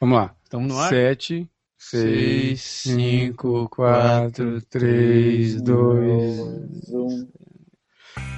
[0.00, 0.34] Vamos lá.
[0.44, 0.88] Estamos no ar?
[0.88, 6.38] 7, 6, 5, 4, 3, 2,
[6.88, 7.28] 1.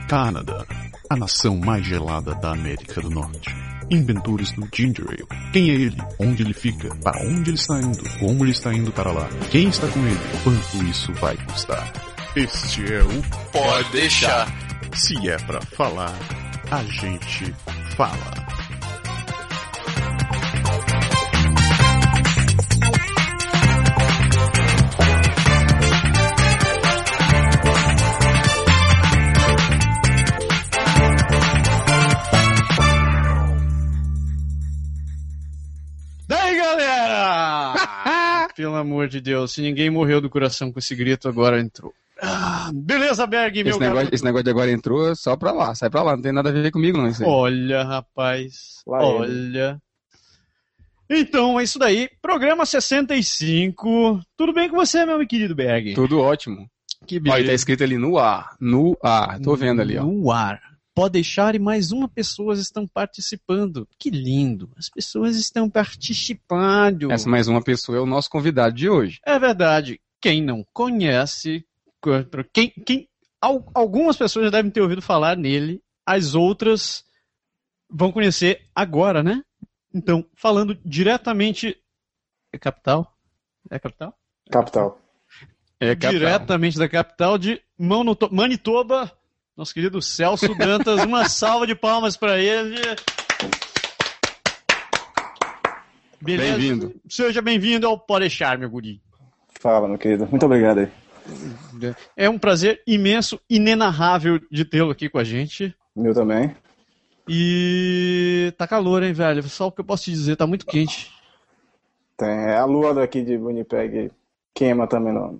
[0.09, 0.65] Canadá,
[1.11, 3.51] a nação mais gelada da América do Norte.
[3.91, 5.25] Inventores do Ginger Ale.
[5.53, 5.97] Quem é ele?
[6.19, 6.95] Onde ele fica?
[6.97, 7.99] Para onde ele está indo?
[8.19, 9.29] Como ele está indo para lá?
[9.51, 10.19] Quem está com ele?
[10.45, 11.91] Quanto isso vai custar?
[12.37, 14.47] Este é o Pode Deixar.
[14.95, 16.15] Se é para falar,
[16.71, 17.53] a gente
[17.97, 18.48] fala.
[38.81, 41.93] amor de Deus, se ninguém morreu do coração com esse grito, agora entrou.
[42.21, 45.89] Ah, beleza, Berg, meu esse negócio, esse negócio de agora entrou só pra lá, sai
[45.89, 47.11] pra lá, não tem nada a ver comigo, não.
[47.27, 48.83] Olha, rapaz.
[48.87, 49.81] Lá olha.
[51.09, 51.23] Ele.
[51.23, 52.11] Então, é isso daí.
[52.21, 54.21] Programa 65.
[54.37, 55.95] Tudo bem com você, meu querido Berg?
[55.95, 56.69] Tudo ótimo.
[57.07, 57.35] Que tá beleza.
[57.37, 58.57] Olha, tá escrito ali no ar.
[58.61, 59.39] No ar.
[59.41, 60.03] Tô vendo ali, ó.
[60.05, 60.61] No ar.
[60.99, 63.87] Pode deixar e mais uma pessoa estão participando.
[63.97, 64.69] Que lindo!
[64.77, 67.13] As pessoas estão participando.
[67.13, 69.21] Essa mais uma pessoa é o nosso convidado de hoje.
[69.25, 70.01] É verdade.
[70.21, 71.65] Quem não conhece,
[72.53, 73.09] quem, quem,
[73.41, 77.05] algumas pessoas devem ter ouvido falar nele, as outras
[77.89, 79.45] vão conhecer agora, né?
[79.95, 81.81] Então, falando diretamente.
[82.53, 83.17] É capital?
[83.71, 84.19] É capital?
[84.51, 85.01] Capital.
[85.79, 86.11] É capital.
[86.13, 89.17] Diretamente da capital de Manitoba,
[89.59, 91.03] nosso querido Celso Dantas.
[91.05, 92.77] Uma salva de palmas para ele.
[96.23, 96.95] Bem-vindo.
[97.09, 99.01] Seja bem-vindo ao Podechar, meu guri.
[99.61, 100.27] Fala, meu querido.
[100.31, 100.89] Muito obrigado aí.
[102.17, 105.75] É um prazer imenso, inenarrável de tê-lo aqui com a gente.
[105.97, 106.55] Meu também.
[107.29, 109.43] E tá calor, hein, velho?
[109.43, 111.11] Só o que eu posso te dizer, tá muito quente.
[112.17, 112.29] Tem.
[112.29, 114.11] É a lua daqui de Winnipeg
[114.55, 115.39] queima também no...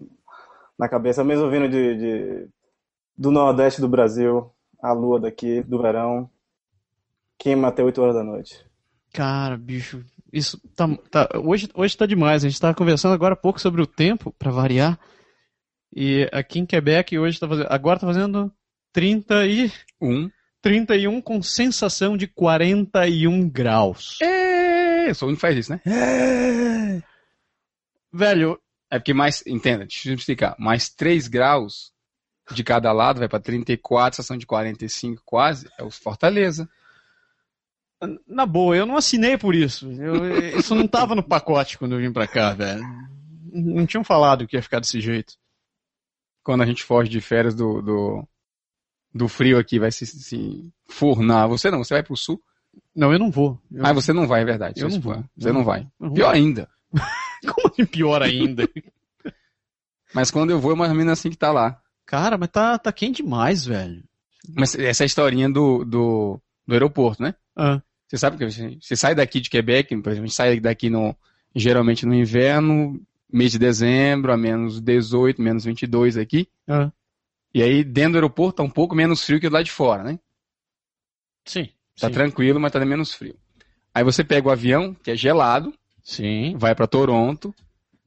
[0.79, 2.49] na cabeça, mesmo vindo de, de
[3.19, 4.49] do Nordeste do Brasil,
[4.81, 6.31] a lua daqui, do verão,
[7.37, 8.65] queima até 8 horas da noite.
[9.13, 12.45] Cara, bicho, isso tá, tá, hoje, hoje tá demais.
[12.45, 14.99] A gente tava conversando agora há pouco sobre o tempo, para variar.
[15.95, 18.53] E aqui em Quebec hoje tá fazendo, agora tá fazendo
[18.93, 19.69] 31
[20.01, 20.31] um.
[20.63, 24.19] 31 com sensação de 41 graus.
[24.21, 25.81] É, só um faz isso, né?
[25.87, 27.01] É.
[28.13, 28.59] Velho,
[28.91, 30.55] é porque mais, entenda, deixa eu explicar.
[30.59, 31.93] Mais 3 graus
[32.55, 36.69] de cada lado, vai para 34, são de 45 quase, é o Fortaleza.
[38.27, 39.91] Na boa, eu não assinei por isso.
[39.91, 42.83] Eu, isso não estava no pacote quando eu vim para cá, velho.
[43.53, 45.35] Não tinham falado que ia ficar desse jeito.
[46.45, 48.29] Quando a gente foge de férias do, do,
[49.13, 51.49] do frio aqui, vai se, se fornar.
[51.49, 52.41] Você não, você vai pro sul?
[52.95, 53.61] Não, eu não vou.
[53.71, 53.85] Eu...
[53.85, 54.81] Ah, você não vai, é verdade.
[54.81, 55.25] Eu não vou.
[55.37, 55.87] Você não, não vai.
[56.15, 56.71] pior ainda.
[57.53, 58.69] Como assim pior ainda?
[60.15, 61.83] Mas quando eu vou, é uma menina assim que tá lá.
[62.09, 64.03] Cara, mas tá, tá quente demais, velho.
[64.57, 67.35] Mas essa é historinha do, do, do aeroporto, né?
[67.55, 67.83] Ah.
[68.09, 71.15] Você sabe que você sai daqui de Quebec, por exemplo, a gente sai daqui no,
[71.55, 72.99] geralmente no inverno,
[73.31, 76.49] mês de dezembro, a menos 18, menos 22 aqui.
[76.67, 76.91] Ah.
[77.53, 80.19] E aí dentro do aeroporto tá um pouco menos frio que lá de fora, né?
[81.45, 81.69] Sim.
[82.01, 82.15] Tá sim.
[82.15, 83.37] tranquilo, mas tá menos frio.
[83.95, 85.75] Aí você pega o avião, que é gelado.
[86.03, 86.57] Sim.
[86.57, 87.55] Vai para Toronto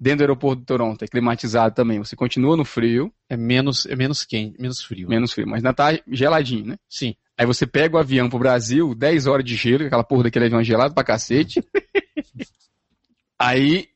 [0.01, 1.99] dentro do aeroporto de Toronto, é climatizado também.
[1.99, 3.13] Você continua no frio.
[3.29, 5.07] É menos, é menos quente, menos frio.
[5.07, 6.79] Menos frio, mas ainda tá geladinho, né?
[6.89, 7.15] Sim.
[7.37, 10.59] Aí você pega o avião pro Brasil, 10 horas de gelo, aquela porra daquele avião
[10.59, 11.63] é gelado pra cacete.
[13.37, 13.89] Aí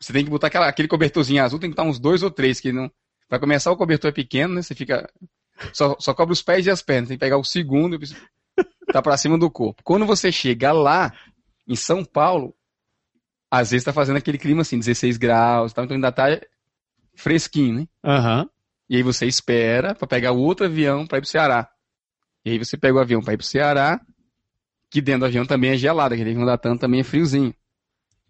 [0.00, 2.60] você tem que botar aquela, aquele cobertorzinho azul, tem que botar uns dois ou três,
[2.60, 2.88] que não.
[3.28, 4.62] Vai começar o cobertor é pequeno, né?
[4.62, 5.10] Você fica.
[5.72, 7.08] Só, só cobre os pés e as pernas.
[7.08, 7.98] Tem que pegar o segundo,
[8.92, 9.82] tá pra cima do corpo.
[9.82, 11.12] Quando você chega lá,
[11.66, 12.54] em São Paulo,
[13.50, 16.24] às vezes tá fazendo aquele clima assim, 16 graus, tá, então ainda tá
[17.14, 17.88] fresquinho, né?
[18.18, 18.48] Uhum.
[18.88, 21.68] E aí você espera para pegar outro avião para ir pro Ceará.
[22.44, 24.00] E aí você pega o avião para ir pro Ceará,
[24.90, 27.54] que dentro do avião também é gelado, aquele avião da TAM também é friozinho.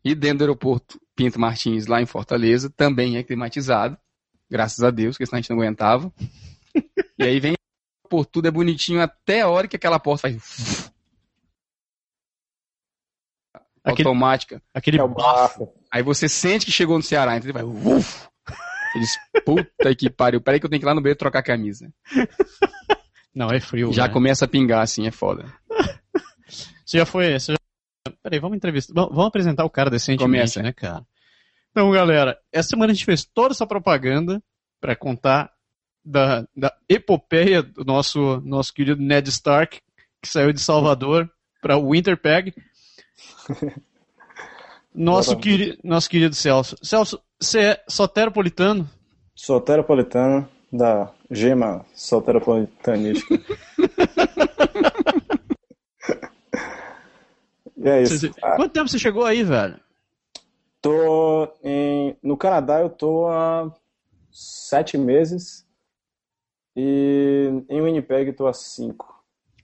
[0.05, 3.97] E dentro do aeroporto Pinto Martins, lá em Fortaleza, também é climatizado,
[4.51, 6.13] graças a Deus, porque senão a gente não aguentava.
[7.19, 7.55] e aí vem
[8.09, 10.93] por tudo é bonitinho até a hora que aquela porta faz
[13.87, 14.61] Aquele, automática.
[14.75, 15.69] Aquele é bafo.
[15.93, 17.63] Aí você sente que chegou no Ceará, então ele vai.
[17.63, 18.27] Uf!
[18.97, 21.43] Eles, puta que pariu, peraí que eu tenho que ir lá no meio trocar a
[21.45, 21.89] camisa.
[23.35, 23.93] Não, é frio.
[23.93, 24.13] Já né?
[24.13, 25.53] começa a pingar, assim, é foda.
[26.85, 27.35] Você já foi.
[27.39, 27.59] Você já...
[28.23, 28.93] Peraí, vamos entrevistar.
[28.95, 30.63] Vamos apresentar o cara decente começa.
[30.63, 31.05] né, cara?
[31.71, 34.43] Então, galera, essa semana a gente fez toda essa propaganda
[34.81, 35.53] para contar
[36.05, 39.81] da, da epopeia do nosso, nosso querido Ned Stark,
[40.23, 41.29] que saiu de Salvador
[41.61, 42.53] para Winterpeg.
[44.95, 45.79] Nosso, queri...
[45.83, 46.77] Nosso querido Celso.
[46.83, 48.87] Celso, você é soteropolitano?
[49.35, 53.35] Soteropolitano da gema soteropolitanística.
[57.77, 58.31] e é isso.
[58.35, 59.79] Quanto tempo você chegou aí, velho?
[60.81, 62.17] Tô em...
[62.23, 63.69] No Canadá eu tô há
[64.33, 65.67] sete meses
[66.75, 69.13] e em Winnipeg eu tô há cinco.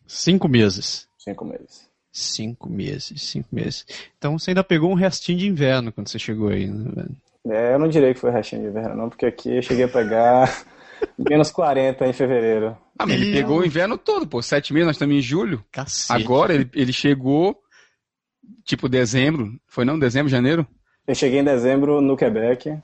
[0.06, 1.08] Cinco meses?
[1.18, 1.88] Cinco meses.
[2.14, 3.86] Cinco meses, cinco meses.
[4.18, 7.16] Então você ainda pegou um restinho de inverno quando você chegou aí, né, velho?
[7.48, 9.88] É, eu não direi que foi restinho de inverno, não, porque aqui eu cheguei a
[9.88, 10.64] pegar
[11.18, 12.76] menos 40 em fevereiro.
[12.98, 14.42] Ah, mas ele pegou o inverno todo, pô.
[14.42, 15.64] Sete meses, nós estamos em julho.
[15.72, 16.22] Cacete.
[16.22, 17.58] Agora ele, ele chegou,
[18.64, 19.50] tipo, dezembro.
[19.66, 19.98] Foi não?
[19.98, 20.66] Dezembro, janeiro?
[21.06, 22.78] Eu cheguei em dezembro no Quebec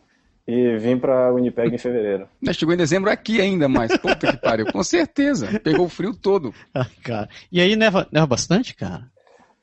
[0.49, 2.27] e vim pra Winnipeg em fevereiro.
[2.41, 3.95] Mas chegou em dezembro aqui ainda mais.
[3.99, 4.67] Puta que pariu.
[4.73, 5.61] Com certeza.
[5.61, 6.53] Pegou o frio todo.
[6.75, 7.29] Ah, cara.
[7.53, 9.07] E aí neva, neva bastante, cara?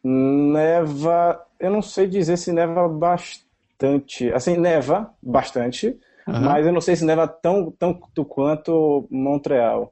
[0.08, 4.32] Neva, eu não sei dizer se neva bastante.
[4.34, 5.88] Assim, neva bastante,
[6.28, 6.42] uhum.
[6.42, 9.92] mas eu não sei se neva tão, tanto quanto Montreal.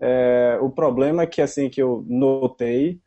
[0.00, 3.00] É, o problema é que assim que eu notei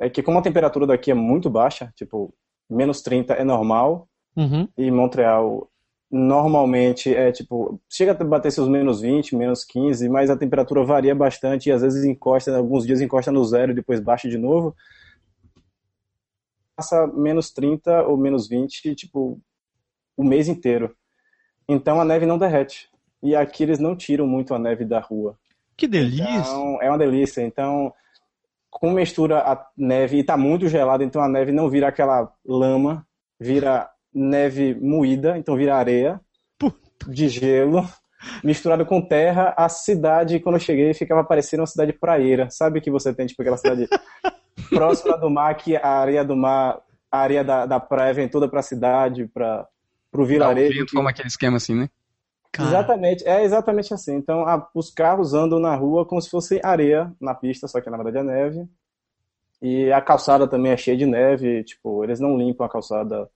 [0.00, 2.32] é que como a temperatura daqui é muito baixa, tipo,
[2.70, 4.68] menos 30 é normal, uhum.
[4.78, 5.68] e Montreal
[6.08, 11.16] normalmente é tipo, chega a bater seus menos 20, menos 15, mas a temperatura varia
[11.16, 14.72] bastante e às vezes encosta, alguns dias encosta no zero e depois baixa de novo
[16.76, 19.40] passa menos 30 ou menos 20, tipo,
[20.16, 20.94] o mês inteiro.
[21.66, 22.88] Então a neve não derrete.
[23.22, 25.36] E aqui eles não tiram muito a neve da rua.
[25.76, 26.24] Que delícia!
[26.24, 27.40] Então, é uma delícia.
[27.42, 27.92] Então,
[28.70, 33.06] com mistura a neve, e tá muito gelado, então a neve não vira aquela lama,
[33.40, 36.20] vira neve moída, então vira areia
[36.58, 37.10] Puta.
[37.10, 37.86] de gelo,
[38.44, 39.54] misturado com terra.
[39.56, 42.48] A cidade, quando eu cheguei, ficava parecendo uma cidade praieira.
[42.50, 43.86] Sabe o que você tem, tipo, aquela cidade
[44.70, 46.80] próxima do mar, que a areia do mar,
[47.10, 49.66] a areia da, da praia vem toda para a cidade, para
[50.12, 50.68] o vilarejo.
[50.68, 50.96] Ah, o vento que...
[50.96, 51.88] como aquele esquema assim, né?
[52.52, 52.70] Cara.
[52.70, 54.14] Exatamente, é exatamente assim.
[54.14, 57.90] Então, a, os carros andam na rua como se fosse areia na pista, só que
[57.90, 58.66] na verdade é neve.
[59.60, 63.28] E a calçada também é cheia de neve, tipo, eles não limpam a calçada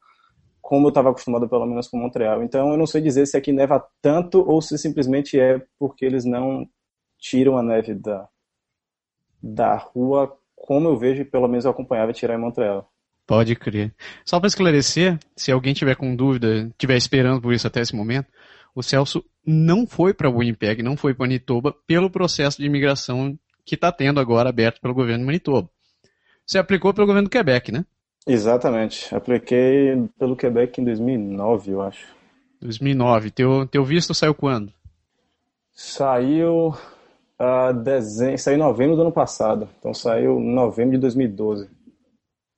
[0.62, 2.42] como eu estava acostumado, pelo menos, com Montreal.
[2.44, 6.24] Então, eu não sei dizer se aqui neva tanto ou se simplesmente é porque eles
[6.24, 6.66] não
[7.18, 8.28] tiram a neve da,
[9.42, 12.88] da rua como eu vejo, pelo menos eu acompanhava tirar em Montreal.
[13.26, 13.94] Pode crer.
[14.24, 18.26] Só para esclarecer, se alguém tiver com dúvida, tiver esperando por isso até esse momento,
[18.74, 23.74] o Celso não foi para Winnipeg, não foi para Manitoba, pelo processo de imigração que
[23.76, 25.68] está tendo agora aberto pelo governo de Manitoba.
[26.44, 27.84] Você aplicou pelo governo do Quebec, né?
[28.26, 29.14] Exatamente.
[29.14, 32.04] Apliquei pelo Quebec em 2009, eu acho.
[32.60, 33.30] 2009.
[33.30, 34.72] Teu, teu visto saiu quando?
[35.72, 36.74] Saiu
[37.40, 39.66] a dezembro, saiu em novembro do ano passado.
[39.78, 41.70] Então saiu em novembro de 2012.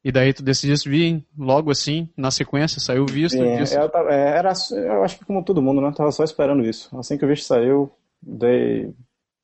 [0.05, 3.37] E daí tu decidiste vir logo assim, na sequência, saiu o visto?
[3.39, 3.79] Sim, visto.
[3.79, 5.87] Eu, tava, é, era, eu acho que como todo mundo, né?
[5.89, 6.95] Eu tava só esperando isso.
[6.99, 7.89] Assim que o visto saiu,
[8.21, 8.93] dei,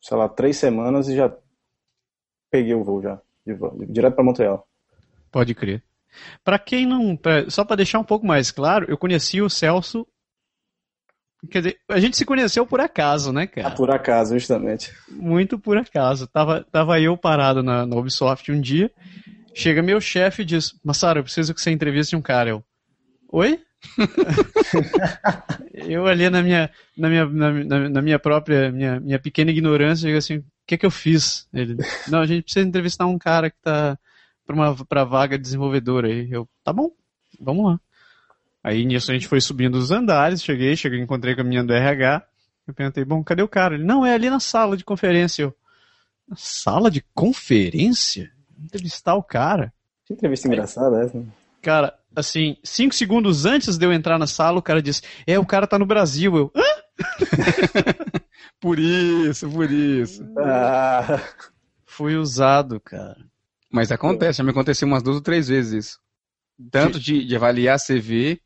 [0.03, 1.33] sei lá, três semanas e já
[2.51, 3.21] peguei o voo já,
[3.57, 4.67] voo, direto para Montreal.
[5.31, 5.85] Pode crer.
[6.43, 10.05] Para quem não, pra, só para deixar um pouco mais claro, eu conheci o Celso
[11.51, 13.69] Quer dizer, a gente se conheceu por acaso, né, cara?
[13.69, 14.93] Ah, por acaso, justamente.
[15.09, 16.27] Muito por acaso.
[16.27, 18.91] Tava, tava eu parado na, na Ubisoft um dia,
[19.55, 22.51] chega meu chefe e diz, Massaro, eu preciso que você entreviste um cara.
[22.51, 22.65] Eu,
[23.31, 23.61] oi?
[25.73, 30.07] eu ali na minha, na minha, na, na, na, minha própria, minha, minha pequena ignorância,
[30.07, 31.47] digo assim, o que é que eu fiz?
[31.55, 31.77] Ele,
[32.09, 33.97] não, a gente precisa entrevistar um cara que tá
[34.45, 36.09] pra, uma, pra vaga desenvolvedora".
[36.09, 36.29] aí.
[36.33, 36.91] Eu, tá bom,
[37.41, 37.81] vamos lá.
[38.69, 41.73] Aí nisso a gente foi subindo os andares, cheguei, cheguei, encontrei com a minha do
[41.73, 42.23] RH.
[42.67, 43.75] Eu perguntei, bom, cadê o cara?
[43.77, 45.45] Ele, não, é ali na sala de conferência.
[45.45, 45.57] Eu,
[46.37, 48.31] sala de conferência?
[48.63, 49.73] Entrevistar o cara.
[50.05, 51.25] Que entrevista engraçada é essa, né?
[51.63, 55.47] Cara, assim, cinco segundos antes de eu entrar na sala, o cara disse, é, o
[55.47, 56.37] cara tá no Brasil.
[56.37, 56.63] Eu, hã?
[58.61, 60.29] por isso, por isso.
[60.39, 61.19] Ah.
[61.87, 63.17] Fui usado, cara.
[63.73, 66.01] Mas acontece, já me aconteceu umas duas ou três vezes isso.
[66.71, 68.41] Tanto de, de avaliar CV,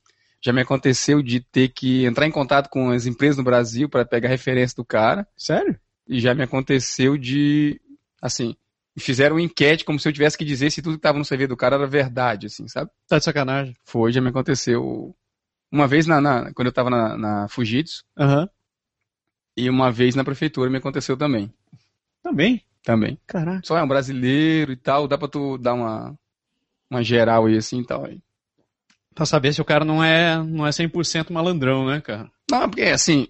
[0.44, 4.04] já me aconteceu de ter que entrar em contato com as empresas no Brasil para
[4.04, 5.24] pegar referência do cara.
[5.36, 5.78] Sério?
[6.06, 7.80] E já me aconteceu de,
[8.20, 8.56] assim,
[8.98, 11.46] fizeram uma enquete como se eu tivesse que dizer se tudo que estava no CV
[11.46, 12.90] do cara era verdade, assim, sabe?
[13.06, 13.76] Tá de sacanagem.
[13.84, 15.14] Foi, já me aconteceu
[15.70, 18.04] uma vez na, na quando eu estava na, na Fujitsu.
[18.18, 18.40] Aham.
[18.42, 18.48] Uhum.
[19.56, 21.52] E uma vez na prefeitura me aconteceu também.
[22.22, 22.64] Também?
[22.82, 23.16] Também.
[23.28, 23.60] Caraca.
[23.64, 26.18] Só é um brasileiro e tal, dá pra tu dar uma,
[26.90, 28.04] uma geral aí assim e tal.
[28.06, 28.18] Aí.
[29.14, 32.30] Pra saber se o cara não é, não é 100% malandrão, né, cara?
[32.50, 33.28] Não, é porque, assim,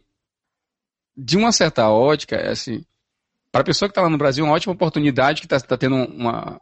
[1.17, 2.85] de uma certa ótica, é assim,
[3.51, 5.97] para pessoa que tá lá no Brasil, é uma ótima oportunidade que tá tá tendo
[5.97, 6.61] uma.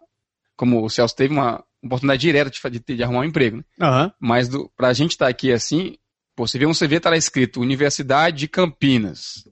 [0.57, 3.63] Como o Celso teve uma oportunidade direta de, de, de arrumar um emprego, né?
[3.81, 4.11] Uhum.
[4.19, 5.97] Mas do, pra gente estar tá aqui assim,
[6.35, 9.47] pô, você vê um CV, tá lá escrito Universidade de Campinas.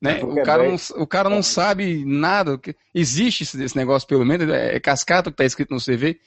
[0.00, 0.20] Né?
[0.20, 1.42] É o, cara não, o cara não é.
[1.42, 2.60] sabe nada.
[2.94, 6.20] Existe esse, esse, negócio, pelo menos, é, é cascata que tá escrito no CV.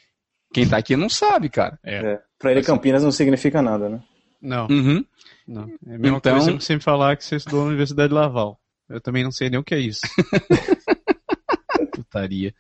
[0.54, 1.80] Quem tá aqui não sabe, cara.
[1.84, 2.06] É.
[2.14, 2.20] é.
[2.38, 4.00] Pra ele, Campinas não significa nada, né?
[4.42, 4.68] Não.
[4.68, 5.06] Uhum.
[5.48, 5.64] não.
[5.88, 6.34] É a mesma então...
[6.34, 8.60] coisa que sempre falar que você estudou na Universidade Laval.
[8.90, 10.02] Eu também não sei nem o que é isso.
[11.96, 12.54] Putaria.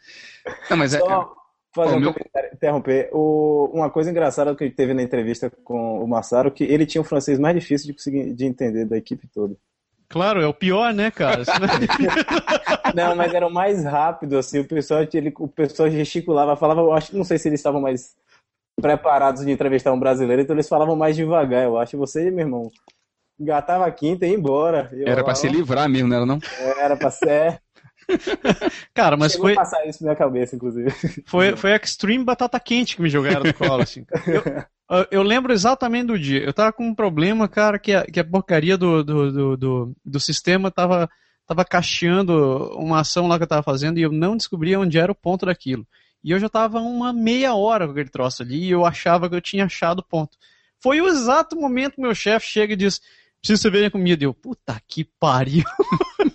[0.69, 1.21] Não, mas é- Só...
[1.23, 1.27] é
[1.75, 2.15] fazer um meu...
[2.53, 3.09] interromper.
[3.11, 7.05] O, uma coisa engraçada que teve na entrevista com o Massaro, que ele tinha o
[7.05, 9.55] francês mais difícil de conseguir de entender da equipe toda.
[10.11, 11.43] Claro, é o pior, né, cara?
[12.93, 16.91] não, mas era o mais rápido, assim, o pessoal, ele, o pessoal gesticulava, falava, eu
[16.91, 18.13] acho, que não sei se eles estavam mais
[18.81, 21.97] preparados de entrevistar um brasileiro, então eles falavam mais devagar, eu acho.
[21.97, 22.69] Você, meu irmão,
[23.39, 24.89] gatava a quinta e ia embora.
[24.91, 26.39] Eu, era para se livrar mesmo, não era não?
[26.59, 27.61] É, era pra ser...
[28.93, 29.55] Cara, mas Chegou foi.
[29.55, 30.91] passar isso na minha cabeça, inclusive.
[31.25, 34.05] Foi, foi a Extreme Batata Quente que me jogaram no colo, assim.
[34.27, 34.41] Eu,
[34.93, 36.43] ah, eu lembro exatamente do dia.
[36.43, 39.97] Eu tava com um problema, cara, que a, que a porcaria do, do, do, do,
[40.03, 41.09] do sistema tava,
[41.47, 42.33] tava cacheando
[42.77, 45.45] uma ação lá que eu tava fazendo e eu não descobria onde era o ponto
[45.45, 45.87] daquilo.
[46.21, 49.35] E eu já tava uma meia hora com aquele troço ali e eu achava que
[49.35, 50.37] eu tinha achado o ponto.
[50.77, 52.99] Foi o exato momento que meu chefe chega e diz:
[53.39, 54.21] preciso que você veja comigo.
[54.21, 55.63] Eu, puta que pariu.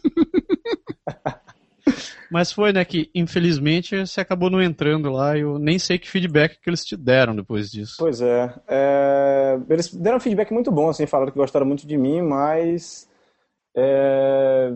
[2.30, 6.10] Mas foi, né, que infelizmente você acabou não entrando lá e eu nem sei que
[6.10, 7.96] feedback que eles te deram depois disso.
[7.98, 8.52] Pois é.
[8.66, 9.58] é...
[9.68, 13.08] Eles deram um feedback muito bom, assim, falaram que gostaram muito de mim, mas.
[13.76, 14.72] É...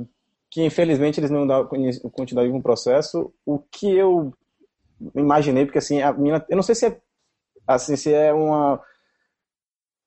[0.51, 1.65] Que infelizmente eles não dão
[2.13, 3.33] continuidade com o processo.
[3.47, 4.33] O que eu
[5.15, 6.45] imaginei, porque assim, a mina.
[6.49, 6.99] Eu não sei se é.
[7.67, 8.81] Assim, se é uma.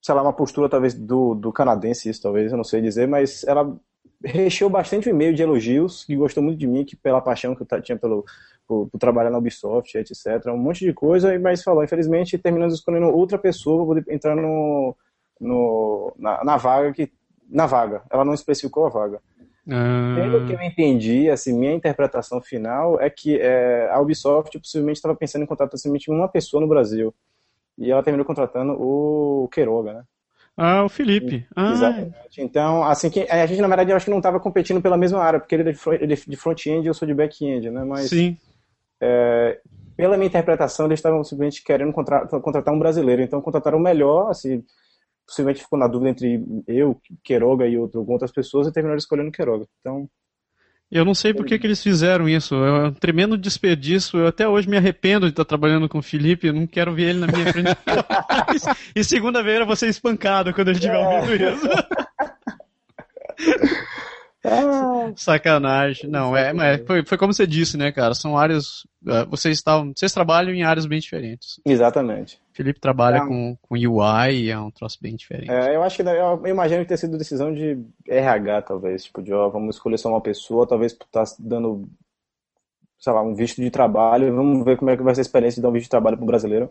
[0.01, 3.45] Sei lá, uma postura talvez do, do canadense, isso talvez, eu não sei dizer, mas
[3.45, 3.79] ela
[4.23, 7.61] recheou bastante o e-mail de elogios, que gostou muito de mim, que pela paixão que
[7.69, 8.23] eu tinha pelo
[8.65, 10.45] por, por trabalhar na Ubisoft, etc.
[10.47, 14.95] Um monte de coisa, mas falou, infelizmente, terminamos escolhendo outra pessoa para poder entrar no,
[15.41, 17.11] no na, na, vaga que
[17.49, 18.03] na vaga.
[18.09, 19.19] Ela não especificou a vaga.
[19.69, 20.15] Ah.
[20.15, 25.15] Pelo que eu entendi, assim, minha interpretação final é que é, a Ubisoft possivelmente estava
[25.15, 27.13] pensando em contratar simplesmente uma pessoa no Brasil.
[27.77, 30.03] E ela terminou contratando o Queiroga, né?
[30.55, 31.45] Ah, o Felipe.
[31.55, 31.71] Ah.
[31.71, 32.41] Exatamente.
[32.41, 32.43] É.
[32.43, 34.97] Então, assim, que é, a gente, na verdade, eu acho que não estava competindo pela
[34.97, 37.83] mesma área, porque ele é de é front-end e eu sou de back-end, né?
[37.83, 38.37] Mas, Sim.
[39.01, 39.59] É,
[39.97, 44.29] pela minha interpretação, eles estavam simplesmente querendo contratar, contratar um brasileiro, então contrataram o melhor,
[44.29, 44.63] assim,
[45.25, 49.65] possivelmente ficou na dúvida entre eu, Queiroga e outro, outras pessoas e terminaram escolhendo Queiroga.
[49.79, 50.07] Então,
[50.93, 52.53] eu não sei por que, que eles fizeram isso.
[52.63, 54.19] É um tremendo desperdício.
[54.19, 56.45] Eu até hoje me arrependo de estar trabalhando com o Felipe.
[56.45, 57.71] Eu não quero ver ele na minha frente.
[58.95, 61.19] e segunda-feira vou ser é espancado quando ele estiver é.
[61.19, 61.67] ouvindo isso.
[64.45, 65.09] Ah.
[65.15, 66.09] Sacanagem.
[66.09, 68.13] Não, é, mas foi, foi como você disse, né, cara?
[68.13, 68.85] São áreas.
[69.07, 69.93] Ah, vocês estavam.
[69.95, 71.61] Vocês trabalham em áreas bem diferentes.
[71.65, 72.37] Exatamente.
[72.53, 73.19] Felipe trabalha é.
[73.27, 75.49] com, com UI, é um troço bem diferente.
[75.49, 79.21] É, eu acho que né, eu imagino que tenha sido decisão de RH, talvez, tipo,
[79.23, 81.89] de ó, vamos escolher só uma pessoa, talvez por tá dando,
[82.99, 85.55] sei lá, um visto de trabalho, vamos ver como é que vai ser a experiência
[85.59, 86.69] de dar um visto de trabalho pro brasileiro.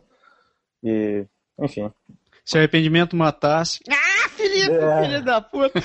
[0.84, 1.24] E,
[1.60, 1.90] enfim.
[2.44, 3.80] Se arrependimento matasse.
[4.24, 5.02] Ah, Felipe, é.
[5.02, 5.80] filho da puta!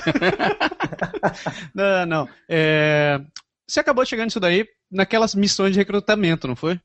[1.74, 2.28] não, não.
[2.48, 3.20] É...
[3.66, 6.78] Você acabou chegando isso daí naquelas missões de recrutamento, não foi?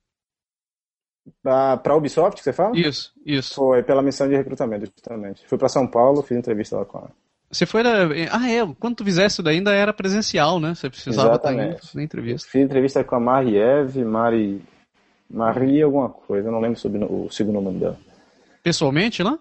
[1.42, 2.78] Para a Ubisoft, que você fala?
[2.78, 3.56] Isso, isso.
[3.56, 5.44] Foi pela missão de recrutamento, justamente.
[5.48, 7.12] Fui para São Paulo, fiz entrevista lá com ela.
[7.50, 7.82] Você foi.
[8.30, 8.74] Ah, é.
[8.80, 10.76] Quando tu fizesse isso daí, ainda era presencial, né?
[10.76, 11.76] Você precisava tá Exatamente.
[11.76, 12.50] estar indo na entrevista.
[12.50, 14.62] Fiz entrevista com a Marieve, Mari.
[15.30, 17.98] Mari alguma coisa, não lembro sobre o segundo nome dela.
[18.62, 19.40] Pessoalmente lá?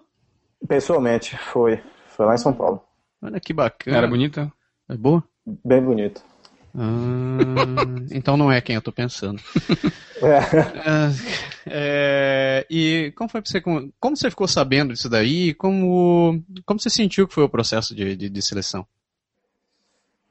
[0.67, 1.79] Pessoalmente, foi.
[2.07, 2.81] Foi lá em São Paulo.
[3.21, 3.97] Olha que bacana.
[3.97, 4.51] Era bonita?
[4.87, 5.21] É boa?
[5.65, 6.21] Bem bonita
[6.75, 9.41] Hum, então não é quem eu tô pensando.
[10.23, 10.37] É.
[10.85, 11.11] Ah,
[11.67, 13.59] é, e como foi você.
[13.59, 15.53] Como você ficou sabendo disso daí?
[15.53, 18.87] Como, como você sentiu que foi o processo de, de, de seleção?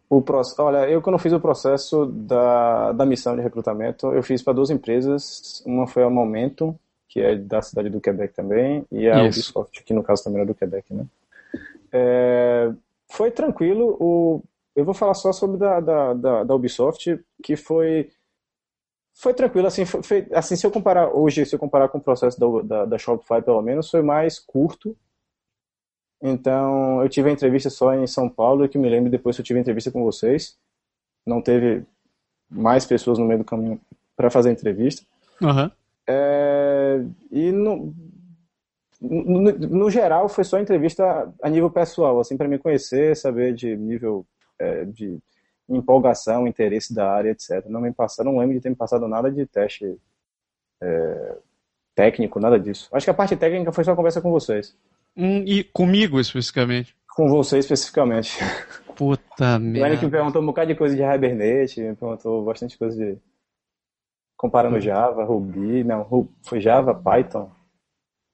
[0.09, 4.41] O pro, olha, eu quando fiz o processo da, da missão de recrutamento, eu fiz
[4.41, 5.63] para duas empresas.
[5.67, 6.75] Uma foi a Momento,
[7.07, 9.41] que é da cidade do Quebec também, e a Isso.
[9.51, 11.05] Ubisoft, que no caso também era do Quebec, né?
[11.93, 12.71] É,
[13.11, 13.95] foi tranquilo.
[14.01, 14.43] O
[14.75, 18.11] eu vou falar só sobre da, da, da, da Ubisoft, que foi
[19.15, 22.41] foi tranquilo, assim, foi, assim, se eu comparar hoje, se eu comparar com o processo
[22.41, 24.97] da, da, da Shopify, pelo menos, foi mais curto.
[26.23, 29.45] Então, eu tive a entrevista só em São Paulo, que me lembro depois que eu
[29.45, 30.57] tive a entrevista com vocês.
[31.27, 31.85] Não teve
[32.49, 33.79] mais pessoas no meio do caminho
[34.17, 35.03] para fazer a entrevista.
[35.43, 35.71] Uhum.
[36.07, 37.95] É, e no,
[38.99, 43.77] no, no, geral, foi só entrevista a nível pessoal, assim, para me conhecer, saber de
[43.77, 44.25] nível
[44.63, 45.19] é, de
[45.69, 47.67] empolgação, interesse da área, etc.
[47.69, 49.97] Não me passaram, não lembro de ter me passado nada de teste
[50.81, 51.37] é,
[51.95, 52.89] técnico, nada disso.
[52.93, 54.77] Acho que a parte técnica foi só conversa com vocês.
[55.17, 56.95] Hum, e comigo especificamente?
[57.15, 58.39] Com você especificamente.
[58.95, 59.81] Puta merda.
[59.83, 63.19] O Eric me perguntou um bocado de coisa de Hibernate, me perguntou bastante coisa de.
[64.37, 67.49] Comparando Java, Ruby, não, foi Java, Python.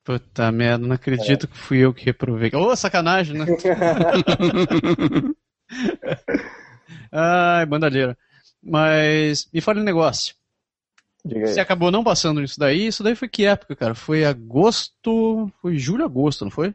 [0.03, 1.49] Puta merda, não acredito é.
[1.49, 2.51] que fui eu que reprovei.
[2.55, 3.45] Ô, oh, sacanagem, né?
[7.13, 8.17] Ai, bandadeira.
[8.63, 10.35] Mas me fale um negócio.
[11.25, 12.87] Você acabou não passando isso daí?
[12.87, 13.95] Isso daí foi que época, cara?
[13.95, 15.51] Foi agosto.
[15.61, 16.75] Foi julho, agosto, não foi?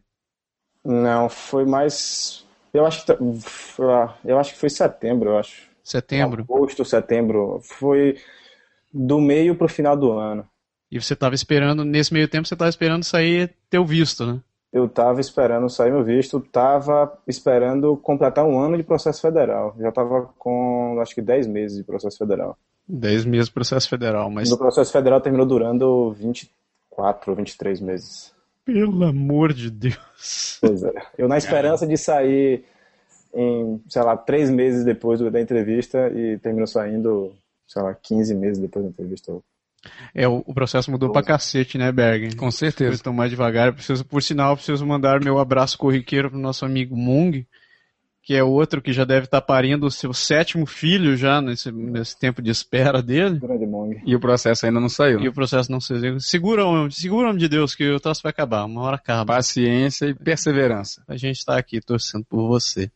[0.83, 2.45] Não, foi mais.
[2.73, 5.63] Eu acho que, tá, ah, eu acho que foi setembro, eu acho.
[5.83, 6.43] Setembro?
[6.43, 7.59] Agosto, setembro.
[7.63, 8.19] Foi
[8.93, 10.47] do meio pro final do ano.
[10.91, 14.39] E você tava esperando, nesse meio tempo, você tava esperando sair teu visto, né?
[14.73, 19.75] eu estava esperando sair meu visto, estava esperando completar um ano de processo federal.
[19.79, 22.57] Já estava com, acho que, 10 meses de processo federal.
[22.87, 24.51] 10 meses de processo federal, mas.
[24.51, 28.33] O processo federal terminou durando 24, 23 meses.
[28.65, 30.57] Pelo amor de Deus!
[30.59, 30.91] Pois é.
[31.17, 32.63] Eu, na esperança de sair
[33.33, 37.31] em, sei lá, três meses depois da entrevista e terminou saindo,
[37.67, 39.43] sei lá, 15 meses depois da entrevista, ou
[40.15, 41.13] é, o, o processo mudou Pô.
[41.13, 42.35] pra cacete, né, Berg?
[42.35, 42.89] Com certeza.
[42.91, 43.73] As estão mais devagar.
[43.73, 47.45] preciso, por sinal, preciso mandar meu abraço corriqueiro pro nosso amigo Mung,
[48.23, 51.69] que é outro que já deve estar tá parindo o seu sétimo filho já nesse,
[51.71, 53.37] nesse tempo de espera dele.
[53.39, 54.01] Grande Mung.
[54.05, 55.19] E o processo ainda não saiu.
[55.19, 55.25] Né?
[55.25, 56.19] E o processo não saiu.
[56.21, 58.63] Segura, segura, homem de Deus, que o troço vai acabar.
[58.65, 59.33] Uma hora acaba.
[59.33, 61.03] Paciência e perseverança.
[61.07, 62.89] A gente está aqui torcendo por você.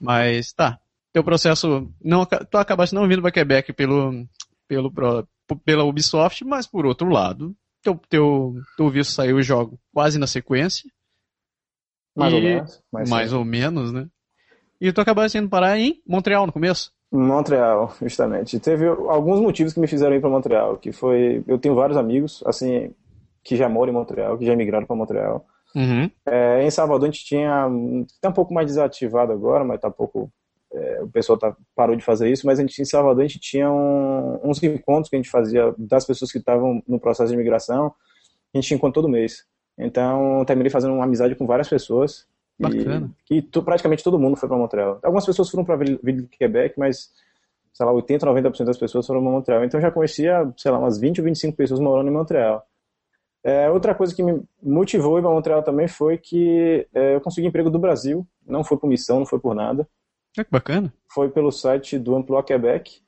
[0.00, 0.78] Mas tá.
[1.12, 1.90] Teu processo.
[2.04, 4.24] Não, tu acabaste não vindo pra Quebec pelo,
[4.68, 4.92] pelo,
[5.56, 10.26] pela Ubisoft, mas por outro lado, teu, teu, teu visto saiu o jogo quase na
[10.26, 10.90] sequência.
[12.16, 12.36] Mais e...
[12.36, 12.82] ou menos.
[12.92, 14.06] Mais, mais ou menos, né?
[14.80, 16.92] E tu acabaste indo parar em Montreal no começo?
[17.10, 18.60] Montreal, justamente.
[18.60, 22.42] Teve alguns motivos que me fizeram ir para Montreal, que foi eu tenho vários amigos
[22.46, 22.94] assim
[23.42, 25.46] que já moram em Montreal, que já emigraram para Montreal.
[25.74, 26.10] Uhum.
[26.26, 27.66] É, em Salvador a gente tinha
[28.20, 30.30] tá um pouco mais desativado agora, mas tá um pouco
[31.02, 33.70] o pessoal tá, parou de fazer isso, mas a gente, em Salvador a gente tinha
[33.70, 37.92] um, uns encontros que a gente fazia das pessoas que estavam no processo de imigração,
[38.54, 39.46] a gente encontra todo mês.
[39.78, 42.26] Então, terminei fazendo uma amizade com várias pessoas.
[42.58, 43.10] Bacana.
[43.30, 44.98] E, praticamente todo mundo foi para Montreal.
[45.02, 47.10] Algumas pessoas foram para Ville de Quebec, mas,
[47.72, 49.64] sei lá, 80, 90% das pessoas foram para Montreal.
[49.64, 52.66] Então, já conhecia, sei lá, umas 20 ou 25 pessoas morando em Montreal.
[53.44, 57.46] É, outra coisa que me motivou ir para Montreal também foi que é, eu consegui
[57.46, 58.26] emprego do Brasil.
[58.44, 59.86] Não foi por missão, não foi por nada.
[60.40, 60.92] É que bacana.
[61.12, 63.00] Foi pelo site do Amplo Quebec.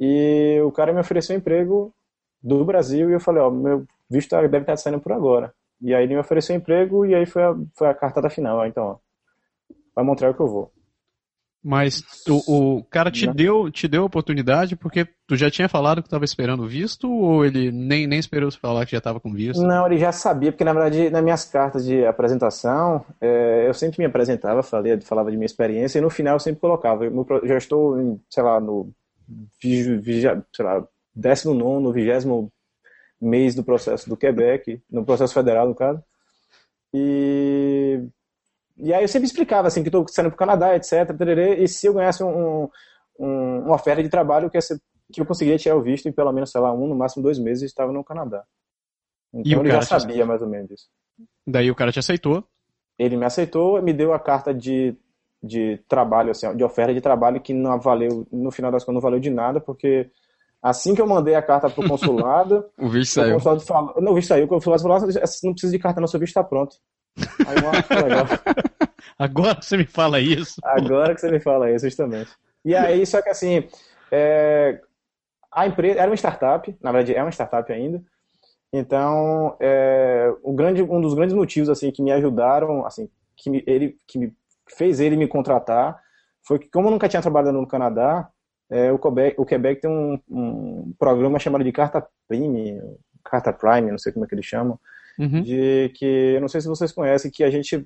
[0.00, 1.94] E o cara me ofereceu um emprego
[2.42, 5.54] do Brasil e eu falei, ó, meu visto deve estar saindo por agora.
[5.80, 8.58] E aí ele me ofereceu um emprego e aí foi a, foi a cartada final,
[8.58, 8.96] ó, então, ó,
[9.94, 10.72] vai o que eu vou.
[11.68, 16.00] Mas tu, o cara te deu, te deu a oportunidade porque tu já tinha falado
[16.00, 19.32] que estava esperando visto ou ele nem, nem esperou você falar que já estava com
[19.32, 19.60] visto?
[19.64, 23.98] Não, ele já sabia, porque na verdade nas minhas cartas de apresentação é, eu sempre
[23.98, 27.04] me apresentava, falei, falava de minha experiência e no final eu sempre colocava.
[27.04, 28.92] Eu já estou, em, sei lá, no
[30.52, 32.24] sei lá, 19, 20
[33.20, 36.00] mês do processo do Quebec, no processo federal no caso.
[36.94, 38.06] E
[38.78, 41.66] e aí eu sempre explicava, assim, que estou saindo para o Canadá, etc, tererê, e
[41.68, 42.64] se eu ganhasse um,
[43.18, 44.58] um, uma oferta de trabalho que,
[45.12, 47.38] que eu conseguiria tirar o visto em pelo menos, sei lá, um, no máximo dois
[47.38, 48.44] meses, estava no Canadá.
[49.32, 50.86] Então e o ele cara já sabia mais ou menos isso.
[51.46, 52.44] Daí o cara te aceitou?
[52.98, 54.94] Ele me aceitou, e me deu a carta de,
[55.42, 59.00] de trabalho, assim, de oferta de trabalho que não valeu, no final das contas não
[59.00, 60.10] valeu de nada, porque
[60.62, 62.66] assim que eu mandei a carta pro consulado...
[62.78, 63.40] o visto saiu.
[63.40, 63.58] Falou,
[64.02, 64.44] não, o visto saiu.
[64.44, 66.76] O consulado falou, não precisa de carta não, seu visto está pronto
[67.16, 68.26] legal.
[69.18, 70.56] Agora você me fala isso.
[70.64, 72.30] Agora que você me fala isso, justamente.
[72.64, 73.66] E aí, só que assim,
[74.10, 74.80] é,
[75.52, 78.02] a empresa era uma startup, na verdade é uma startup ainda.
[78.72, 83.62] Então, é, o grande, um dos grandes motivos assim que me ajudaram, assim, que me,
[83.66, 84.34] ele que me
[84.76, 85.98] fez ele me contratar,
[86.46, 88.28] foi que como eu nunca tinha trabalhado no Canadá,
[88.68, 92.82] é, o, Quebec, o Quebec tem um, um programa chamado de Carta Prime,
[93.24, 94.78] Carta Prime, não sei como é que eles chamam,
[95.18, 95.42] uhum.
[95.42, 97.84] de que, eu não sei se vocês conhecem, que a gente,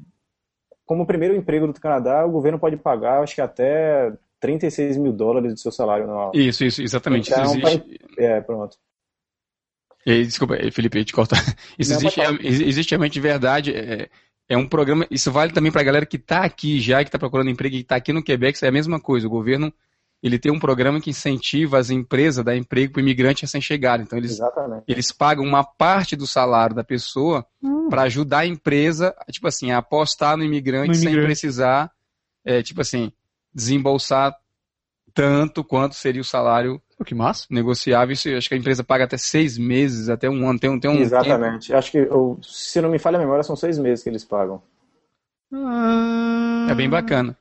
[0.85, 5.53] como primeiro emprego do Canadá, o governo pode pagar, acho que até 36 mil dólares
[5.53, 6.33] do seu salário anual.
[6.35, 7.31] Isso, isso, exatamente.
[7.31, 7.99] Então, isso existe...
[8.17, 8.25] Pra...
[8.25, 8.77] É, pronto.
[10.07, 11.39] E, desculpa, Felipe, eu te cortar.
[11.79, 13.75] Isso não, existe, realmente de verdade.
[13.77, 14.09] É,
[14.49, 15.07] é, um programa.
[15.11, 17.81] Isso vale também para a galera que está aqui já, que está procurando emprego e
[17.81, 18.57] está aqui no Quebec.
[18.57, 19.27] Isso é a mesma coisa.
[19.27, 19.71] O governo
[20.23, 24.03] ele tem um programa que incentiva as empresas a dar emprego para imigrante recém-chegado.
[24.03, 24.39] Então, eles,
[24.87, 27.89] eles pagam uma parte do salário da pessoa hum.
[27.89, 31.15] para ajudar a empresa, tipo assim, a apostar no imigrante, no imigrante.
[31.21, 31.91] sem precisar,
[32.45, 33.11] é, tipo assim,
[33.55, 34.37] desembolsar
[35.15, 37.47] tanto quanto seria o salário O que massa.
[37.51, 38.13] negociável.
[38.13, 40.59] Isso, acho que a empresa paga até seis meses, até um ano.
[40.59, 41.69] Tem, tem um Exatamente.
[41.69, 41.79] Tempo.
[41.79, 42.09] Acho que,
[42.43, 44.63] se não me falha a memória, são seis meses que eles pagam.
[45.53, 46.67] Ah.
[46.71, 47.37] É bem bacana.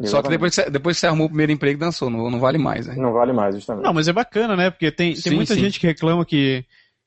[0.00, 0.10] Exatamente.
[0.10, 2.40] Só que depois que, você, depois que você arrumou o primeiro emprego, dançou, não, não
[2.40, 2.94] vale mais, né?
[2.96, 3.84] Não vale mais, justamente.
[3.84, 4.70] Não, mas é bacana, né?
[4.70, 5.60] Porque tem, tem sim, muita sim.
[5.60, 6.64] gente que reclama que,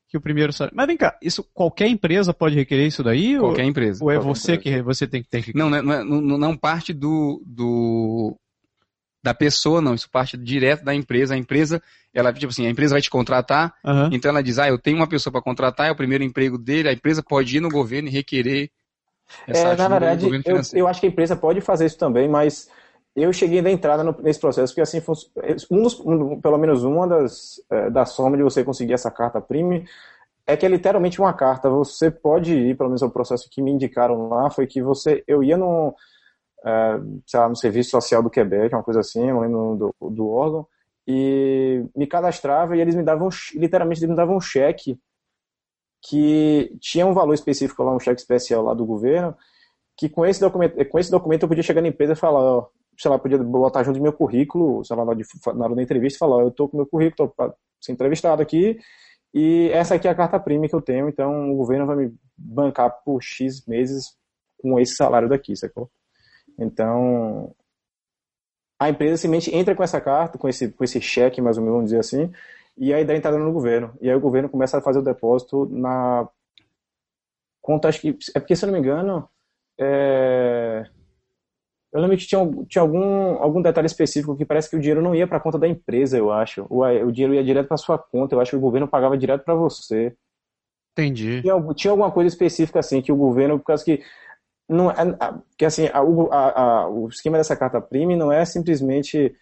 [0.08, 0.76] que o primeiro salário.
[0.78, 3.38] Mas vem cá, isso qualquer empresa pode requerer isso daí?
[3.40, 4.04] Qualquer ou, empresa.
[4.04, 4.78] Ou é você empresa.
[4.78, 5.56] que você tem que ter que.
[5.58, 8.38] Não, né, é, não, não, não parte do, do,
[9.24, 9.96] da pessoa, não.
[9.96, 11.34] Isso parte direto da empresa.
[11.34, 11.82] A empresa,
[12.14, 14.10] ela, tipo assim, a empresa vai te contratar, uhum.
[14.12, 16.90] então ela diz, ah, eu tenho uma pessoa para contratar, é o primeiro emprego dele,
[16.90, 18.70] a empresa pode ir no governo e requerer.
[19.48, 22.28] É, essa é, na verdade, eu, eu, acho que a empresa pode fazer isso também,
[22.30, 22.70] mas
[23.16, 25.02] eu cheguei da entrada no, nesse processo, porque assim,
[25.70, 29.40] um dos, um, pelo menos uma das é, da soma de você conseguir essa carta
[29.40, 29.86] prime
[30.46, 31.70] é que é literalmente uma carta.
[31.70, 35.24] Você pode ir, pelo menos o é processo que me indicaram lá foi que você,
[35.28, 35.96] eu ia no,
[36.66, 40.28] é, sei lá, no Serviço Social do Quebec, uma coisa assim, eu no, do, do
[40.30, 40.68] órgão,
[41.08, 44.98] e me cadastrava e eles me davam, literalmente, eles me davam um cheque
[46.02, 49.36] que tinha um valor específico lá, um cheque especial lá do governo,
[49.98, 52.68] que com esse documento, com esse documento eu podia chegar na empresa e falar, ó,
[52.98, 55.24] sei lá, podia botar junto do meu currículo, sei lá, na hora, de,
[55.56, 58.80] na hora da entrevista, falar, eu tô com meu currículo, pra ser entrevistado aqui,
[59.34, 62.14] e essa aqui é a carta prima que eu tenho, então o governo vai me
[62.38, 64.16] bancar por X meses
[64.62, 65.90] com esse salário daqui, sacou?
[66.58, 67.54] Então,
[68.80, 71.76] a empresa simplesmente entra com essa carta, com esse, com esse cheque, mais ou menos,
[71.76, 72.32] vamos dizer assim,
[72.78, 73.94] e aí dá entrada no governo.
[74.02, 76.28] E aí o governo começa a fazer o depósito na
[77.62, 79.28] conta, acho que, é porque, se eu não me engano,
[79.80, 80.84] é
[81.94, 85.14] eu lembro que tinha, tinha algum, algum detalhe específico que parece que o dinheiro não
[85.14, 86.66] ia para a conta da empresa, eu acho.
[86.68, 89.44] O, o dinheiro ia direto para sua conta, eu acho que o governo pagava direto
[89.44, 90.12] para você.
[90.94, 91.42] Entendi.
[91.44, 94.02] Tinha, tinha, alguma coisa específica assim que o governo, por causa que
[94.68, 94.96] não é,
[95.56, 96.00] que assim a,
[96.32, 99.36] a, a, o esquema dessa carta prime não é simplesmente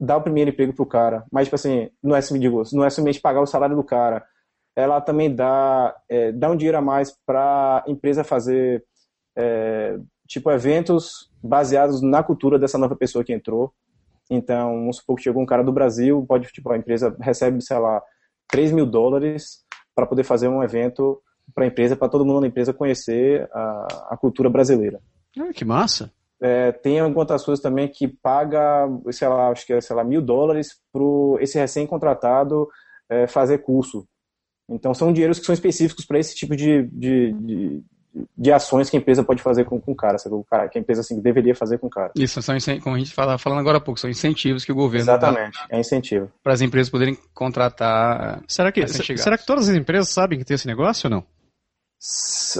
[0.00, 3.20] dar o primeiro emprego pro cara, mas tipo assim não é digo, não é simplesmente
[3.20, 4.24] pagar o salário do cara.
[4.74, 8.84] Ela também dá é, dá um dinheiro a mais para empresa fazer
[9.36, 9.96] é,
[10.26, 13.72] tipo eventos baseados na cultura dessa nova pessoa que entrou.
[14.30, 17.78] Então, vamos supor que chegou um cara do Brasil, pode, tipo, a empresa recebe, sei
[17.78, 18.00] lá,
[18.48, 21.20] 3 mil dólares para poder fazer um evento
[21.54, 25.00] para a empresa, para todo mundo na empresa conhecer a, a cultura brasileira.
[25.38, 26.10] Ah, que massa!
[26.40, 30.20] É, tem algumas coisas também que paga, sei lá, acho que é, sei lá, mil
[30.22, 32.68] dólares para esse recém-contratado
[33.08, 34.06] é, fazer curso.
[34.68, 37.84] Então, são dinheiros que são específicos para esse tipo de, de, de
[38.36, 40.16] de ações que a empresa pode fazer com, com o cara,
[40.70, 42.12] que a empresa assim, deveria fazer com o cara.
[42.16, 45.04] Isso, são, como a gente estava falando agora há pouco, são incentivos que o governo
[45.04, 46.30] Exatamente, dá é incentivo.
[46.42, 48.42] Para as empresas poderem contratar.
[48.46, 51.24] Será que, será que todas as empresas sabem que tem esse negócio ou não?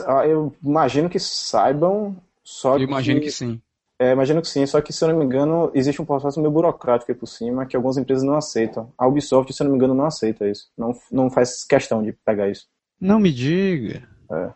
[0.07, 2.85] Ah, eu imagino que saibam, só Eu que.
[2.85, 3.61] Imagino que sim.
[3.99, 6.51] É, imagino que sim, só que se eu não me engano, existe um processo meio
[6.53, 8.91] burocrático aí por cima que algumas empresas não aceitam.
[8.99, 10.67] A Ubisoft, se eu não me engano, não aceita isso.
[10.77, 12.67] Não, não faz questão de pegar isso.
[13.01, 14.03] Não me diga.
[14.31, 14.49] É.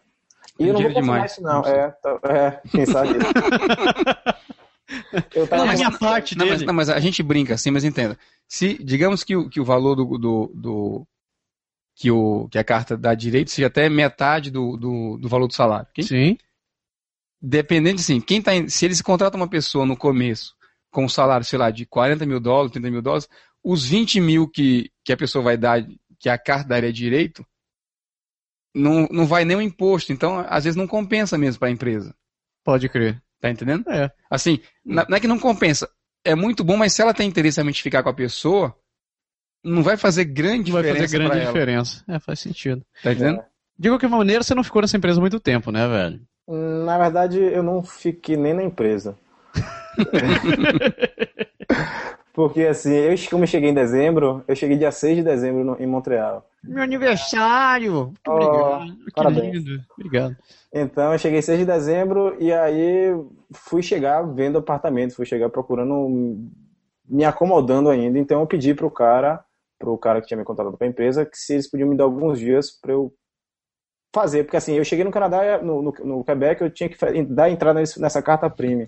[0.59, 1.62] E eu não vou confirmar isso, não.
[1.64, 3.09] é, tá, é, quem sabe.
[5.35, 8.19] eu tava não, mas, parte não, mas, não, mas a gente brinca assim, mas entenda.
[8.49, 11.07] Se, digamos que o, que o valor do, do, do
[11.95, 15.53] que, o, que a carta dá direito seja até metade do, do, do valor do
[15.55, 15.87] salário.
[15.90, 16.03] Okay?
[16.05, 16.38] Sim.
[17.40, 20.55] Dependendo, assim, quem tá se eles contratam uma pessoa no começo
[20.90, 23.29] com um salário, sei lá, de 40 mil dólares, 30 mil dólares,
[23.62, 25.85] os 20 mil que, que a pessoa vai dar,
[26.19, 27.45] que a carta daria direito,
[28.76, 30.12] não, não vai nem o imposto.
[30.12, 32.14] Então, às vezes, não compensa mesmo para a empresa.
[32.62, 33.20] Pode crer.
[33.40, 33.88] Tá entendendo?
[33.90, 34.10] É.
[34.30, 35.88] Assim, não é que não compensa.
[36.22, 38.74] É muito bom, mas se ela tem interesse em identificar com a pessoa,
[39.64, 40.92] não vai fazer grande diferença.
[40.98, 42.04] Vai fazer grande diferença.
[42.08, 42.84] É, faz sentido.
[43.02, 43.40] Tá entendendo?
[43.40, 43.46] É.
[43.78, 46.20] De qualquer maneira, você não ficou nessa empresa muito tempo, né, velho?
[46.84, 49.16] Na verdade, eu não fiquei nem na empresa.
[52.37, 55.75] Porque assim, eu, como eu cheguei em dezembro, eu cheguei dia 6 de dezembro no,
[55.81, 56.46] em Montreal.
[56.62, 58.12] Meu aniversário!
[58.12, 58.96] Muito obrigado.
[59.01, 59.55] Oh, que parabéns.
[59.55, 59.83] lindo.
[59.99, 60.37] Obrigado.
[60.70, 63.09] Então, eu cheguei 6 de dezembro e aí
[63.55, 66.46] fui chegar vendo apartamentos, fui chegar procurando,
[67.09, 68.18] me acomodando ainda.
[68.18, 69.42] Então, eu pedi pro cara,
[69.79, 72.38] pro cara que tinha me contratado a empresa, que se eles podiam me dar alguns
[72.38, 73.11] dias para eu
[74.14, 74.44] fazer.
[74.44, 77.83] Porque assim, eu cheguei no Canadá, no, no, no Quebec, eu tinha que dar entrada
[77.96, 78.85] nessa carta prime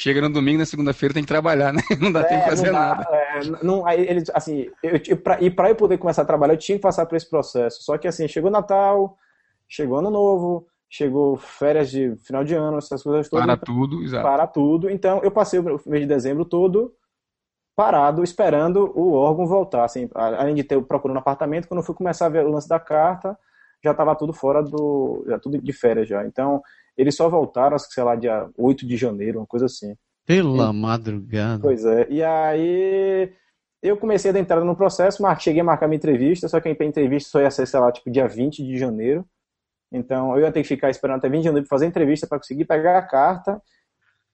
[0.00, 1.82] chega no domingo, na segunda-feira tem que trabalhar, né?
[2.00, 3.08] Não dá é, tempo de fazer dá, nada.
[3.10, 6.54] É, não, aí ele, assim, eu, eu, pra, e para eu poder começar a trabalhar,
[6.54, 7.82] eu tinha que passar por esse processo.
[7.82, 9.18] Só que assim, chegou Natal,
[9.68, 13.44] chegou Ano Novo, chegou férias de final de ano, essas coisas todas.
[13.44, 14.22] Para tudo, exato.
[14.22, 14.88] Para tudo.
[14.88, 16.94] Então eu passei o mês de dezembro todo
[17.74, 19.84] parado, esperando o órgão voltar.
[19.84, 22.68] Assim, além de ter procurando um apartamento, quando eu fui começar a ver o lance
[22.68, 23.36] da carta,
[23.82, 25.24] já estava tudo fora do.
[25.26, 26.24] já tudo de férias já.
[26.24, 26.62] Então,
[26.98, 29.94] eles só voltaram, acho que sei lá, dia 8 de janeiro, uma coisa assim.
[30.26, 31.62] Pela e, madrugada.
[31.62, 32.08] Pois é.
[32.10, 33.32] E aí
[33.80, 36.68] eu comecei a dar entrada no processo, mas cheguei a marcar minha entrevista, só que
[36.68, 39.24] a entrevista só ia ser, sei lá, tipo, dia 20 de janeiro.
[39.92, 42.26] Então eu ia ter que ficar esperando até 20 de janeiro para fazer a entrevista
[42.26, 43.62] para conseguir pegar a carta.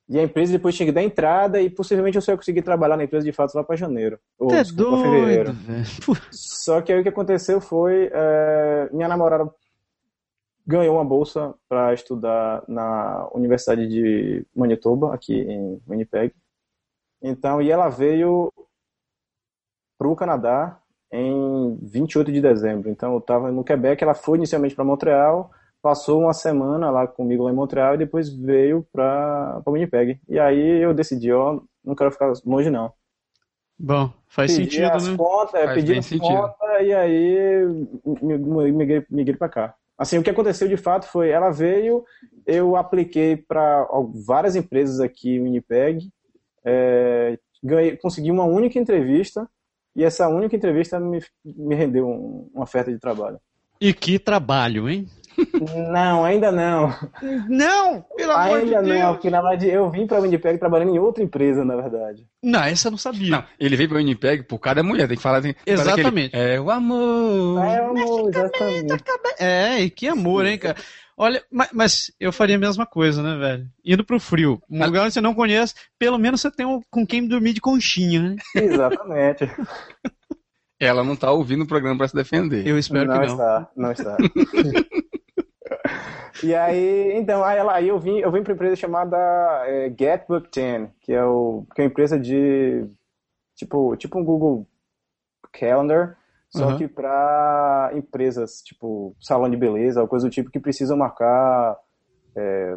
[0.09, 2.97] E a empresa depois tinha que dar entrada e possivelmente eu só ia conseguir trabalhar
[2.97, 4.19] na empresa de fato lá para janeiro.
[4.39, 5.55] Ou, tá desculpa, doido, fevereiro.
[6.31, 8.11] Só que aí o que aconteceu foi.
[8.13, 9.51] É, minha namorada
[10.67, 16.35] ganhou uma bolsa para estudar na Universidade de Manitoba, aqui em Winnipeg.
[17.23, 18.53] Então, e ela veio
[19.99, 20.79] para o Canadá
[21.13, 22.91] em 28 de dezembro.
[22.91, 25.51] Então, eu estava no Quebec, ela foi inicialmente para Montreal,
[25.83, 30.19] passou uma semana lá comigo lá em Montreal e depois veio para Winnipeg.
[30.29, 32.93] E aí eu decidi, ó, não quero ficar longe não.
[33.79, 35.17] Bom, faz pedi sentido, as né?
[35.17, 37.69] Contas, faz pedi as contas e aí
[38.71, 39.75] migrei, migrei para cá.
[39.97, 42.05] Assim, o que aconteceu de fato foi, ela veio,
[42.47, 43.87] eu apliquei para
[44.27, 46.11] várias empresas aqui, Winnipeg,
[46.65, 49.49] é, ganhei, consegui uma única entrevista,
[49.95, 53.39] e essa única entrevista me, me rendeu um, uma oferta de trabalho.
[53.81, 55.07] E que trabalho, hein?
[55.93, 56.93] Não, ainda não.
[57.49, 58.87] Não, pelo amor ainda de Deus.
[58.89, 61.77] Ainda não, porque na verdade eu vim para o Winnipeg trabalhando em outra empresa, na
[61.77, 62.27] verdade.
[62.43, 63.31] Não, essa eu não sabia.
[63.31, 65.41] Não, ele veio para o Winnipeg por cada mulher, tem que falar.
[65.43, 66.35] Tem, assim, Exatamente.
[66.37, 67.65] é o amor.
[67.65, 69.05] É o amor, exatamente.
[69.39, 70.77] É, e que amor, hein, cara.
[71.17, 73.67] Olha, mas, mas, eu faria a mesma coisa, né, velho?
[73.85, 74.61] Indo pro frio.
[74.69, 77.61] Um lugar onde você não conhece, pelo menos você tem um, com quem dormir de
[77.61, 78.37] conchinha, né?
[78.57, 79.49] Exatamente.
[80.81, 82.67] Ela não tá ouvindo o programa para se defender.
[82.67, 83.33] Eu espero não que não.
[83.33, 84.17] Está, não está.
[86.45, 89.17] E aí, então, aí, aí eu vim, eu vim para uma empresa chamada
[89.67, 92.87] é, Getbook 10, que é, o, que é uma empresa de
[93.57, 94.69] tipo, tipo um Google
[95.51, 96.19] Calendar,
[96.51, 96.77] só uhum.
[96.77, 101.79] que para empresas, tipo salão de beleza ou coisa do tipo, que precisam marcar
[102.37, 102.77] é,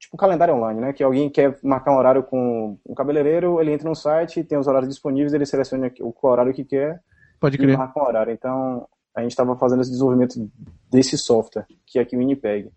[0.00, 0.92] tipo um calendário online, né?
[0.94, 4.66] Que alguém quer marcar um horário com um cabeleireiro, ele entra no site, tem os
[4.66, 7.02] horários disponíveis, ele seleciona o horário que quer
[7.38, 7.74] Pode crer.
[7.74, 8.32] e marca um horário.
[8.32, 10.48] Então, a gente estava fazendo esse desenvolvimento
[10.90, 12.70] desse software, que é aqui o Winnipeg.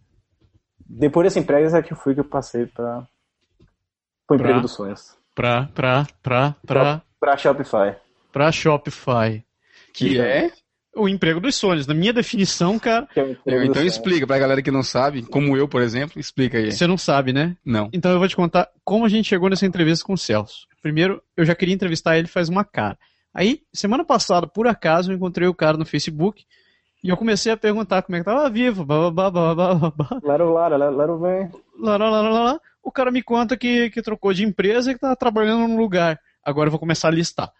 [0.89, 3.07] Depois dessa empresa é que fui que eu passei para
[4.29, 5.15] o emprego pra, dos sonhos.
[5.35, 7.95] Para para para para para Shopify.
[8.33, 9.43] Para Shopify,
[9.93, 10.51] que, é, é?
[10.95, 11.85] o emprego dos sonhos.
[11.85, 13.07] Na minha definição, cara.
[13.15, 16.71] É então explica para a galera que não sabe, como eu, por exemplo, explica aí.
[16.71, 17.55] Você não sabe, né?
[17.63, 17.89] Não.
[17.93, 20.65] Então eu vou te contar como a gente chegou nessa entrevista com o Celso.
[20.81, 22.97] Primeiro, eu já queria entrevistar ele faz uma cara.
[23.33, 26.45] Aí, semana passada, por acaso, eu encontrei o cara no Facebook
[27.03, 30.19] e eu comecei a perguntar como é que tava vivo, bababá, bababá.
[30.21, 31.49] Laru, lara, Laru vem.
[31.79, 35.65] Laru, laru, O cara me conta que, que trocou de empresa e que tá trabalhando
[35.67, 36.19] num lugar.
[36.43, 37.51] Agora eu vou começar a listar.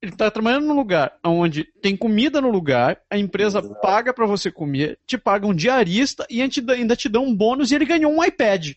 [0.00, 3.80] Ele tá trabalhando num lugar onde tem comida no lugar, a empresa Exato.
[3.80, 7.74] paga para você comer, te paga um diarista e ainda te dá um bônus e
[7.74, 8.74] ele ganhou um iPad.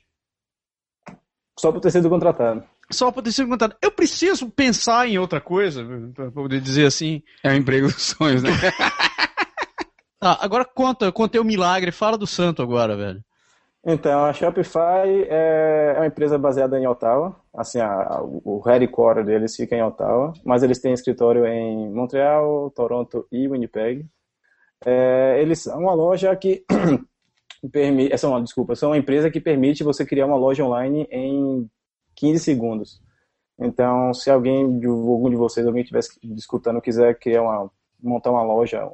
[1.60, 3.76] Só por ter sido contratado só ser encantado.
[3.82, 5.84] Eu preciso pensar em outra coisa
[6.16, 7.22] para poder dizer assim.
[7.44, 8.50] É o emprego dos sonhos, né?
[10.20, 13.24] tá, agora conta, contei o milagre, fala do santo agora, velho.
[13.84, 19.26] Então, a Shopify é, é uma empresa baseada em Ottawa, assim, a, a, o headquarter
[19.26, 24.06] deles fica em Ottawa, mas eles têm escritório em Montreal, Toronto e Winnipeg.
[24.86, 26.64] É, eles são uma loja que
[27.74, 31.68] permite, é, uma desculpa, são uma empresa que permite você criar uma loja online em
[32.22, 33.02] 15 segundos.
[33.60, 37.70] Então, se alguém de algum de vocês, alguém estivesse escutando, quiser criar uma,
[38.02, 38.86] montar uma loja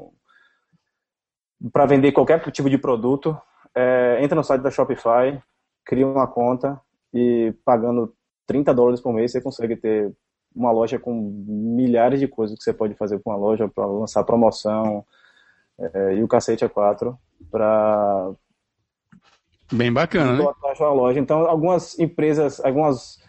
[1.59, 3.37] um, para vender qualquer tipo de produto,
[3.75, 5.37] é, entra no site da Shopify,
[5.85, 6.79] cria uma conta
[7.13, 8.13] e pagando
[8.45, 10.11] 30 dólares por mês você consegue ter
[10.55, 14.23] uma loja com milhares de coisas que você pode fazer com uma loja para lançar
[14.23, 15.05] promoção
[15.79, 17.17] é, e o cacete a é quatro
[17.51, 18.33] para
[19.71, 20.53] Bem bacana, né?
[20.79, 21.19] uma loja.
[21.19, 23.19] Então, algumas empresas, algumas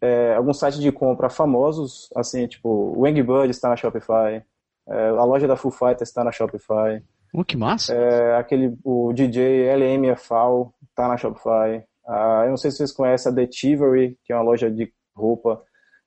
[0.00, 4.42] é, alguns sites de compra famosos, assim, tipo, o Angbird está na Shopify,
[4.88, 7.02] é, a loja da Full Fighter está na Shopify.
[7.34, 7.92] Oh, que massa!
[7.92, 11.82] É, aquele, o DJ LMFAO está na Shopify.
[12.08, 14.90] Ah, eu não sei se vocês conhecem a The tivory que é uma loja de
[15.14, 15.60] roupa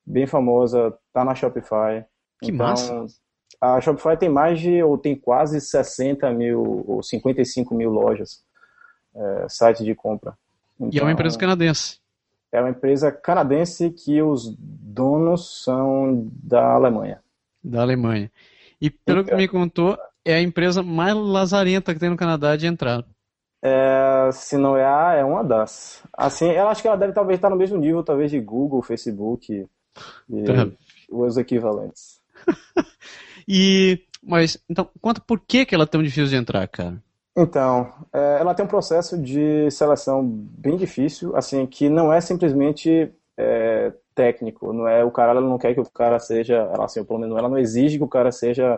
[0.06, 2.04] bem famosa, está na Shopify.
[2.42, 3.06] Que então, massa!
[3.62, 8.44] A Shopify tem mais de, ou tem quase 60 mil, ou 55 mil lojas
[9.20, 10.34] é, site de compra.
[10.80, 12.00] Então, e é uma empresa então, canadense.
[12.52, 17.22] É uma empresa canadense que os donos são da Alemanha.
[17.64, 18.32] Da Alemanha.
[18.80, 22.56] E pelo então, que me contou, é a empresa mais lazarenta que tem no Canadá
[22.56, 23.06] de entrada.
[23.62, 26.02] É, se não é a, é uma das.
[26.14, 29.52] Assim, eu acho que ela deve talvez estar no mesmo nível, talvez de Google, Facebook
[30.30, 30.70] e tá.
[31.12, 32.22] os equivalentes.
[33.46, 37.04] e, mas, então, conta por que, que ela é tão difícil de entrar, cara?
[37.42, 43.14] Então, é, ela tem um processo de seleção bem difícil, assim, que não é simplesmente
[43.38, 47.02] é, técnico, não é o cara, ela não quer que o cara seja, ela, assim,
[47.06, 48.78] pelo menos ela não exige que o cara seja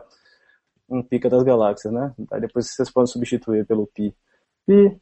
[0.87, 2.13] um pica das galáxias, né?
[2.31, 4.15] Aí depois vocês podem substituir pelo pi.
[4.67, 4.95] Pi.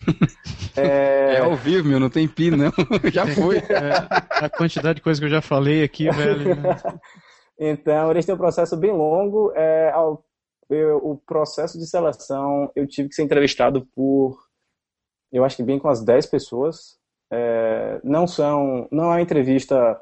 [0.77, 0.79] É...
[1.35, 2.71] é ao vivo, meu, não tem pi, não.
[3.11, 3.57] já foi.
[3.57, 3.91] É,
[4.45, 6.55] a quantidade de coisa que eu já falei aqui, velho.
[7.59, 10.23] então, eles têm um processo bem longo, é, ao
[10.77, 14.39] eu, o processo de seleção, eu tive que ser entrevistado por,
[15.31, 16.97] eu acho que bem com as 10 pessoas.
[17.31, 19.99] É, não são, não é uma entrevista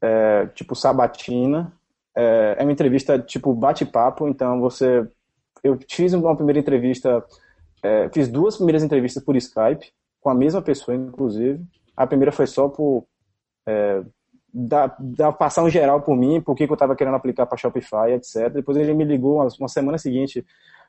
[0.00, 1.72] é, tipo sabatina,
[2.16, 4.28] é, é uma entrevista tipo bate-papo.
[4.28, 5.06] Então você,
[5.64, 7.24] eu fiz uma primeira entrevista,
[7.82, 11.64] é, fiz duas primeiras entrevistas por Skype com a mesma pessoa, inclusive.
[11.96, 13.04] A primeira foi só por
[13.66, 14.02] é,
[14.58, 17.58] da, da passar um geral por mim, por que, que eu estava querendo aplicar para
[17.58, 18.50] Shopify, etc.
[18.54, 20.44] Depois ele me ligou uma, uma semana seguinte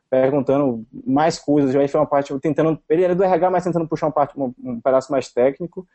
[0.10, 4.08] perguntando mais coisas, aí foi uma parte, tentando, ele era do RH, mas tentando puxar
[4.08, 5.86] um, parte, um, um pedaço mais técnico.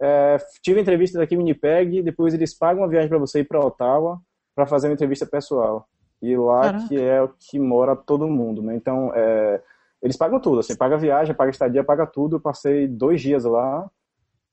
[0.00, 1.80] É, tive entrevista daqui minipag.
[1.90, 4.20] Winnipeg, depois eles pagam uma viagem para você ir para Ottawa
[4.54, 5.88] para fazer uma entrevista pessoal.
[6.22, 6.86] E lá Caraca.
[6.86, 8.76] que é o que mora todo mundo, né?
[8.76, 9.60] Então, é,
[10.00, 12.36] eles pagam tudo, assim, paga viagem, paga estadia, paga tudo.
[12.36, 13.90] Eu passei dois dias lá,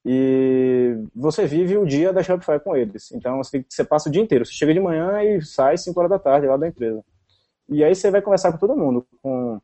[0.10, 3.12] e você vive o dia da Shopify com eles.
[3.12, 4.46] Então você, você passa o dia inteiro.
[4.46, 7.04] Você chega de manhã e sai 5 horas da tarde lá da empresa.
[7.68, 9.60] E aí você vai conversar com todo mundo, com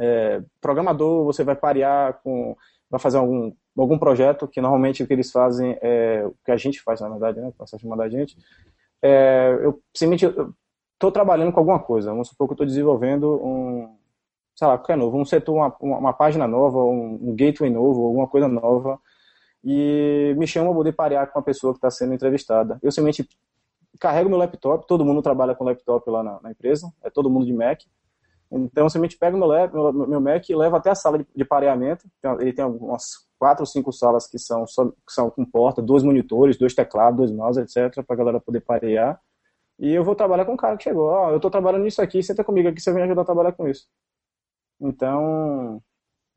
[0.00, 2.56] é, programador, você vai parear com.
[2.90, 6.24] vai fazer algum, algum projeto que normalmente o que eles fazem é.
[6.26, 7.52] O que a gente faz, na verdade, né?
[7.56, 8.36] Passa a chamar da gente.
[9.00, 10.26] É, eu simplesmente
[10.94, 12.10] estou trabalhando com alguma coisa.
[12.10, 13.94] Vamos supor que eu estou desenvolvendo um.
[14.56, 18.26] Sei lá, qualquer novo, um setor, uma, uma página nova, um, um gateway novo, alguma
[18.26, 18.98] coisa nova
[19.64, 22.78] e me chamam para poder parear com a pessoa que está sendo entrevistada.
[22.82, 23.28] Eu simplesmente
[24.00, 27.46] carrego meu laptop, todo mundo trabalha com laptop lá na, na empresa, é todo mundo
[27.46, 27.82] de Mac.
[28.50, 31.44] Então, eu simplesmente pego meu, meu, meu Mac e levo até a sala de, de
[31.44, 32.04] pareamento.
[32.40, 36.02] Ele tem umas quatro ou cinco salas que são, só, que são com porta, dois
[36.02, 39.18] monitores, dois teclados, dois mouse, etc., para a galera poder parear.
[39.78, 41.06] E eu vou trabalhar com o cara que chegou.
[41.06, 43.52] Ó, oh, eu estou trabalhando nisso aqui, senta comigo aqui, você vem ajudar a trabalhar
[43.52, 43.86] com isso.
[44.80, 45.80] Então,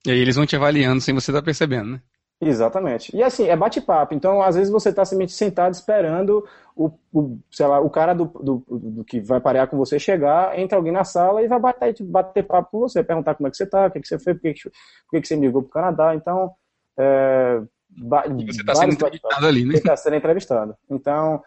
[0.05, 2.01] e aí eles vão te avaliando sem você estar tá percebendo, né?
[2.39, 3.15] Exatamente.
[3.15, 4.13] E assim, é bate-papo.
[4.13, 6.45] Então, às vezes você está simplesmente sentado esperando
[6.75, 10.57] o, o, sei lá, o cara do, do, do, que vai parear com você chegar,
[10.59, 13.55] entra alguém na sala e vai bater, bater papo com você, perguntar como é que
[13.57, 15.35] você está, o que, é que você fez, por que, que, por que, que você
[15.37, 16.13] migrou para o Canadá.
[16.15, 16.53] Então,
[16.97, 19.71] é, ba, você está sendo entrevistado ali, né?
[19.71, 20.75] Você está sendo entrevistado.
[20.89, 21.41] Então,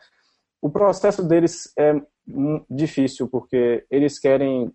[0.62, 2.01] o processo deles é
[2.70, 4.72] difícil, porque eles querem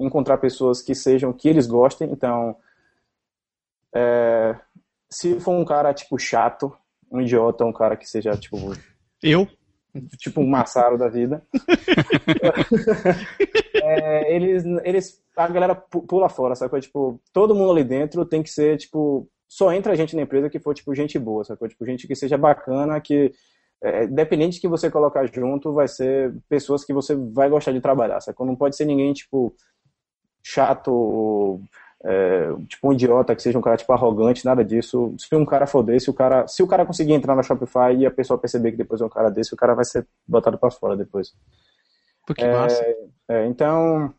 [0.00, 2.10] encontrar pessoas que sejam, que eles gostem.
[2.10, 2.56] Então,
[3.94, 4.56] é,
[5.10, 6.72] se for um cara, tipo, chato,
[7.10, 8.56] um idiota, um cara que seja, tipo.
[9.22, 9.46] Eu?
[10.18, 11.42] Tipo um massaro da vida.
[13.82, 15.22] é, eles, eles.
[15.34, 16.78] A galera pula fora, sacou?
[16.78, 19.28] Tipo, todo mundo ali dentro tem que ser, tipo.
[19.48, 21.68] Só entra gente na empresa que for, tipo, gente boa, sacou?
[21.68, 23.32] Tipo, gente que seja bacana, que.
[23.82, 27.80] É, dependente de que você colocar junto, vai ser pessoas que você vai gostar de
[27.80, 28.44] trabalhar, sacou?
[28.46, 29.54] Não pode ser ninguém, tipo,
[30.42, 31.60] chato,
[32.04, 35.14] é, tipo um idiota, que seja um cara tipo arrogante, nada disso.
[35.18, 38.06] Se um cara for desse, o cara, se o cara conseguir entrar na Shopify e
[38.06, 40.70] a pessoa perceber que depois é um cara desse, o cara vai ser botado para
[40.70, 41.32] fora depois.
[42.26, 42.84] Porque é, massa.
[43.28, 44.12] É, então,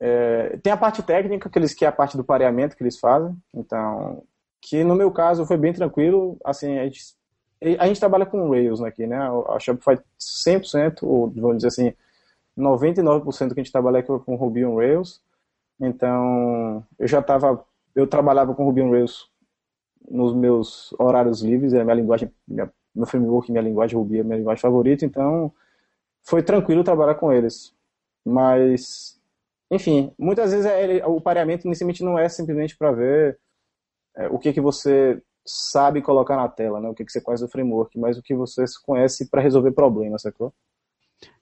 [0.00, 2.98] é, tem a parte técnica, que, eles, que é a parte do pareamento que eles
[2.98, 3.36] fazem.
[3.54, 4.22] Então,
[4.62, 6.38] que no meu caso foi bem tranquilo.
[6.44, 7.00] Assim, a gente,
[7.78, 9.28] a gente trabalha com Rails aqui, né?
[9.48, 9.98] A Shopify
[10.48, 11.92] 100%, ou vamos dizer assim,
[12.56, 15.20] 99% que a gente trabalha é com Ruby on Rails.
[15.80, 17.64] Então, eu já estava,
[17.94, 19.28] eu trabalhava com Ruby on Rails
[20.10, 24.38] nos meus horários livres, Era minha linguagem, minha, meu framework, minha linguagem Ruby é minha
[24.38, 25.52] linguagem favorita, então
[26.22, 27.72] foi tranquilo trabalhar com eles.
[28.24, 29.20] Mas,
[29.70, 33.38] enfim, muitas vezes é, o pareamento inicialmente não é simplesmente para ver
[34.16, 36.88] é, o que, que você sabe colocar na tela, né?
[36.88, 40.22] o que, que você conhece do framework, mas o que você conhece para resolver problemas,
[40.22, 40.52] sacou?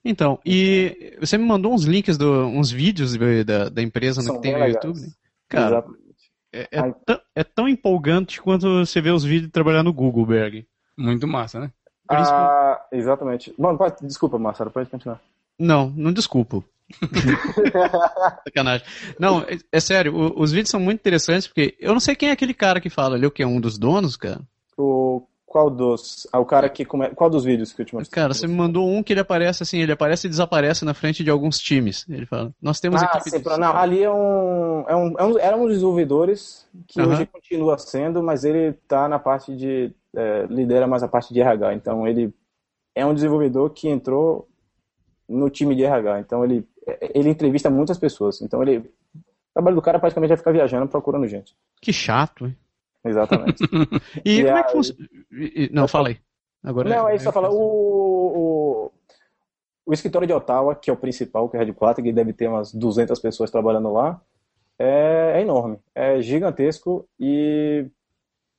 [0.05, 1.21] Então, e então.
[1.21, 4.59] você me mandou uns links, do, uns vídeos da, da empresa no que tem no
[4.59, 4.75] legais.
[4.75, 5.01] YouTube.
[5.01, 5.09] Né?
[5.49, 6.05] Cara, Exatamente.
[6.53, 10.67] É, é, tão, é, tão, empolgante quanto você vê os vídeos trabalhar no Google, Berg.
[10.97, 11.71] Muito massa, né?
[12.09, 13.53] Ah, exatamente.
[13.59, 15.21] Mano, pode, desculpa, Marcelo, pode continuar.
[15.59, 16.65] Não, não desculpo.
[18.45, 18.87] Sacanagem.
[19.19, 22.29] Não, é, é sério, o, os vídeos são muito interessantes porque eu não sei quem
[22.29, 24.41] é aquele cara que fala ali, o que é um dos donos, cara.
[24.79, 26.27] O qual dos?
[26.33, 27.09] Ah, o cara que come...
[27.11, 28.21] Qual dos vídeos que eu te mostrei?
[28.21, 31.23] Cara, você me mandou um que ele aparece assim, ele aparece e desaparece na frente
[31.23, 32.05] de alguns times.
[32.11, 35.39] Ele fala, nós temos ah, equipe sim, não, ali é um, é um, é um,
[35.39, 39.93] era é um dos desenvolvedores que hoje continua sendo, mas ele tá na parte de
[40.17, 41.75] é, lidera mais a parte de RH.
[41.75, 42.35] Então ele
[42.93, 44.49] é um desenvolvedor que entrou
[45.29, 46.19] no time de RH.
[46.21, 46.67] Então ele
[47.15, 48.43] ele entrevista muitas pessoas.
[48.43, 48.93] Então ele o
[49.55, 51.55] trabalho do cara praticamente vai é ficar viajando procurando gente.
[51.81, 52.57] Que chato, hein?
[53.07, 53.63] Exatamente.
[54.25, 54.61] e, e, como aí...
[54.61, 55.01] é que funciona?
[55.71, 56.19] Não, falei.
[56.63, 57.49] Agora não, é-, é isso que eu é falo.
[57.53, 58.93] O, o,
[59.87, 62.49] o escritório de Ottawa, que é o principal, que é a Headquarter, que deve ter
[62.49, 64.21] umas 200 pessoas trabalhando lá,
[64.79, 67.87] é, é enorme, é gigantesco e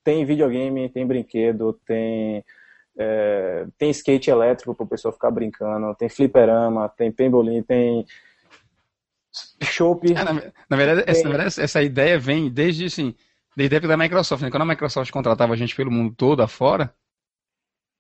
[0.04, 2.44] tem videogame, tem brinquedo, tem
[3.00, 8.04] é, tem skate elétrico para o pessoal ficar brincando, tem fliperama, tem pembolim, tem
[9.62, 10.12] chope.
[10.14, 11.12] É, na, na, verdade, tem...
[11.12, 13.14] Essa, na verdade, essa ideia vem desde assim,
[13.58, 14.52] desde a época da Microsoft, né?
[14.52, 16.94] Quando a Microsoft contratava a gente pelo mundo todo afora,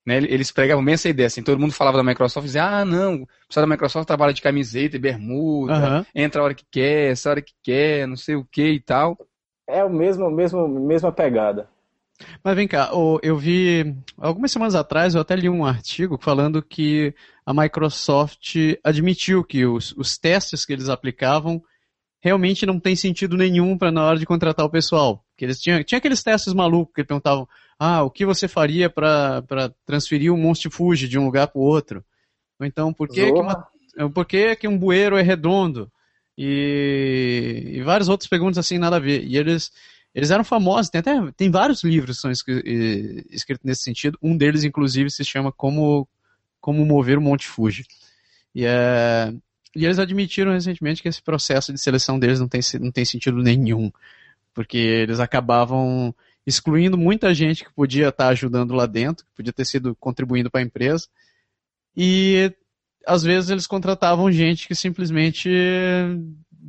[0.05, 2.85] né, eles pregavam bem essa ideia, assim, todo mundo falava da Microsoft e dizia, ah,
[2.85, 6.05] não, o pessoal da Microsoft trabalha de camiseta e bermuda, uhum.
[6.15, 9.17] entra a hora que quer, essa hora que quer, não sei o que e tal.
[9.67, 11.67] É o mesmo, mesmo, mesma pegada.
[12.43, 12.91] Mas vem cá,
[13.21, 17.13] eu vi algumas semanas atrás, eu até li um artigo falando que
[17.45, 21.61] a Microsoft admitiu que os, os testes que eles aplicavam
[22.21, 25.23] realmente não tem sentido nenhum para na hora de contratar o pessoal.
[25.37, 27.47] Que eles tinham, tinha aqueles testes malucos que perguntavam:
[27.79, 29.43] ah, o que você faria para
[29.85, 32.03] transferir um Fuji de um lugar para o outro?
[32.59, 35.91] Ou então, por que, que uma, eh, por que, que, um bueiro é redondo?
[36.35, 39.23] E, e várias outras perguntas assim, nada a ver.
[39.25, 39.71] E eles,
[40.13, 44.17] eles eram famosos, tem até tem vários livros que são escritos nesse sentido.
[44.23, 46.07] Um deles, inclusive, se chama Como,
[46.59, 47.85] Como Mover o Monte Fuji.
[48.55, 49.31] E, é,
[49.75, 53.37] e eles admitiram recentemente que esse processo de seleção deles não tem, não tem sentido
[53.43, 53.91] nenhum
[54.57, 56.11] porque eles acabavam
[56.43, 60.61] excluindo muita gente que podia estar ajudando lá dentro, que podia ter sido contribuindo para
[60.61, 61.07] a empresa,
[61.95, 62.51] e
[63.05, 65.47] às vezes eles contratavam gente que simplesmente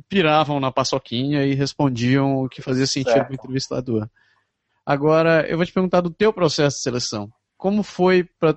[0.07, 4.07] piravam na paçoquinha e respondiam o que fazia sentido para o entrevistador.
[4.85, 7.33] Agora, eu vou te perguntar do teu processo de seleção.
[7.57, 8.55] Como foi para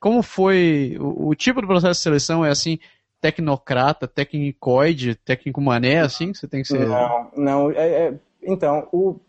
[0.00, 2.78] como foi o, o, tipo do processo de seleção é assim
[3.20, 6.86] tecnocrata, tecnicoide, técnico mané assim você tem que ser?
[6.88, 9.20] Não, não é, é então, o,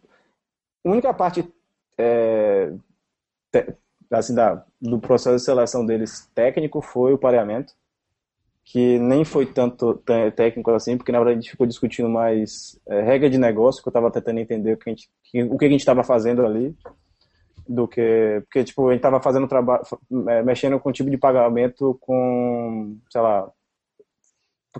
[0.85, 1.47] a única parte
[1.97, 2.71] é,
[3.51, 3.75] te,
[4.11, 7.73] assim, da, do processo de seleção deles técnico foi o pareamento,
[8.63, 9.95] que nem foi tanto
[10.35, 13.87] técnico assim, porque na verdade a gente ficou discutindo mais é, regra de negócio, que
[13.87, 15.09] eu estava tentando entender o que a gente,
[15.51, 16.77] o que a gente estava fazendo ali,
[17.67, 18.39] do que.
[18.45, 19.81] Porque, tipo, a gente estava fazendo trabalho,
[20.29, 23.51] é, mexendo com o tipo de pagamento com, sei lá,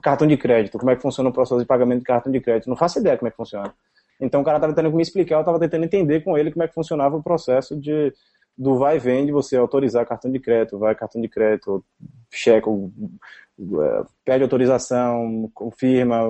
[0.04, 2.70] cartão de crédito, como é que funciona o processo de pagamento de cartão de crédito.
[2.70, 3.74] Não faço ideia como é que funciona.
[4.20, 6.68] Então o cara estava tentando me explicar, eu estava tentando entender com ele como é
[6.68, 8.14] que funcionava o processo de,
[8.58, 11.84] do vai e vende, você autorizar cartão de crédito, vai cartão de crédito,
[12.30, 16.22] checa, é, pede autorização, confirma,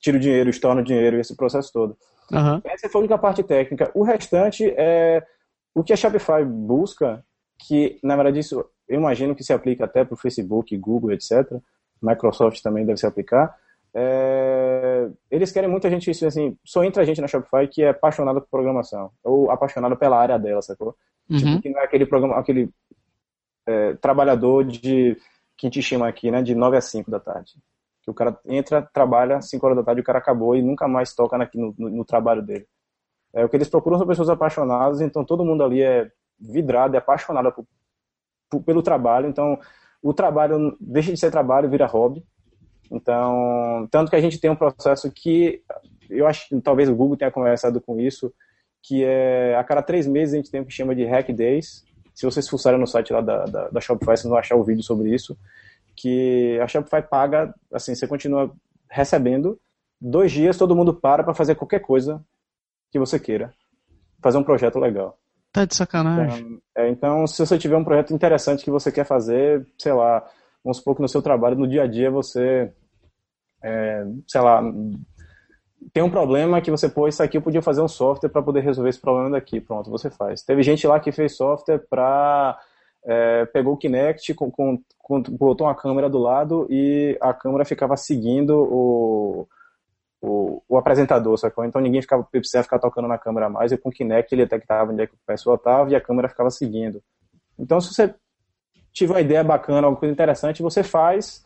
[0.00, 1.96] tira o dinheiro, estorna o dinheiro, esse processo todo.
[2.32, 2.60] Uhum.
[2.64, 3.90] Essa foi a única parte técnica.
[3.94, 5.24] O restante é
[5.74, 7.24] o que a Shopify busca,
[7.68, 11.46] que na verdade isso eu imagino que se aplica até para o Facebook, Google, etc.
[12.02, 13.54] Microsoft também deve se aplicar
[13.92, 18.48] é, eles querem muita gente assim, só entra gente na Shopify que é apaixonada por
[18.48, 20.94] programação ou apaixonada pela área dela, sacou?
[21.28, 21.38] Uhum.
[21.38, 22.70] Tipo, que não é aquele programa, aquele
[23.66, 25.16] é, trabalhador de
[25.56, 27.52] que te chama aqui, né, de 9 a 5 da tarde.
[28.02, 31.12] Que o cara entra, trabalha, 5 horas da tarde o cara acabou e nunca mais
[31.12, 32.66] toca na, no, no, no, trabalho dele.
[33.32, 36.98] É, o que eles procuram são pessoas apaixonadas, então todo mundo ali é vidrado, é
[36.98, 37.66] apaixonado por,
[38.48, 39.58] por, pelo trabalho, então
[40.00, 42.24] o trabalho deixa de ser trabalho, vira hobby
[42.90, 45.62] então, tanto que a gente tem um processo que
[46.08, 48.32] eu acho que talvez o Google tenha conversado com isso,
[48.82, 51.84] que é a cada três meses a gente tem o que chama de Hack Days.
[52.14, 54.82] Se vocês fuçarem no site lá da, da, da Shopify, vocês vão achar o vídeo
[54.82, 55.38] sobre isso.
[55.94, 58.52] Que a Shopify paga, assim, você continua
[58.90, 59.58] recebendo.
[60.00, 62.24] Dois dias todo mundo para para fazer qualquer coisa
[62.90, 63.54] que você queira.
[64.20, 65.16] Fazer um projeto legal.
[65.52, 66.38] Tá de sacanagem.
[66.42, 70.24] Então, é, então, se você tiver um projeto interessante que você quer fazer, sei lá,
[70.64, 72.70] vamos supor que no seu trabalho, no dia a dia, você,
[73.62, 74.62] é, sei lá,
[75.92, 78.60] tem um problema que você, pô, isso aqui eu podia fazer um software para poder
[78.60, 79.60] resolver esse problema daqui.
[79.60, 80.42] Pronto, você faz.
[80.42, 82.58] Teve gente lá que fez software para.
[83.02, 87.64] É, pegou o Kinect, com, com, com, botou uma câmera do lado e a câmera
[87.64, 89.48] ficava seguindo o,
[90.20, 91.64] o, o, apresentador, sacou?
[91.64, 94.92] Então ninguém ficava, precisava ficar tocando na câmera mais, e com o Kinect ele detectava
[94.92, 97.02] onde é que o pessoal estava e a câmera ficava seguindo.
[97.58, 98.14] Então, se você
[98.92, 101.44] tive uma ideia bacana, alguma coisa interessante, você faz.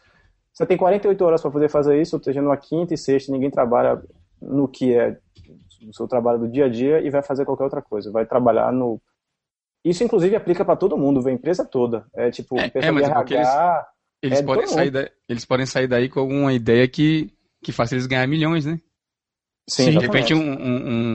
[0.53, 3.51] Você tem 48 horas para poder fazer isso, ou seja, numa quinta e sexta, ninguém
[3.51, 4.01] trabalha
[4.41, 5.17] no que é
[5.89, 8.11] o seu trabalho do dia a dia e vai fazer qualquer outra coisa.
[8.11, 9.01] Vai trabalhar no.
[9.85, 12.07] Isso, inclusive, aplica para todo mundo, a empresa toda.
[12.15, 13.87] É tipo, é, é, mas é RH,
[14.23, 17.31] eles, eles é podem sair daí, eles podem sair daí com alguma ideia que,
[17.63, 18.81] que faça eles ganhar milhões, né?
[19.69, 20.39] Sim, de repente um,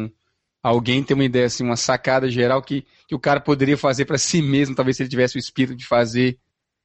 [0.04, 0.10] um
[0.62, 4.18] alguém tem uma ideia, assim, uma sacada geral que, que o cara poderia fazer para
[4.18, 6.38] si mesmo, talvez se ele tivesse o espírito de fazer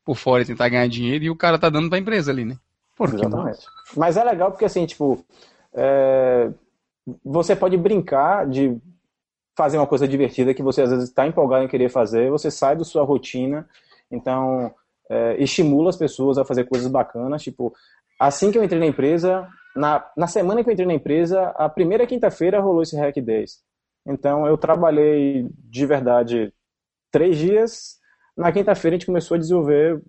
[0.05, 2.57] por fora e tentar ganhar dinheiro, e o cara tá dando pra empresa ali, né?
[2.97, 3.37] Por Exatamente.
[3.67, 3.75] Não?
[3.97, 5.25] Mas é legal porque, assim, tipo,
[5.75, 6.51] é...
[7.25, 8.77] você pode brincar de
[9.57, 12.77] fazer uma coisa divertida que você às vezes está empolgado em querer fazer, você sai
[12.77, 13.69] da sua rotina,
[14.11, 14.73] então
[15.11, 15.43] é...
[15.43, 17.73] estimula as pessoas a fazer coisas bacanas, tipo,
[18.21, 21.69] assim que eu entrei na empresa, na, na semana que eu entrei na empresa, a
[21.69, 23.61] primeira quinta-feira rolou esse Hack Days.
[24.07, 26.55] Então eu trabalhei de verdade
[27.11, 27.99] três dias.
[28.37, 30.01] Na quinta-feira a gente começou a desenvolver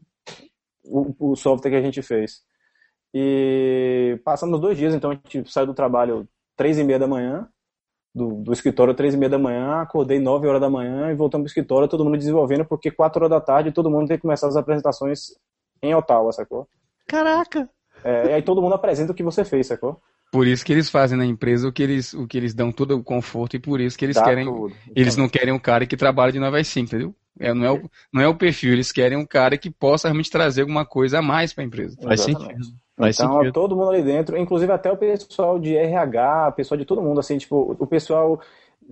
[0.85, 2.41] o, o, software que a gente fez.
[3.13, 7.47] E passamos dois dias, então a gente saiu do trabalho três e meia da manhã,
[8.13, 11.43] do, do escritório três e meia da manhã, acordei nove horas da manhã e voltamos
[11.43, 14.21] para o escritório, todo mundo desenvolvendo, porque quatro horas da tarde todo mundo tem que
[14.21, 15.27] começar as apresentações
[15.81, 16.67] em Ottawa, sacou?
[17.07, 17.69] Caraca!
[18.05, 19.99] É, e aí todo mundo apresenta o que você fez, sacou?
[20.31, 22.95] Por isso que eles fazem na empresa o que eles, o que eles dão todo
[22.95, 24.45] o conforto e por isso que eles Dá querem.
[24.45, 24.67] Tudo.
[24.67, 24.93] Então.
[24.95, 27.15] Eles não querem um cara que trabalha de 9 às 5, entendeu?
[27.39, 30.29] É, não, é o, não é o perfil, eles querem um cara que possa realmente
[30.29, 31.97] trazer alguma coisa a mais para a empresa.
[32.01, 32.63] Faz Exatamente.
[32.65, 32.77] sentido.
[33.01, 33.51] então, sentido.
[33.51, 37.37] todo mundo ali dentro, inclusive até o pessoal de RH, pessoal de todo mundo, assim,
[37.39, 38.39] tipo, o pessoal.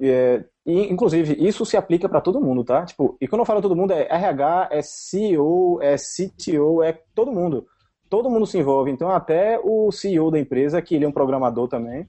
[0.02, 2.84] É, e, inclusive, isso se aplica para todo mundo, tá?
[2.84, 7.32] Tipo, e quando eu falo todo mundo, é RH, é CEO, é CTO, é todo
[7.32, 7.68] mundo
[8.14, 8.92] todo mundo se envolve.
[8.92, 12.08] Então, até o CEO da empresa, que ele é um programador também,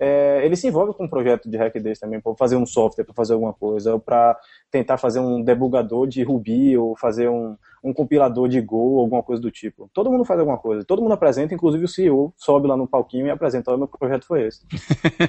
[0.00, 3.04] é, ele se envolve com um projeto de hack desse também, para fazer um software,
[3.04, 4.38] para fazer alguma coisa, para
[4.70, 9.42] tentar fazer um debugador de Ruby ou fazer um, um compilador de Go, alguma coisa
[9.42, 9.90] do tipo.
[9.92, 13.26] Todo mundo faz alguma coisa, todo mundo apresenta, inclusive o CEO sobe lá no palquinho
[13.26, 14.66] e apresenta: olha, meu projeto foi esse.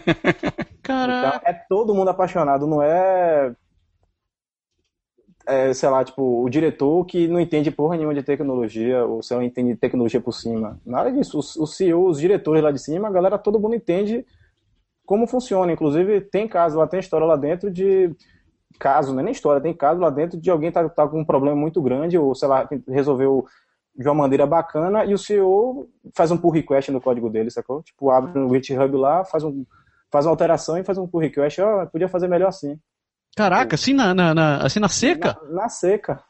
[0.82, 1.39] Caraca.
[1.39, 3.53] Então, é todo mundo apaixonado, não é
[5.45, 9.33] é, sei lá, tipo, o diretor que não entende porra nenhuma de tecnologia, ou se
[9.33, 10.79] não entende tecnologia por cima.
[10.85, 11.37] Nada disso.
[11.37, 14.25] O, CEO, os diretores lá de cima, a galera, todo mundo entende
[15.05, 15.71] como funciona.
[15.71, 18.15] Inclusive, tem caso lá, tem história lá dentro de.
[18.79, 21.55] Caso, é nem história, tem caso lá dentro de alguém tá, tá com um problema
[21.55, 23.45] muito grande, ou sei lá, resolveu
[23.95, 27.81] de uma maneira bacana, e o CEO faz um pull request no código dele, sacou?
[27.81, 29.63] Tipo, abre no GitHub lá, faz, um,
[30.11, 32.77] faz uma alteração e faz um pull request, ó, oh, podia fazer melhor assim.
[33.36, 35.38] Caraca, assim na, na, na assim na seca?
[35.49, 36.23] Na, na, seca.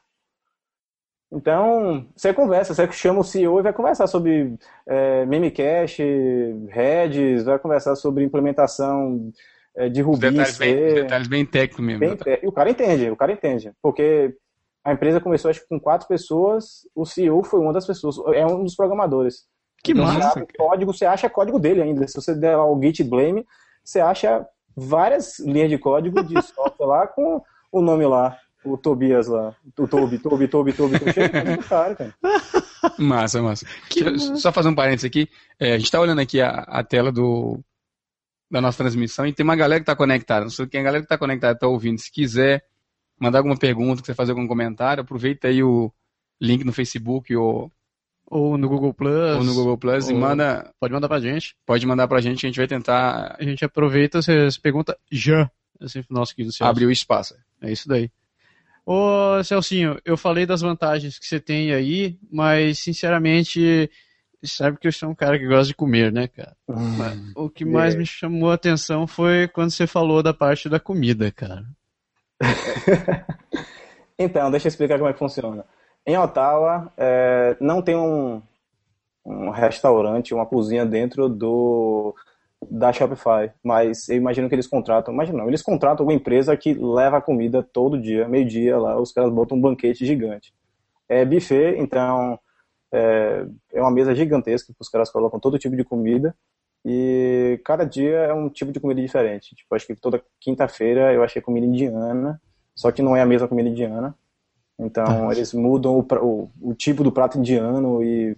[1.31, 4.55] Então, você conversa, você chama o CEO e vai conversar sobre
[4.87, 5.53] é, meme
[6.71, 9.31] Redis, vai conversar sobre implementação
[9.75, 10.31] é, de Ruby.
[10.31, 11.99] detalhes, C, bem, detalhes bem técnicos mesmo.
[11.99, 12.17] Bem né?
[12.37, 12.45] te...
[12.45, 13.71] E o cara entende, o cara entende.
[13.81, 14.35] Porque
[14.83, 18.63] a empresa começou acho, com quatro pessoas, o CEO foi uma das pessoas, é um
[18.63, 19.43] dos programadores.
[19.83, 20.39] Que então, massa!
[20.39, 22.07] Você código, você acha código dele ainda.
[22.07, 23.45] Se você der lá o git blame,
[23.83, 29.27] você acha várias linhas de código de software lá com o nome lá, o Tobias
[29.27, 29.55] lá.
[29.77, 30.99] O Tobi, Tobi, Tobi, Tobi.
[30.99, 31.13] Tobi.
[31.13, 32.15] Chega cara, cara.
[32.97, 33.65] Massa, massa.
[33.89, 35.27] Só, só fazer um parênteses aqui.
[35.59, 37.59] É, a gente tá olhando aqui a, a, tela do,
[38.51, 40.45] da nossa transmissão e tem uma galera que está conectada.
[40.45, 41.99] Não sei quem é a galera que tá conectada, tá ouvindo.
[41.99, 42.63] Se quiser
[43.19, 45.91] mandar alguma pergunta, quiser fazer algum comentário, aproveita aí o
[46.41, 47.71] link no Facebook ou
[48.27, 49.37] ou no Google Plus.
[49.37, 50.71] Ou no Google Plus e manda.
[50.79, 51.55] Pode mandar pra gente.
[51.65, 53.35] Pode mandar pra gente, a gente vai tentar.
[53.39, 55.49] A gente aproveita, você pergunta já.
[55.79, 56.69] Assim, nosso querido Celso.
[56.71, 57.35] Abriu espaço.
[57.61, 58.09] É isso daí.
[58.85, 63.89] Ô, Celcinho, eu falei das vantagens que você tem aí, mas, sinceramente,
[64.43, 66.55] sabe que eu sou um cara que gosta de comer, né, cara?
[66.69, 67.97] Hum, o que mais é.
[67.97, 71.65] me chamou a atenção foi quando você falou da parte da comida, cara.
[74.17, 75.65] então, deixa eu explicar como é que funciona.
[76.07, 78.39] Em Ottawa, é, não tem um,
[79.25, 82.13] um restaurante, uma cozinha dentro do
[82.69, 86.73] da Shopify, mas eu imagino que eles contratam, imagino não, eles contratam uma empresa que
[86.73, 90.51] leva a comida todo dia, meio-dia lá, os caras botam um banquete gigante.
[91.07, 92.39] É buffet, então
[92.91, 96.33] é, é uma mesa gigantesca que os caras colocam todo tipo de comida
[96.83, 99.53] e cada dia é um tipo de comida diferente.
[99.55, 102.41] Tipo, acho que toda quinta-feira eu achei é comida indiana,
[102.75, 104.15] só que não é a mesma comida indiana.
[104.79, 108.35] Então, ah, eles mudam o, o, o, tipo do prato indiano e,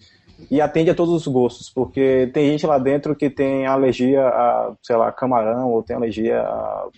[0.52, 4.74] e atende a todos os gostos, porque tem gente lá dentro que tem alergia a,
[4.84, 6.90] sei lá, camarão, ou tem alergia a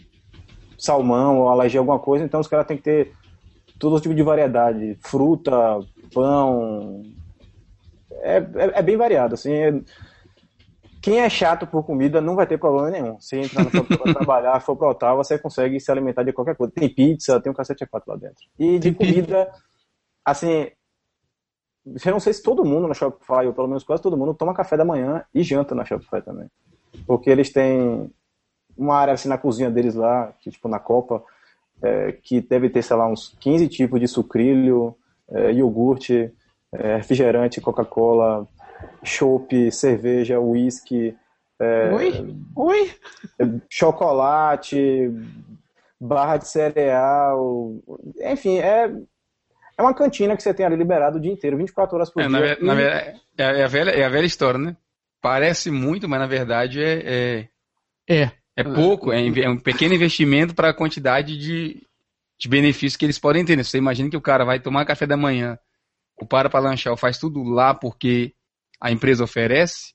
[0.78, 3.14] salmão, ou alergia a alguma coisa, então os caras têm que ter
[3.80, 5.54] todo tipo de variedade, fruta,
[6.14, 7.02] pão.
[8.22, 9.54] É, é, é bem variado, assim.
[9.54, 9.72] É,
[11.02, 13.20] quem é chato por comida não vai ter problema nenhum.
[13.20, 16.74] Se entrar no pra trabalhar, for pro hotel, você consegue se alimentar de qualquer coisa.
[16.74, 18.46] Tem pizza, tem um cacete a quatro lá dentro.
[18.60, 19.50] E de comida,
[20.26, 20.70] assim,
[22.06, 24.54] eu não sei se todo mundo na Shopify, ou pelo menos quase todo mundo, toma
[24.54, 26.48] café da manhã e janta na Shopify também.
[27.08, 28.12] Porque eles têm
[28.78, 31.24] uma área assim na cozinha deles lá, que tipo na Copa,
[31.82, 34.96] é, que deve ter, sei lá, uns 15 tipos de sucrilho,
[35.30, 36.30] é, iogurte,
[36.74, 38.46] é, refrigerante, Coca-Cola,
[39.04, 41.16] chopp, cerveja, uísque.
[41.60, 42.38] É, Oi?
[42.56, 42.92] Oi?
[43.70, 45.12] Chocolate,
[46.00, 47.76] barra de cereal.
[48.22, 48.92] Enfim, é,
[49.78, 52.28] é uma cantina que você tem ali liberado o dia inteiro, 24 horas por é,
[52.28, 52.58] dia.
[52.62, 54.78] Na, na verdade, é, é, a velha, é a velha história, né?
[55.22, 57.48] Parece muito, mas na verdade é.
[58.10, 58.12] É.
[58.12, 61.82] É, é pouco, é, é, um pequeno investimento para a quantidade de,
[62.38, 63.56] de benefícios que eles podem ter.
[63.56, 63.64] Né?
[63.64, 65.58] Você imagina que o cara vai tomar café da manhã,
[66.20, 68.34] o para para lanchar, ou faz tudo lá porque
[68.80, 69.94] a empresa oferece,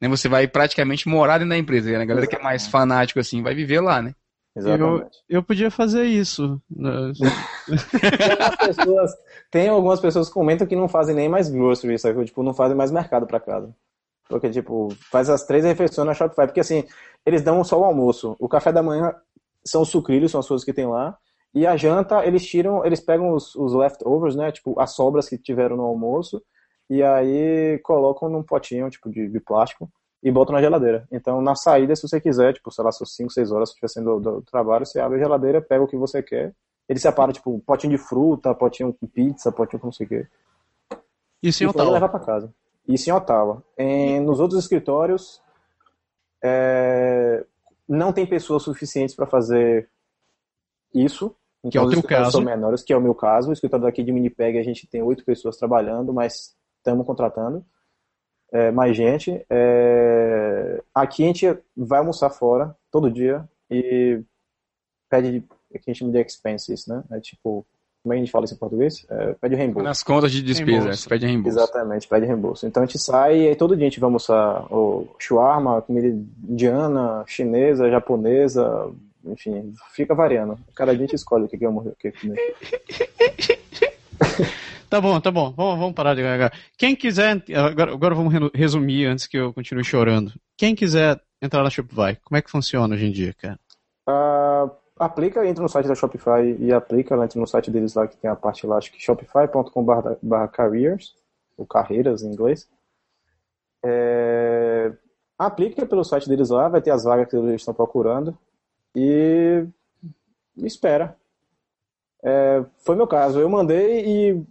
[0.00, 1.90] né, você vai praticamente morar dentro da empresa.
[1.90, 1.96] Né?
[1.96, 2.30] A galera Exatamente.
[2.30, 4.14] que é mais fanático assim vai viver lá, né?
[4.56, 5.02] Exatamente.
[5.28, 6.60] Eu, eu podia fazer isso.
[6.68, 7.12] tem, né?
[8.66, 9.10] pessoas,
[9.50, 12.24] tem algumas pessoas que comentam que não fazem nem mais grocery, sabe?
[12.24, 13.74] Tipo, não fazem mais mercado para casa.
[14.28, 16.46] Porque, tipo, faz as três refeições na Shopify.
[16.46, 16.84] Porque, assim,
[17.26, 18.36] eles dão só o almoço.
[18.38, 19.12] O café da manhã
[19.64, 21.16] são os sucrilhos, são as coisas que tem lá.
[21.52, 24.52] E a janta, eles tiram, eles pegam os, os leftovers, né?
[24.52, 26.40] Tipo, as sobras que tiveram no almoço
[26.90, 29.88] e aí colocam num potinho, tipo, de, de plástico
[30.20, 31.06] e botam na geladeira.
[31.12, 33.88] Então, na saída, se você quiser, tipo, sei lá, são 5, 6 horas, se estiver
[33.88, 36.52] sendo do, do, trabalho, você abre a geladeira, pega o que você quer.
[36.88, 40.08] Ele separa, tipo, um potinho de fruta, potinho com pizza, potinho com não sei o
[40.08, 40.26] quê.
[41.40, 41.92] Isso em Ottawa.
[41.92, 42.52] levar casa.
[42.88, 43.62] Isso em Ottawa.
[43.78, 45.40] Em, nos outros escritórios,
[46.42, 47.46] é,
[47.88, 49.88] não tem pessoas suficientes para fazer
[50.92, 51.34] isso.
[51.62, 52.32] Então, que é o teu caso.
[52.32, 53.50] São menores, que é o meu caso.
[53.50, 57.64] O escritório daqui de Minipeg, a gente tem oito pessoas trabalhando, mas estamos contratando
[58.52, 59.44] é, mais gente.
[59.48, 64.20] É, aqui a gente vai almoçar fora todo dia e
[65.08, 67.04] pede é que a gente me dê expenses, né?
[67.12, 67.64] É tipo,
[68.02, 69.06] como é que a gente fala isso em português?
[69.08, 69.84] É, pede reembolso.
[69.84, 71.08] Nas contas de despesas, né?
[71.08, 71.58] pede reembolso.
[71.58, 72.66] Exatamente, pede reembolso.
[72.66, 77.22] Então a gente sai e todo dia a gente vai almoçar o shawarma, comida indiana,
[77.28, 78.90] chinesa, japonesa,
[79.26, 80.58] enfim, fica variando.
[80.74, 81.70] Cada dia a gente escolhe o que quer é
[82.18, 82.56] comer.
[84.90, 85.52] Tá bom, tá bom.
[85.52, 86.52] Vamos, vamos parar de agora.
[86.76, 87.40] Quem quiser.
[87.54, 90.32] Agora, agora vamos resumir antes que eu continue chorando.
[90.56, 93.56] Quem quiser entrar na Shopify, como é que funciona hoje em dia, cara?
[94.08, 94.68] Uh,
[94.98, 97.26] aplica, entra no site da Shopify e aplica, né?
[97.26, 100.02] entra no site deles lá que tem a parte lá, acho que shopify.com.br
[100.52, 101.14] careers,
[101.56, 102.68] ou carreiras em inglês.
[103.84, 104.90] É,
[105.38, 108.36] aplica pelo site deles lá, vai ter as vagas que eles estão procurando
[108.96, 109.64] e
[110.58, 111.16] espera.
[112.24, 114.46] É, foi meu caso, eu mandei e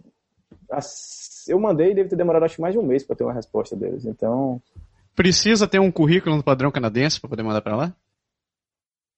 [1.48, 3.76] eu mandei e deve ter demorado acho mais de um mês para ter uma resposta
[3.76, 4.04] deles.
[4.04, 4.60] Então.
[5.14, 7.92] Precisa ter um currículo no padrão canadense para poder mandar para lá?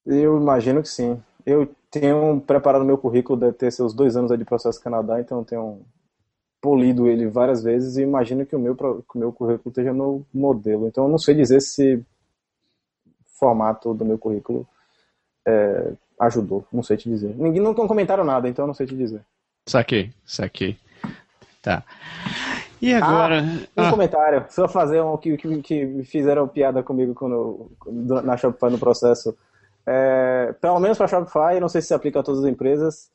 [0.07, 1.23] Eu imagino que sim.
[1.45, 5.39] Eu tenho preparado meu currículo, deve ter seus dois anos aí de processo Canadá, então
[5.41, 5.81] eu tenho
[6.61, 10.25] polido ele várias vezes e imagino que o meu, que o meu currículo esteja no
[10.33, 10.87] modelo.
[10.87, 12.03] Então eu não sei dizer se
[13.39, 14.67] formato do meu currículo
[15.47, 16.65] é, ajudou.
[16.73, 17.35] Não sei te dizer.
[17.37, 19.23] Ninguém não comentaram nada, então eu não sei te dizer.
[19.69, 20.79] Saquei, saquei.
[21.63, 21.85] Tá.
[22.81, 23.43] E ah, agora.
[23.77, 23.91] Ah, um ah.
[23.91, 24.45] comentário.
[24.51, 27.71] Só fazer um que, que, que fizeram piada comigo quando,
[28.23, 29.37] na Shopify no processo.
[29.87, 33.13] É, pelo menos para Shopify, não sei se se aplica a todas as empresas.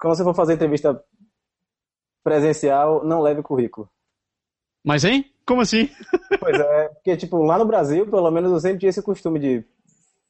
[0.00, 1.02] Quando você for fazer entrevista
[2.22, 3.90] presencial, não leve currículo.
[4.84, 5.26] Mas, hein?
[5.44, 5.90] Como assim?
[6.38, 9.64] pois é, porque, tipo, lá no Brasil, pelo menos eu sempre tinha esse costume de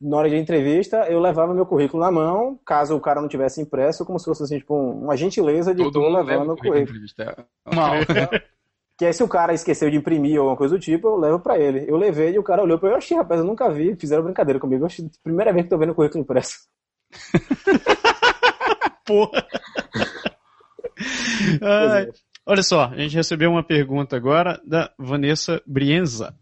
[0.00, 3.60] na hora de entrevista, eu levava meu currículo na mão, caso o cara não tivesse
[3.60, 6.86] impresso, como se fosse assim, tipo, uma gentileza de Todo tu tipo, levando o currículo.
[6.86, 7.06] currículo.
[7.18, 8.42] É é.
[8.96, 11.38] que aí se o cara esqueceu de imprimir ou alguma coisa do tipo, eu levo
[11.40, 11.84] para ele.
[11.86, 14.58] Eu levei e o cara olhou para eu, achei, rapaz, eu nunca vi, fizeram brincadeira
[14.58, 14.86] comigo.
[14.86, 16.56] Eu, primeira vez que tô vendo o currículo impresso.
[19.04, 19.46] Porra.
[21.60, 21.98] É.
[22.00, 22.08] Ai,
[22.46, 26.34] olha só, a gente recebeu uma pergunta agora da Vanessa Brienza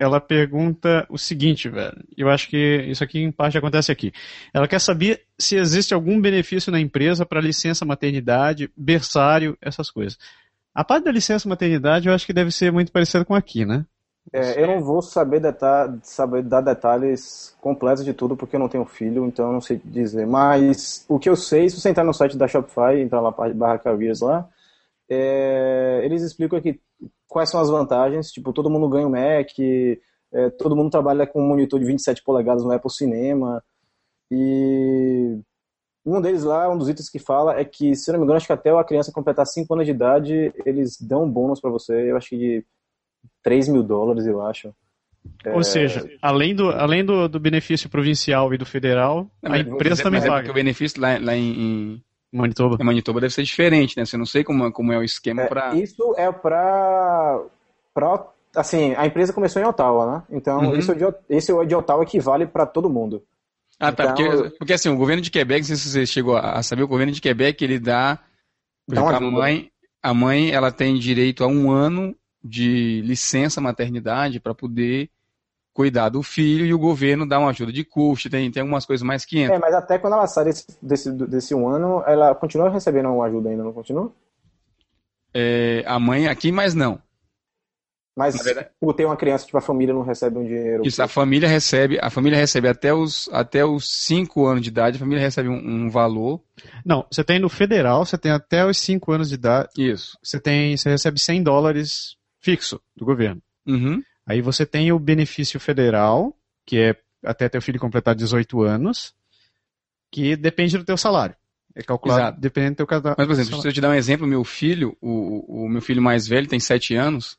[0.00, 2.02] ela pergunta o seguinte, velho.
[2.16, 2.56] Eu acho que
[2.88, 4.10] isso aqui em parte acontece aqui.
[4.52, 10.16] Ela quer saber se existe algum benefício na empresa para licença maternidade, berçário, essas coisas.
[10.74, 13.84] A parte da licença maternidade eu acho que deve ser muito parecida com aqui, né?
[14.32, 18.68] É, eu não vou saber, deta saber dar detalhes completos de tudo porque eu não
[18.68, 20.26] tenho filho, então eu não sei dizer.
[20.26, 23.78] Mas o que eu sei, se você entrar no site da Shopify, entrar lá barra
[23.78, 24.48] careers lá,
[25.10, 26.78] é, eles explicam que
[27.30, 29.52] quais são as vantagens, tipo, todo mundo ganha um Mac,
[30.32, 33.62] é, todo mundo trabalha com um monitor de 27 polegadas no Apple Cinema,
[34.30, 35.38] e
[36.04, 38.48] um deles lá, um dos itens que fala é que, se não me engano, acho
[38.48, 42.10] que até a criança completar 5 anos de idade, eles dão um bônus para você,
[42.10, 42.64] eu acho que de
[43.44, 44.74] 3 mil dólares, eu acho.
[45.46, 45.64] Ou é...
[45.64, 50.18] seja, além do, além do, do benefício provincial e do federal, não, a empresa também
[50.18, 50.32] é paga.
[50.32, 52.02] É porque o benefício lá, lá em,
[52.32, 52.76] Manitoba.
[52.80, 54.04] É, Manitoba deve ser diferente, né?
[54.04, 55.74] Você não sei como, como é o esquema é, para.
[55.74, 57.42] Isso é para
[57.92, 58.24] para
[58.54, 60.22] assim a empresa começou em Ottawa, né?
[60.30, 60.76] Então uhum.
[60.76, 63.22] isso é de, esse é de Ottawa equivale para todo mundo.
[63.80, 64.06] Ah, então...
[64.06, 64.12] tá.
[64.14, 66.82] Porque, então, porque, assim o governo de Quebec, não sei se você chegou a saber,
[66.82, 68.18] o governo de Quebec ele dá
[68.88, 69.70] então, a mãe
[70.02, 75.10] a mãe ela tem direito a um ano de licença maternidade para poder
[75.80, 79.02] cuidar do filho e o governo dá uma ajuda de custo, tem, tem algumas coisas
[79.06, 79.56] mais que entram.
[79.56, 83.24] É, mas até quando ela sai desse, desse, desse um ano, ela continua recebendo uma
[83.24, 84.12] ajuda ainda, não continua?
[85.32, 87.00] É, a mãe aqui, mas não.
[88.14, 90.82] Mas por tipo, ter uma criança, tipo, a família não recebe um dinheiro.
[90.84, 94.68] Isso, a família recebe, a família recebe até os 5 até os cinco anos de
[94.68, 96.42] idade, a família recebe um, um, valor.
[96.84, 99.68] Não, você tem no federal, você tem até os 5 anos de idade.
[99.78, 100.18] Isso.
[100.22, 103.40] Você tem, você recebe 100 dólares fixo do governo.
[103.66, 104.02] Uhum.
[104.30, 106.32] Aí você tem o benefício federal,
[106.64, 109.12] que é até teu filho completar 18 anos,
[110.08, 111.34] que depende do teu salário.
[111.74, 112.40] É calculado Exato.
[112.40, 113.16] dependendo do teu cadastro.
[113.18, 113.62] Mas, por exemplo, salário.
[113.62, 116.60] se eu te dar um exemplo, meu filho, o, o meu filho mais velho tem
[116.60, 117.36] 7 anos,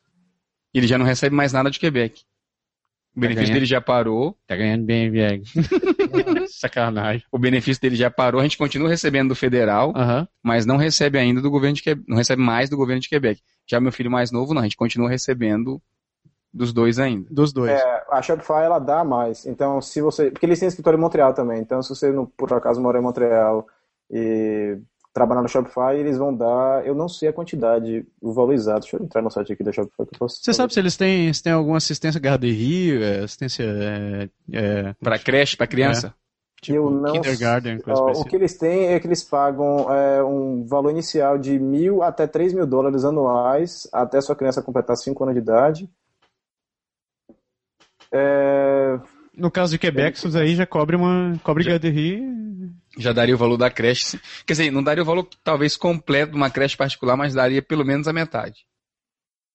[0.74, 2.24] ele já não recebe mais nada de Quebec.
[3.14, 4.36] O tá benefício tá dele já parou.
[4.46, 5.44] Tá ganhando bem, Vieg.
[6.50, 7.24] Sacanagem.
[7.32, 10.28] O benefício dele já parou, a gente continua recebendo do federal, uh -huh.
[10.42, 13.40] mas não recebe ainda do governo de Quebec, não recebe mais do governo de Quebec.
[13.66, 15.80] Já meu filho mais novo, não, a gente continua recebendo
[16.54, 17.26] dos dois ainda.
[17.30, 17.70] Dos dois.
[17.70, 19.46] É, a Shopify ela dá mais.
[19.46, 20.30] Então, se você.
[20.30, 21.58] Porque eles têm escritório em Montreal também.
[21.60, 23.66] Então, se você, não, por acaso, mora em Montreal
[24.10, 24.76] e
[25.14, 28.80] trabalhar no Shopify, eles vão dar, eu não sei a quantidade, o valor exato.
[28.82, 30.40] Deixa eu entrar no site aqui da Shopify que eu posso.
[30.42, 35.18] Você sabe se eles têm, se têm alguma assistência garderia, é, assistência é, é, para
[35.18, 36.08] creche, para criança?
[36.08, 36.22] É.
[36.60, 40.22] Tipo, eu não kindergarten, coisa uh, o que eles têm é que eles pagam é,
[40.22, 45.24] um valor inicial de mil até três mil dólares anuais até sua criança completar cinco
[45.24, 45.90] anos de idade.
[48.12, 48.98] É...
[49.34, 51.40] No caso de Quebec, isso aí já cobre uma.
[51.42, 51.72] cobre já,
[52.98, 54.20] Já daria o valor da creche.
[54.44, 57.82] Quer dizer, não daria o valor talvez completo de uma creche particular, mas daria pelo
[57.86, 58.66] menos a metade.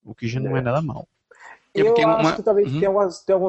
[0.04, 1.08] O que já não é, é nada mal.
[1.76, 2.34] É eu é acho uma...
[2.36, 2.80] que talvez uhum.
[2.80, 3.40] tem, algumas, tem,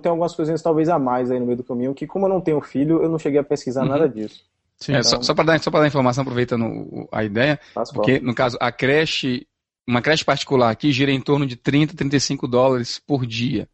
[0.00, 2.40] tem algumas coisinhas talvez a mais aí no meio do caminho, que como eu não
[2.40, 3.88] tenho filho, eu não cheguei a pesquisar uhum.
[3.88, 4.44] nada disso.
[4.78, 5.10] Sim, é, então...
[5.10, 8.70] Só, só para dar, só dar informação, aproveitando a ideia, Passo porque no caso, a
[8.70, 9.46] creche,
[9.86, 13.66] uma creche particular aqui gira em torno de 30, 35 dólares por dia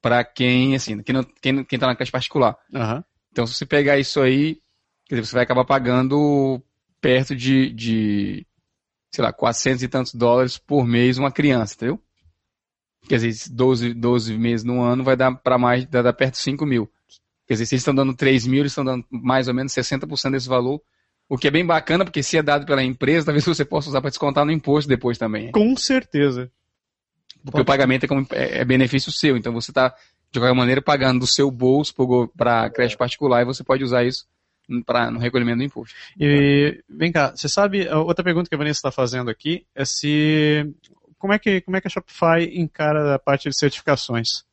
[0.00, 2.56] para quem, assim, quem, não, quem, quem tá na caixa particular.
[2.72, 3.02] Uhum.
[3.32, 4.58] Então, se você pegar isso aí,
[5.08, 6.60] dizer, você vai acabar pagando
[7.00, 8.46] perto de, de,
[9.10, 12.00] sei lá, 400 e tantos dólares por mês uma criança, entendeu?
[13.08, 16.66] Quer dizer, 12, 12 meses no ano vai dar para mais, dar perto de 5
[16.66, 16.90] mil.
[17.46, 20.32] Quer dizer, se eles estão dando 3 mil, eles estão dando mais ou menos 60%
[20.32, 20.80] desse valor,
[21.28, 24.00] o que é bem bacana, porque se é dado pela empresa, talvez você possa usar
[24.00, 25.52] para descontar no imposto depois também.
[25.52, 26.50] Com certeza.
[27.44, 27.62] Porque Pode.
[27.62, 29.94] o pagamento é, como, é, é, benefício seu, então você está,
[30.30, 31.94] de qualquer maneira, pagando do seu bolso
[32.36, 32.70] para é.
[32.70, 34.26] creche particular e você pode usar isso
[34.84, 35.94] para no recolhimento do imposto.
[36.18, 40.70] E vem cá, você sabe, outra pergunta que a Vanessa está fazendo aqui é se.
[41.18, 44.44] Como é, que, como é que a Shopify encara a parte de certificações?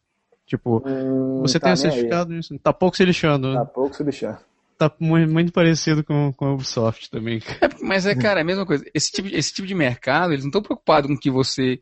[0.48, 2.40] Tipo, hum, você tá tem certificado, tá aí.
[2.54, 2.60] Né?
[2.64, 3.54] tá pouco se lixando.
[3.54, 4.38] Tá pouco se lixando
[4.78, 7.40] tá muito, parecido com, com a Ubisoft também.
[7.62, 8.84] É, mas é, cara, é a mesma coisa.
[8.94, 11.80] Esse tipo, esse tipo de mercado, eles não estão preocupados com que você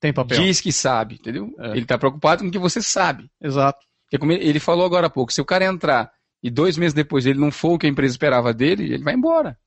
[0.00, 0.38] tem papel.
[0.40, 1.54] Diz que sabe, entendeu?
[1.58, 1.70] É.
[1.70, 3.30] Ele está preocupado com o que você sabe.
[3.40, 3.84] Exato.
[4.04, 7.26] Porque como ele falou agora há pouco, se o cara entrar e dois meses depois
[7.26, 9.58] ele não for o que a empresa esperava dele, ele vai embora.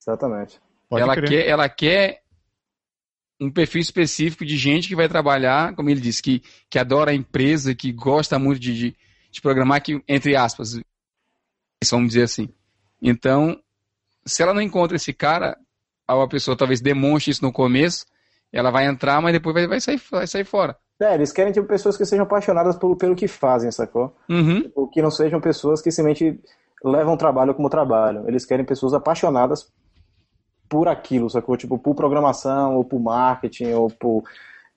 [0.00, 0.60] Exatamente.
[0.88, 1.28] Pode ela, crer.
[1.28, 2.22] quer, ela quer
[3.40, 7.14] um perfil específico de gente que vai trabalhar, como ele disse, que, que adora a
[7.14, 8.96] empresa, que gosta muito de, de,
[9.30, 10.78] de programar, que, entre aspas,
[11.90, 12.48] vamos dizer assim.
[13.02, 13.60] Então,
[14.24, 15.58] se ela não encontra esse cara,
[16.06, 18.04] a pessoa talvez demonstre isso no começo,
[18.52, 20.76] ela vai entrar, mas depois vai, vai, sair, vai sair fora.
[21.00, 24.14] É, eles querem tipo, pessoas que sejam apaixonadas pelo, pelo que fazem, sacou?
[24.28, 24.62] Uhum.
[24.62, 26.38] Tipo, que não sejam pessoas que simplesmente
[26.84, 28.24] levam o trabalho como trabalho.
[28.26, 29.72] Eles querem pessoas apaixonadas
[30.68, 31.56] por aquilo, sacou?
[31.56, 34.24] Tipo, por programação, ou por marketing, ou por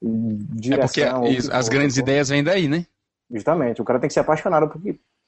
[0.02, 1.26] direção.
[1.26, 2.10] É porque as grandes sacou?
[2.10, 2.86] ideias vêm daí, né?
[3.32, 3.82] Justamente.
[3.82, 4.80] O cara tem que ser apaixonado por,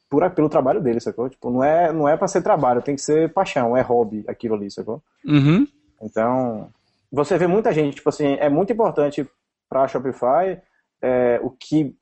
[0.09, 1.27] por, pelo trabalho dele, sacou?
[1.29, 4.55] Tipo, não é, não é pra ser trabalho, tem que ser paixão, é hobby aquilo
[4.55, 5.01] ali, sacou?
[5.25, 5.67] Uhum.
[6.01, 6.69] Então,
[7.11, 9.27] você vê muita gente, tipo assim, é muito importante
[9.69, 10.59] para a Shopify
[11.01, 11.95] é, o que,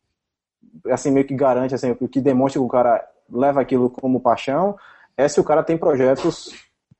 [0.87, 4.77] assim, meio que garante, assim, o que demonstra que o cara leva aquilo como paixão,
[5.17, 6.51] é se o cara tem projetos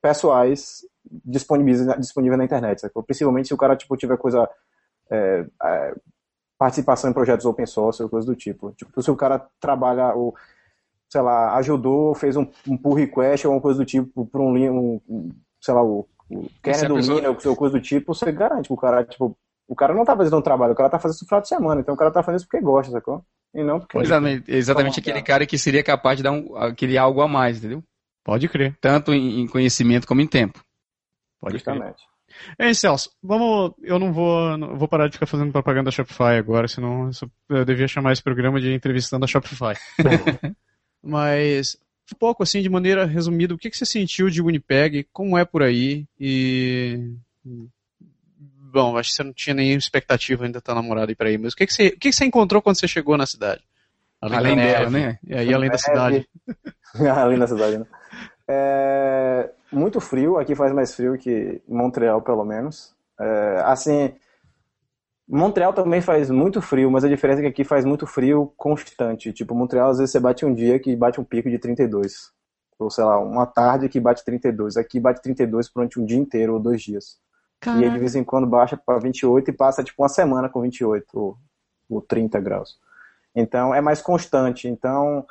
[0.01, 0.81] pessoais
[1.25, 4.49] disponíveis, na internet, principalmente se o cara, tipo, tiver coisa...
[5.09, 5.95] É, é,
[6.57, 8.71] participação em projetos open source ou coisa do tipo.
[8.71, 10.33] Tipo, se o cara trabalha o
[11.09, 15.01] sei lá, ajudou, fez um, um pull request ou alguma coisa do tipo para um,
[15.09, 15.29] um,
[15.59, 16.07] sei lá, o
[16.61, 17.21] quer é do pessoa...
[17.21, 20.05] Linux né, ou coisa do tipo, você garante que o cara, tipo, o cara não
[20.05, 21.97] tá fazendo um trabalho, o cara tá fazendo isso no final de semana, então o
[21.97, 23.23] cara tá fazendo isso porque gosta, sacou?
[23.53, 23.97] E não porque.
[23.99, 27.57] Exatamente, exatamente aquele cara que seria capaz de dar um, aquele é algo a mais,
[27.57, 27.83] entendeu?
[28.23, 28.75] Pode crer.
[28.81, 30.59] Tanto em, conhecimento como em tempo.
[31.41, 32.01] Pode Justamente.
[32.57, 32.67] crer.
[32.67, 33.73] Ei, Celso, vamos.
[33.83, 37.11] Eu não vou, não vou parar de ficar fazendo propaganda da Shopify agora, senão
[37.49, 39.75] eu devia chamar esse programa de entrevistando a Shopify.
[41.05, 41.77] Mas
[42.11, 45.45] um pouco assim, de maneira resumida, o que, que você sentiu de Winnipeg, como é
[45.45, 47.13] por aí e
[48.71, 51.53] bom, acho que você não tinha nenhuma expectativa ainda estar namorado aí para aí, mas
[51.53, 53.61] o que, que, você, o que, que você encontrou quando você chegou na cidade?
[54.19, 55.19] Além, além neve, dela, né?
[55.27, 56.27] E aí, além da cidade.
[56.95, 57.85] além da cidade, né?
[58.49, 62.95] É, muito frio, aqui faz mais frio que Montreal, pelo menos.
[63.19, 64.13] É, assim,
[65.27, 69.31] Montreal também faz muito frio, mas a diferença é que aqui faz muito frio constante.
[69.31, 72.31] Tipo, Montreal às vezes você bate um dia que bate um pico de 32.
[72.77, 74.75] Ou sei lá, uma tarde que bate 32.
[74.75, 77.17] Aqui bate 32 durante um dia inteiro ou dois dias.
[77.59, 77.81] Caraca.
[77.81, 80.61] E aí de vez em quando baixa para 28 e passa tipo uma semana com
[80.61, 81.37] 28 ou,
[81.89, 82.77] ou 30 graus.
[83.33, 84.67] Então é mais constante.
[84.67, 85.25] Então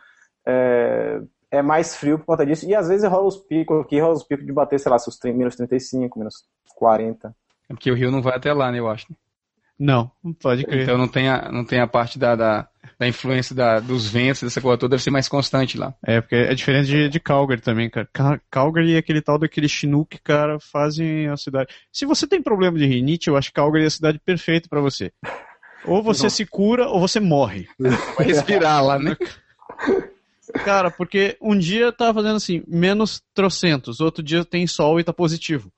[0.47, 1.21] é,
[1.51, 2.67] é, mais frio por conta disso.
[2.67, 4.97] E às vezes rola os picos aqui, rola os picos de bater, sei lá,
[5.37, 7.29] menos 35, menos 40.
[7.69, 9.07] É porque o Rio não vai até lá, né, eu acho.
[9.13, 9.17] Né?
[9.83, 10.85] Não, não pode crer.
[10.85, 14.41] Então não tem a, não tem a parte da, da, da influência da, dos ventos,
[14.45, 15.93] dessa coisa toda, deve ser mais constante lá.
[16.07, 18.09] É, porque é diferente de, de Calgary também, cara.
[18.49, 21.75] Calgary e é aquele tal daquele Chinook, cara, fazem a cidade.
[21.91, 24.81] Se você tem problema de rinite, eu acho que Calgary é a cidade perfeita para
[24.81, 25.11] você.
[25.85, 26.31] Ou você não.
[26.31, 27.67] se cura ou você morre.
[28.17, 29.17] Vai respirar lá, né?
[30.65, 35.13] Cara, porque um dia tá fazendo assim, menos trocentos, outro dia tem sol e tá
[35.13, 35.73] positivo.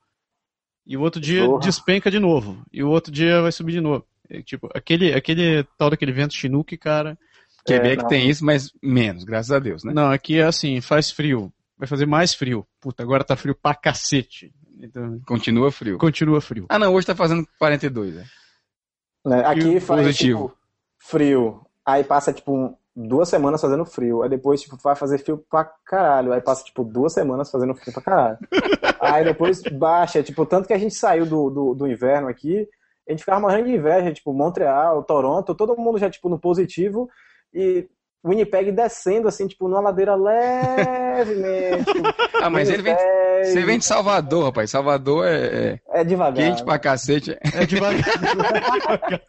[0.87, 1.61] E o outro dia Porra.
[1.62, 2.62] despenca de novo.
[2.72, 4.05] E o outro dia vai subir de novo.
[4.28, 7.18] É, tipo, aquele, aquele tal daquele vento Chinook, cara.
[7.64, 9.93] Quebec é, é tem isso, mas menos, graças a Deus, né?
[9.95, 11.53] Não, aqui é assim, faz frio.
[11.78, 12.66] Vai fazer mais frio.
[12.80, 14.53] Puta, agora tá frio pra cacete.
[14.78, 15.97] Então, continua frio.
[15.97, 16.66] Continua frio.
[16.68, 18.24] Ah, não, hoje tá fazendo 42, né?
[19.24, 19.41] né?
[19.47, 20.43] Aqui faz é, tipo, positivo.
[20.49, 20.59] Tipo,
[20.99, 21.66] frio.
[21.87, 24.22] Aí passa tipo duas semanas fazendo frio.
[24.22, 26.32] Aí depois, tipo, vai fazer frio pra caralho.
[26.32, 28.38] Aí passa, tipo, duas semanas fazendo frio pra caralho.
[29.01, 30.22] Aí depois baixa.
[30.22, 32.68] Tipo, tanto que a gente saiu do, do, do inverno aqui,
[33.09, 37.09] a gente ficava morrendo de inveja, tipo, Montreal, Toronto, todo mundo já, tipo, no positivo.
[37.53, 37.86] E
[38.24, 41.34] Winnipeg descendo, assim, tipo, numa ladeira levemente.
[41.40, 42.97] mesmo tipo, ah, mas Winnipeg...
[42.97, 43.14] ele vem.
[43.45, 44.70] Você vem de Salvador, rapaz.
[44.70, 45.78] Salvador é.
[45.92, 46.34] É, é devagar.
[46.36, 47.36] Quente pra cacete.
[47.42, 47.99] É devagar.
[48.09, 49.20] É devagar.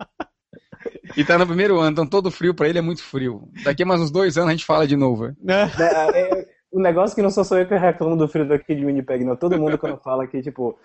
[1.16, 3.47] E tá no primeiro ano, então todo frio para ele é muito frio.
[3.64, 5.28] Daqui a mais uns dois anos a gente fala de novo.
[5.41, 5.70] Né?
[5.80, 8.74] É, é, o negócio é que não sou só eu que reclamo do frio daqui
[8.74, 9.36] de Winnipeg, não.
[9.36, 10.78] Todo mundo quando fala que, tipo,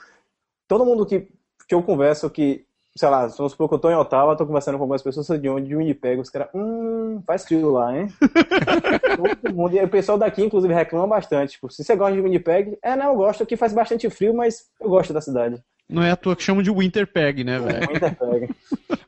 [0.69, 1.21] todo mundo que,
[1.69, 2.65] que eu converso que,
[2.97, 5.49] sei lá, se supor que eu tô em Ottawa, tô conversando com algumas pessoas de
[5.49, 8.09] onde de Winnipeg, os caras, hum, faz frio lá, hein?
[9.43, 11.53] todo mundo, e o pessoal daqui, inclusive, reclama bastante.
[11.53, 14.67] Tipo, se você gosta de Winnipeg, é, não, eu gosto, aqui faz bastante frio, mas
[14.81, 15.63] eu gosto da cidade.
[15.91, 17.89] Não é à toa que chamam de Winterpeg, né, velho?
[17.93, 18.55] Winterpeg.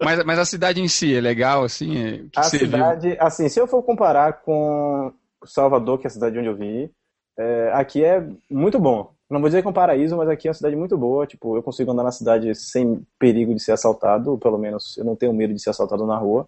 [0.02, 1.96] mas, mas a cidade em si é legal, assim?
[1.96, 3.16] É, a cidade, viu?
[3.22, 5.12] assim, se eu for comparar com
[5.44, 6.90] Salvador, que é a cidade onde eu vim,
[7.38, 9.12] é, aqui é muito bom.
[9.30, 11.24] Não vou dizer que é um paraíso, mas aqui é uma cidade muito boa.
[11.26, 15.14] Tipo, eu consigo andar na cidade sem perigo de ser assaltado, pelo menos eu não
[15.16, 16.46] tenho medo de ser assaltado na rua.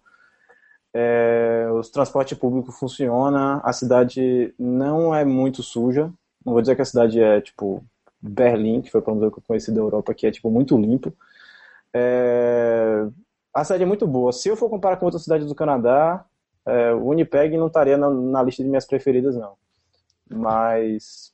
[0.93, 6.03] É, o transporte público funciona, a cidade não é muito suja.
[6.45, 7.83] Não vou dizer que a cidade é, tipo,
[8.29, 11.13] Berlim, que foi para onde que eu conheci da Europa, que é tipo muito limpo.
[11.93, 13.05] É...
[13.53, 14.33] A cidade é muito boa.
[14.33, 16.25] Se eu for comparar com outras cidades do Canadá,
[16.65, 19.53] é, o Winnipeg não estaria na, na, lista de minhas preferidas, não.
[20.29, 21.31] Mas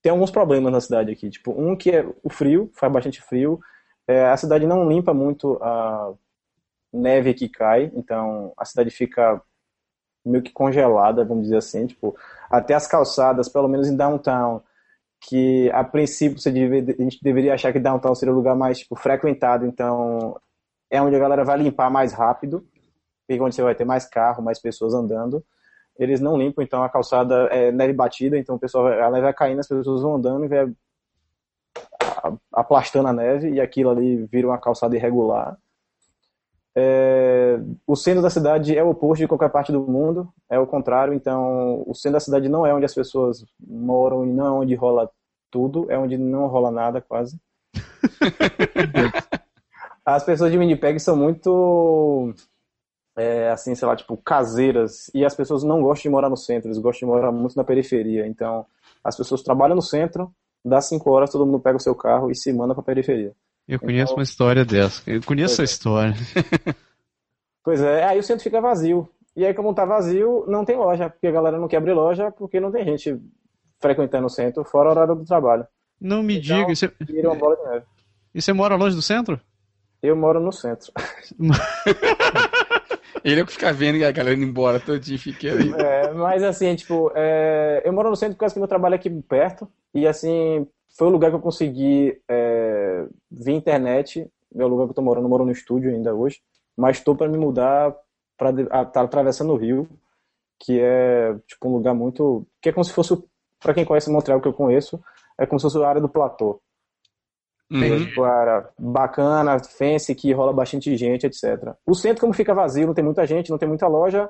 [0.00, 1.28] tem alguns problemas na cidade aqui.
[1.28, 3.60] Tipo, um que é o frio, faz bastante frio.
[4.06, 6.14] É, a cidade não limpa muito a
[6.92, 9.42] neve que cai, então a cidade fica
[10.24, 11.86] meio que congelada, vamos dizer assim.
[11.86, 12.16] Tipo,
[12.48, 14.62] até as calçadas, pelo menos em downtown,
[15.20, 18.78] que a princípio você deve, a gente deveria achar que downtown seria o lugar mais
[18.78, 20.38] tipo, frequentado, então
[20.90, 22.64] é onde a galera vai limpar mais rápido,
[23.26, 25.44] porque onde você vai ter mais carro, mais pessoas andando.
[25.98, 29.34] Eles não limpam, então a calçada é neve batida, então o pessoal a neve vai
[29.34, 30.72] caindo, as pessoas vão andando e vai
[32.52, 35.58] aplastando a neve, e aquilo ali vira uma calçada irregular.
[36.80, 40.66] É, o centro da cidade é o oposto de qualquer parte do mundo, é o
[40.66, 41.12] contrário.
[41.12, 44.76] Então, o centro da cidade não é onde as pessoas moram e não é onde
[44.76, 45.10] rola
[45.50, 47.36] tudo, é onde não rola nada, quase.
[50.06, 52.32] as pessoas de Winnipeg são muito,
[53.16, 55.10] é, assim, sei lá, tipo, caseiras.
[55.12, 57.64] E as pessoas não gostam de morar no centro, eles gostam de morar muito na
[57.64, 58.24] periferia.
[58.24, 58.64] Então,
[59.02, 60.30] as pessoas trabalham no centro,
[60.64, 63.32] dá cinco horas, todo mundo pega o seu carro e se manda para a periferia.
[63.68, 65.02] Eu conheço então, uma história dessa.
[65.06, 65.66] Eu conheço a é.
[65.66, 66.14] história.
[67.62, 69.06] pois é, aí o centro fica vazio.
[69.36, 72.32] E aí, como tá vazio, não tem loja, porque a galera não quer abrir loja,
[72.32, 73.20] porque não tem gente
[73.78, 75.66] frequentando o centro, fora a hora do trabalho.
[76.00, 76.74] Não me então, diga.
[76.74, 76.86] Você...
[76.86, 77.84] É- vira uma bola de neve.
[78.34, 79.38] E você mora longe do centro?
[80.02, 80.90] Eu moro no centro.
[83.24, 85.72] Ele é o que fica vendo a galera indo embora todinho, fica ali.
[85.74, 87.80] É, mas assim, tipo, é...
[87.84, 89.68] eu moro no centro por causa que meu trabalho é aqui perto.
[89.92, 90.66] E assim,
[90.98, 94.28] foi o lugar que eu consegui é, ver internet.
[94.52, 96.40] meu lugar que eu tô morando, eu moro no estúdio ainda hoje.
[96.76, 97.94] Mas estou para me mudar
[98.36, 99.88] para estar tá atravessando o rio,
[100.60, 102.44] que é tipo um lugar muito.
[102.60, 103.14] que é como se fosse.
[103.60, 105.00] para quem conhece Montreal, que eu conheço,
[105.38, 106.60] é como se fosse a área do platô.
[107.70, 107.80] Uhum.
[107.80, 111.74] Tem, tipo, área bacana, fence, que rola bastante gente, etc.
[111.86, 114.28] O centro, como fica vazio, não tem muita gente, não tem muita loja,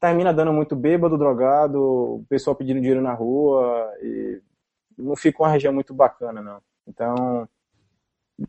[0.00, 4.40] termina dando muito bêbado, drogado, o pessoal pedindo dinheiro na rua, e
[4.98, 6.58] não fica uma região muito bacana, não.
[6.86, 7.48] Então,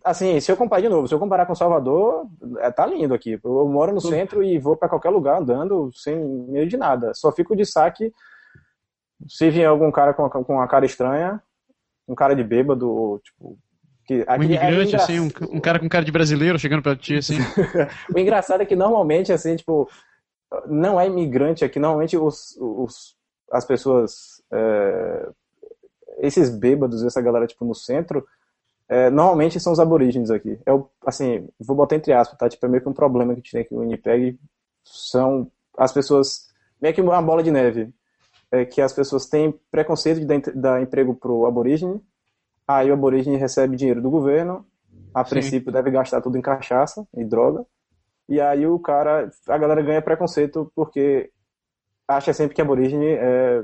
[0.04, 2.26] assim, se eu comparar de novo, se eu comparar com Salvador,
[2.60, 3.40] é, tá lindo aqui.
[3.44, 6.18] Eu moro no centro e vou para qualquer lugar andando sem
[6.50, 7.14] medo de nada.
[7.14, 8.12] Só fico de saque
[9.28, 11.42] se vier algum cara com, com uma cara estranha,
[12.08, 13.58] um cara de bêbado, ou, tipo,
[14.06, 16.96] que, um é imigrante, é assim, um, um, cara com cara de brasileiro chegando pra
[16.96, 17.36] ti, assim.
[18.16, 19.88] o engraçado é que normalmente, assim, tipo,
[20.68, 21.78] não é imigrante aqui.
[21.78, 23.16] Normalmente os, os,
[23.52, 25.30] as pessoas é,
[26.20, 28.26] esses bêbados, essa galera, tipo, no centro,
[28.88, 30.60] é, normalmente são os aborígenes aqui.
[30.66, 30.72] é
[31.06, 32.50] assim, vou botar entre aspas, tá?
[32.50, 34.38] Tipo, é meio que um problema que a gente tem aqui no Winnipeg,
[34.84, 36.48] são as pessoas,
[36.82, 37.94] meio que uma bola de neve,
[38.52, 42.02] é que as pessoas têm preconceito de dar, dar emprego pro aborígene,
[42.68, 44.66] aí o aborígene recebe dinheiro do governo,
[45.14, 45.30] a Sim.
[45.32, 47.66] princípio deve gastar tudo em cachaça e droga,
[48.28, 51.32] e aí o cara, a galera ganha preconceito porque
[52.08, 53.64] acha sempre que aborígene é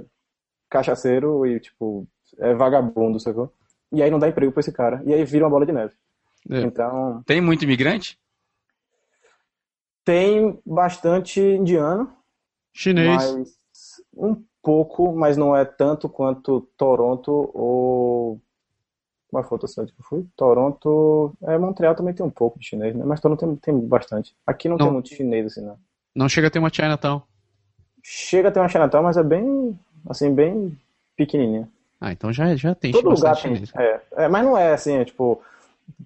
[0.70, 2.08] cachaceiro e, tipo,
[2.40, 3.52] é vagabundo, sacou?
[3.92, 5.02] E aí não dá emprego pra esse cara.
[5.06, 5.94] E aí vira uma bola de neve.
[6.50, 6.62] É.
[6.62, 7.22] Então.
[7.26, 8.18] Tem muito imigrante?
[10.04, 12.12] Tem bastante indiano.
[12.74, 13.24] Chinês.
[14.16, 18.42] um pouco, mas não é tanto quanto Toronto ou.
[19.32, 20.26] uma foi outra cidade que eu fui?
[20.36, 21.34] Toronto.
[21.44, 23.04] É, Montreal também tem um pouco de chinês, né?
[23.06, 24.36] Mas Toronto tem, tem bastante.
[24.46, 25.78] Aqui não, não, tem muito chinês, assim, não.
[26.14, 27.22] Não chega a ter uma Chinatown.
[28.04, 29.80] Chega a ter uma Chinatown, mas é bem.
[30.08, 30.78] Assim, bem
[31.18, 31.68] pequenininha.
[32.00, 33.62] Ah, então já, já tem Todo lugar tem.
[33.78, 35.42] É, é, mas não é assim, é, tipo.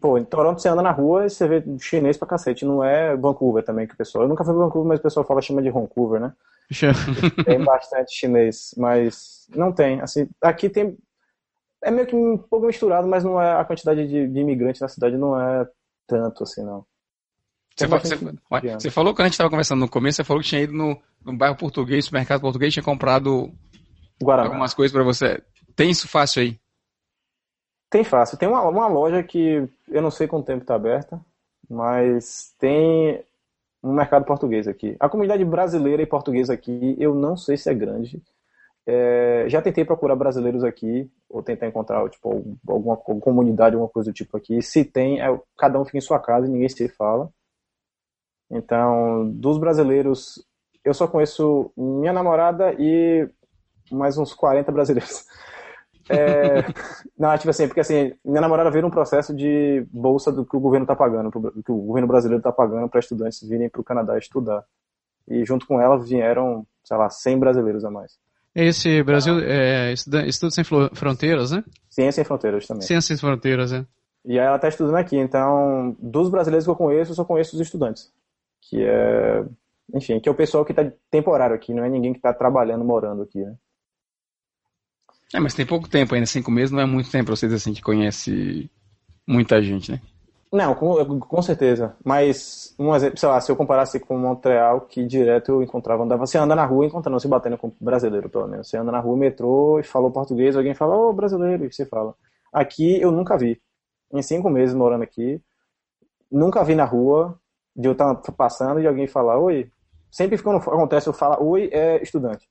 [0.02, 3.16] Pô, em Toronto você anda na rua e você vê chinês pra cacete, não é
[3.16, 4.26] Vancouver também que o pessoal.
[4.26, 6.34] Eu nunca fui pra Vancouver, mas o pessoal fala chama de Vancouver, né?
[7.46, 10.02] tem bastante chinês, mas não tem.
[10.02, 10.98] Assim, aqui tem.
[11.82, 14.90] É meio que um pouco misturado, mas não é a quantidade de, de imigrantes na
[14.90, 15.66] cidade não é
[16.06, 16.84] tanto assim, não.
[17.78, 18.16] Você, fala, você,
[18.74, 21.00] você, falou quando a gente estava conversando no começo, você falou que tinha ido no,
[21.26, 23.50] no bairro português, no mercado português, tinha comprado
[24.22, 24.50] Guaraná.
[24.50, 25.42] algumas coisas para você.
[25.80, 26.60] Tem isso fácil aí?
[27.90, 28.38] Tem fácil.
[28.38, 31.18] Tem uma, uma loja que eu não sei quanto tempo está aberta,
[31.70, 33.24] mas tem
[33.82, 34.98] um mercado português aqui.
[35.00, 38.22] A comunidade brasileira e portuguesa aqui, eu não sei se é grande.
[38.86, 44.14] É, já tentei procurar brasileiros aqui, ou tentar encontrar tipo, alguma, comunidade, alguma coisa do
[44.14, 44.62] tipo aqui.
[44.62, 45.28] Se tem, é,
[45.58, 47.32] cada um fica em sua casa e ninguém se fala.
[48.52, 50.46] Então, dos brasileiros,
[50.84, 53.30] eu só conheço minha namorada e
[53.90, 55.26] mais uns 40 brasileiros.
[56.10, 56.66] É...
[57.18, 60.56] não, é tipo assim, porque assim, minha namorada veio um processo de bolsa do que
[60.56, 63.84] o governo tá pagando, que o governo brasileiro tá pagando para estudantes virem para o
[63.84, 64.64] Canadá estudar.
[65.28, 68.18] E junto com ela vieram, sei lá, 100 brasileiros a mais.
[68.56, 69.44] Esse Brasil ah.
[69.46, 71.64] é Estudo Sem Fronteiras, né?
[71.88, 72.82] Ciência Sem Fronteiras também.
[72.82, 73.86] Ciência Sem Fronteiras, é.
[74.26, 77.56] E aí ela está estudando aqui, então, dos brasileiros que eu conheço, eu só conheço
[77.56, 78.12] os estudantes.
[78.62, 79.46] Que é,
[79.94, 82.84] enfim, que é o pessoal que está temporário aqui, não é ninguém que está trabalhando,
[82.84, 83.56] morando aqui, né?
[85.34, 87.74] É, mas tem pouco tempo ainda, cinco meses não é muito tempo pra vocês assim
[87.74, 88.70] que conhece
[89.28, 90.02] muita gente, né?
[90.52, 91.96] Não, com, com certeza.
[92.04, 96.26] Mas, um exemplo, sei lá, se eu comparasse com Montreal, que direto eu encontrava, andava,
[96.26, 98.68] você anda na rua encontrando, se batendo com brasileiro, pelo menos.
[98.68, 101.86] Você anda na rua, metrô, e falou português, alguém fala, ô, oh, brasileiro, e você
[101.86, 102.16] fala.
[102.52, 103.62] Aqui eu nunca vi.
[104.12, 105.40] Em cinco meses morando aqui,
[106.32, 107.38] nunca vi na rua
[107.76, 109.70] de eu estar tá passando e alguém falar, oi.
[110.12, 112.50] Sempre que acontece, eu falo, oi, é estudante.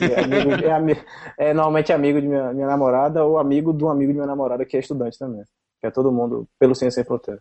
[0.00, 1.00] É, amigo,
[1.38, 4.26] é, é, normalmente amigo de minha, minha namorada ou amigo de um amigo de minha
[4.26, 5.42] namorada que é estudante também.
[5.80, 7.40] Que é todo mundo pelo Ciência Sem Fronteira.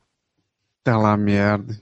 [0.83, 1.73] Tá lá, merda.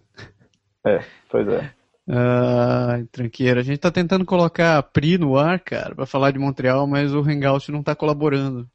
[0.86, 1.72] É, pois é.
[2.10, 3.60] Ai, ah, tranqueira.
[3.60, 7.14] A gente tá tentando colocar a Pri no ar, cara, pra falar de Montreal, mas
[7.14, 8.66] o Hangout não tá colaborando.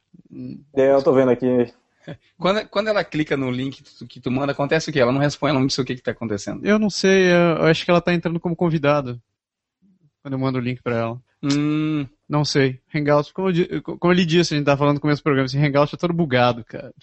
[0.74, 1.72] É, eu tô vendo aqui.
[2.36, 4.98] Quando, quando ela clica no link que tu manda, acontece o quê?
[4.98, 6.66] Ela não responde, ela não diz o que que tá acontecendo.
[6.66, 9.20] Eu não sei, eu acho que ela tá entrando como convidada.
[10.20, 11.22] Quando eu mando o link pra ela.
[11.42, 12.80] Hum, não sei.
[12.94, 15.58] Hangout, como, eu, como ele disse, a gente tá falando no começo do programa, assim,
[15.58, 16.94] Hangout é todo bugado, cara.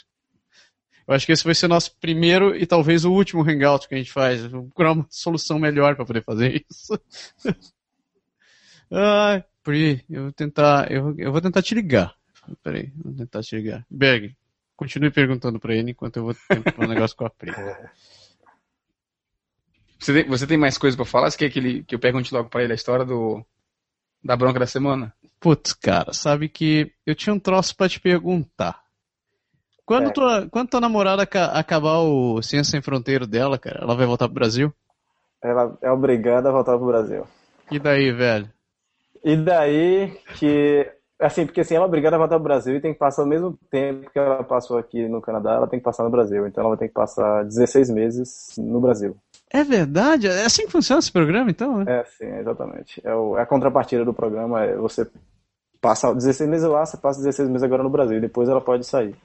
[1.07, 3.97] Eu acho que esse vai ser nosso primeiro e talvez o último Hangout que a
[3.97, 4.45] gente faz.
[4.45, 6.97] Vamos procurar uma solução melhor para poder fazer isso.
[8.91, 12.15] Ai, Pri, eu vou tentar, eu, eu vou tentar te ligar.
[12.63, 13.85] Peraí, vou tentar te ligar.
[13.89, 14.35] Berg,
[14.77, 17.51] continue perguntando para ele enquanto eu vou tentar um negócio com a Pri.
[19.99, 21.29] Você tem, você tem mais coisa para falar?
[21.29, 23.43] Você quer que, ele, que eu pergunte logo para ele a história do,
[24.24, 25.13] da bronca da semana?
[25.39, 28.82] Putz, cara, sabe que eu tinha um troço para te perguntar.
[29.86, 30.11] Quando, é.
[30.11, 34.34] tua, quando tua namorada acabar o Ciência Sem Fronteiro dela, cara, ela vai voltar pro
[34.36, 34.74] Brasil?
[35.41, 37.26] Ela é obrigada a voltar pro Brasil.
[37.72, 38.49] E daí, velho?
[39.24, 40.91] E daí que.
[41.20, 43.28] Assim, porque assim, ela é obrigada a voltar pro Brasil e tem que passar o
[43.28, 46.45] mesmo tempo que ela passou aqui no Canadá, ela tem que passar no Brasil.
[46.45, 49.17] Então ela vai ter que passar 16 meses no Brasil.
[49.52, 50.28] É verdade?
[50.28, 51.80] É assim que funciona esse programa, então?
[51.80, 51.86] Né?
[52.00, 53.02] É, sim, exatamente.
[53.04, 54.64] É, o, é a contrapartida do programa.
[54.64, 55.08] É você
[55.82, 59.16] passa 16 meses lá, você passa 16 meses agora no Brasil, depois ela pode sair.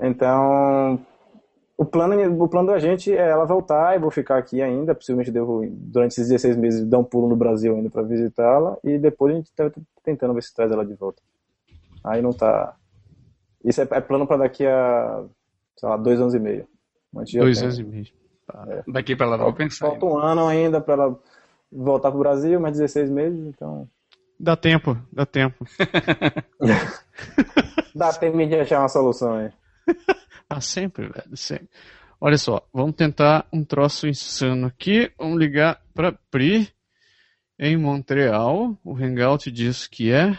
[0.00, 0.98] Então,
[1.78, 5.30] o plano, o plano da gente é ela voltar, e vou ficar aqui ainda, possivelmente
[5.30, 9.32] devo, durante esses 16 meses, dar um pulo no Brasil ainda para visitá-la, e depois
[9.32, 9.70] a gente tá
[10.02, 11.22] tentando ver se traz ela de volta.
[12.04, 12.74] Aí não tá...
[13.64, 15.24] Isso é, é plano para daqui a,
[15.76, 16.66] sei lá, dois anos e meio.
[17.12, 18.06] Dois anos e meio.
[18.46, 18.64] Tá.
[18.68, 18.84] É.
[18.90, 19.86] Daqui para ela dar pensar.
[19.88, 21.18] Falta um ano ainda para ela
[21.72, 23.88] voltar para o Brasil, mais 16 meses, então.
[24.38, 25.66] Dá tempo, dá tempo.
[27.94, 29.50] dá tempo de achar uma solução aí.
[30.48, 31.68] ah, sempre, velho, sempre.
[32.20, 35.10] Olha só, vamos tentar um troço insano aqui.
[35.18, 36.68] Vamos ligar para Pri
[37.58, 38.76] em Montreal.
[38.84, 40.38] O Hangout diz que é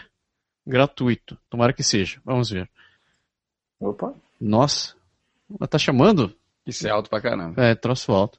[0.66, 1.36] gratuito.
[1.50, 2.20] Tomara que seja.
[2.24, 2.68] Vamos ver.
[3.80, 4.12] Opa.
[4.40, 4.94] Nossa,
[5.58, 6.32] ela tá chamando?
[6.68, 7.60] Isso é alto pra caramba.
[7.62, 8.38] É, troço alto.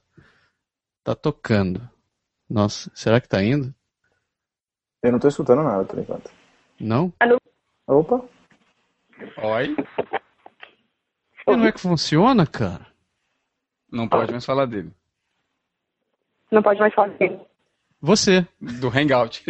[1.02, 1.90] Tá tocando.
[2.48, 3.74] Nossa, será que tá indo?
[5.02, 6.30] Eu não tô escutando nada por enquanto.
[6.78, 7.12] Não?
[7.18, 7.38] Alô?
[7.88, 8.24] Opa.
[9.42, 9.74] Oi.
[11.44, 12.86] Como Não é que funciona, cara?
[13.90, 14.92] Não pode mais falar dele.
[16.52, 17.40] Não pode mais falar dele.
[18.00, 18.46] Você.
[18.60, 19.44] Do Hangout.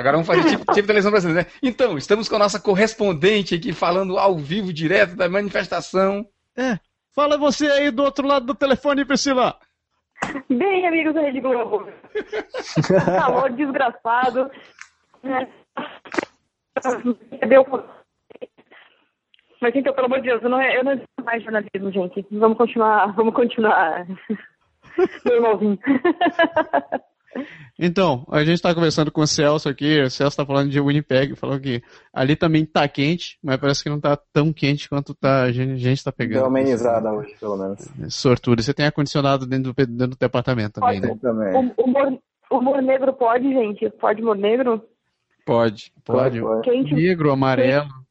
[0.00, 1.42] Agora vamos fazer tipo, tipo televisão brasileira.
[1.42, 1.46] Né?
[1.62, 6.24] Então, estamos com a nossa correspondente aqui falando ao vivo, direto da manifestação.
[6.56, 6.78] É.
[7.14, 9.54] Fala você aí do outro lado do telefone, Priscila.
[10.48, 11.86] Bem, amigos da Rede Globo.
[13.18, 14.50] Calor tá, desgraçado.
[17.46, 17.66] Deu
[19.60, 22.26] Mas então, pelo amor de Deus, eu não, é- eu não mais jornalismo, gente.
[22.32, 24.06] Vamos continuar, vamos continuar.
[25.26, 25.78] Normalzinho.
[27.78, 31.36] Então, a gente está conversando com o Celso aqui, o Celso está falando de Winnipeg,
[31.36, 35.44] falou que ali também está quente, mas parece que não está tão quente quanto tá,
[35.44, 36.38] a gente está pegando.
[36.40, 37.86] Deu amenizada hoje, pelo menos.
[38.02, 38.62] É, sortudo.
[38.62, 41.12] Você tem ar-condicionado dentro, dentro do, departamento também, pode.
[41.14, 41.18] né?
[41.22, 41.72] Também.
[41.78, 41.84] O,
[42.58, 43.88] o, mor, negro pode, gente?
[43.90, 44.82] Pode mor negro?
[45.46, 46.40] Pode, pode.
[46.40, 46.62] pode, pode.
[46.62, 47.84] Quente, negro, amarelo.
[47.86, 48.09] Quente.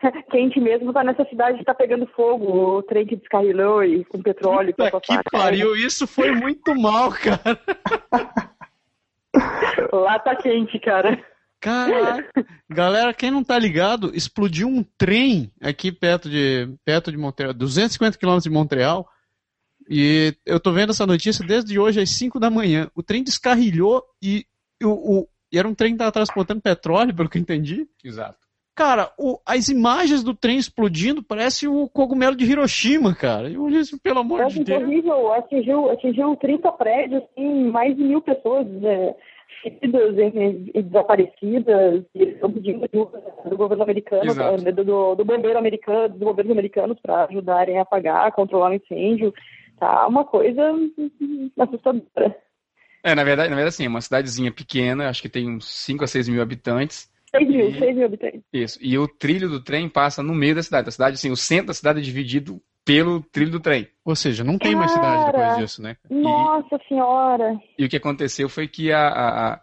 [0.30, 4.22] Quente mesmo tá nessa cidade que tá pegando fogo, o trem que descarrilou e com
[4.22, 4.74] petróleo.
[4.74, 5.22] Puta que cara.
[5.30, 7.58] pariu, isso foi muito mal, cara.
[9.92, 11.22] Lá tá quente, cara.
[11.60, 12.26] Cara,
[12.70, 18.16] galera, quem não tá ligado, explodiu um trem aqui perto de, perto de Montreal, 250
[18.16, 19.06] quilômetros de Montreal,
[19.86, 22.88] e eu tô vendo essa notícia desde hoje às 5 da manhã.
[22.94, 24.46] O trem descarrilhou e,
[24.82, 24.88] o,
[25.20, 27.86] o e era um trem que tava transportando petróleo, pelo que eu entendi.
[28.02, 28.38] Exato.
[28.74, 33.50] Cara, o, as imagens do trem explodindo parece o cogumelo de Hiroshima, cara.
[33.50, 34.82] Eu disse, assim, pelo amor é, de Deus.
[34.82, 39.14] É horrível, atingiu, atingiu 30 prédios, assim, mais de mil pessoas né,
[39.62, 44.30] feridas e, e desaparecidas, e estão pedindo ajuda do governo americano,
[44.64, 48.74] eh, do, do, do, bombeiro americano, dos bombeiros americanos para ajudarem a apagar, controlar o
[48.74, 49.34] incêndio.
[49.78, 52.36] Tá uma coisa hum, assustadora.
[53.02, 56.04] É, na verdade, na verdade, assim, é uma cidadezinha pequena, acho que tem uns 5
[56.04, 58.42] a 6 mil habitantes 6 mil, 6 mil habitantes.
[58.52, 58.78] Isso.
[58.82, 60.88] E o trilho do trem passa no meio da cidade.
[60.88, 63.88] A cidade, assim, o centro da cidade é dividido pelo trilho do trem.
[64.04, 65.96] Ou seja, não tem Cara, mais cidade depois disso, né?
[66.10, 67.58] E, nossa senhora!
[67.78, 69.08] E o que aconteceu foi que a.
[69.08, 69.60] a, a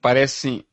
[0.00, 0.64] parece assim.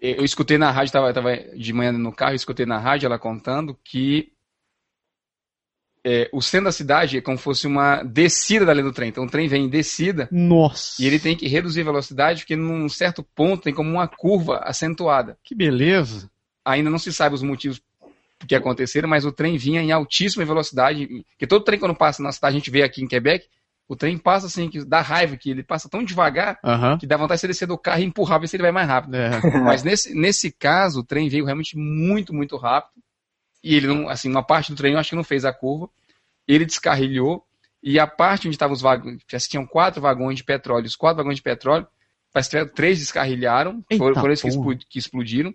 [0.00, 1.12] Eu escutei na rádio, estava
[1.56, 4.30] de manhã no carro, escutei na rádio ela contando que
[6.04, 9.08] é, o centro da cidade é como se fosse uma descida da linha do trem.
[9.08, 10.28] Então o trem vem em descida.
[10.30, 11.02] Nossa.
[11.02, 14.58] E ele tem que reduzir a velocidade, porque num certo ponto tem como uma curva
[14.62, 15.36] acentuada.
[15.42, 16.30] Que beleza.
[16.64, 17.80] Ainda não se sabe os motivos
[18.46, 21.24] que aconteceram, mas o trem vinha em altíssima velocidade.
[21.38, 23.46] que todo trem, quando passa na cidade, a gente vê aqui em Quebec,
[23.88, 26.60] o trem passa assim, que dá raiva, que ele passa tão devagar
[27.00, 28.86] que dá vontade de você descer do carro e empurrar, ver se ele vai mais
[28.86, 29.16] rápido.
[29.16, 29.40] É.
[29.62, 32.92] Mas nesse, nesse caso, o trem veio realmente muito, muito rápido
[33.68, 35.90] e ele não, assim, uma parte do trem eu acho que não fez a curva,
[36.46, 37.46] ele descarrilhou,
[37.82, 41.18] e a parte onde estavam os vagões, assim, tinham quatro vagões de petróleo, os quatro
[41.18, 41.86] vagões de petróleo,
[42.74, 45.54] três descarrilharam, Eita foram, foram esses que, que explodiram,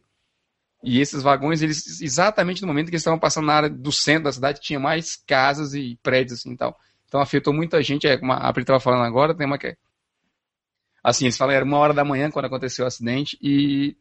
[0.83, 4.25] e esses vagões, eles exatamente no momento que eles estavam passando na área do centro
[4.25, 6.77] da cidade, tinha mais casas e prédios assim e tal.
[7.07, 9.77] Então afetou muita gente, é, como a Pri estava falando agora, tem uma que é,
[11.03, 13.95] assim, eles falaram, era uma hora da manhã quando aconteceu o acidente e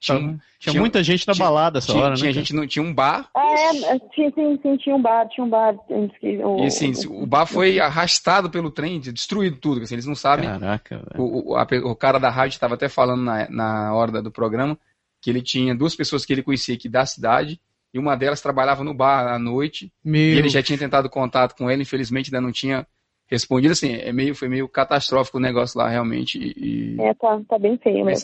[0.00, 2.16] tinha, tinha, muita gente na tinha, balada essa hora, né?
[2.16, 3.28] Tinha gente, não tinha um bar.
[3.36, 5.74] É, tinha, sim, tinha um bar, tinha um bar.
[5.90, 9.82] O, e sim, o, o bar foi arrastado pelo trem, destruído tudo.
[9.82, 10.46] Assim, eles não sabem.
[10.48, 11.58] Caraca, o, o,
[11.88, 14.76] o cara da rádio estava até falando na, na hora do programa
[15.20, 17.60] que ele tinha duas pessoas que ele conhecia aqui da cidade
[17.92, 19.92] e uma delas trabalhava no bar à noite.
[20.02, 20.18] Meu.
[20.18, 22.86] E ele já tinha tentado contato com ela, infelizmente ainda não tinha
[23.26, 23.72] respondido.
[23.72, 26.38] Assim, é meio, foi meio catastrófico o negócio lá realmente.
[26.38, 26.96] E...
[27.02, 28.14] É, tá, tá bem feio, né?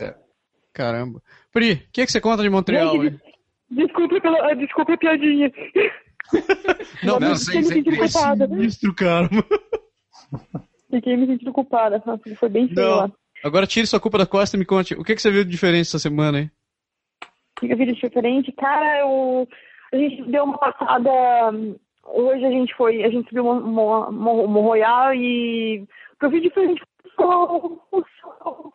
[0.73, 1.23] Caramba.
[1.57, 3.03] Pri, o que, que você conta de Montreal?
[3.03, 3.19] Gente,
[3.71, 5.51] desculpa, pela, ah, desculpa a piadinha.
[7.03, 9.31] Não, não, sem, sem sinistro, cara.
[10.91, 11.99] Fiquei me sentindo culpada.
[12.39, 13.11] Foi bem feio lá.
[13.43, 14.93] Agora tire sua culpa da costa e me conte.
[14.93, 16.51] O que, que você viu de diferente essa semana, hein?
[17.25, 18.53] O que eu vi de diferente?
[18.53, 19.49] Cara, eu...
[19.95, 21.11] a gente deu uma passada...
[22.05, 23.03] Hoje a gente foi...
[23.03, 25.87] A gente subiu Morro Royal e...
[26.13, 27.83] O que eu vi de diferente o sol.
[27.91, 28.75] O sol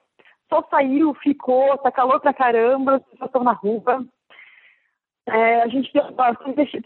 [0.53, 4.05] só saiu, ficou, tá calor pra caramba, as pessoas estão na rua.
[5.27, 6.01] É, a gente tem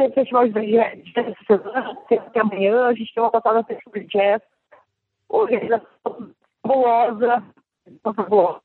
[0.07, 1.91] um festival de jazz essa semana,
[2.23, 4.41] até amanhã, a gente tem uma passada festival de jazz,
[5.29, 6.31] organização
[6.61, 7.43] fabulosa,
[8.03, 8.61] fabulosa.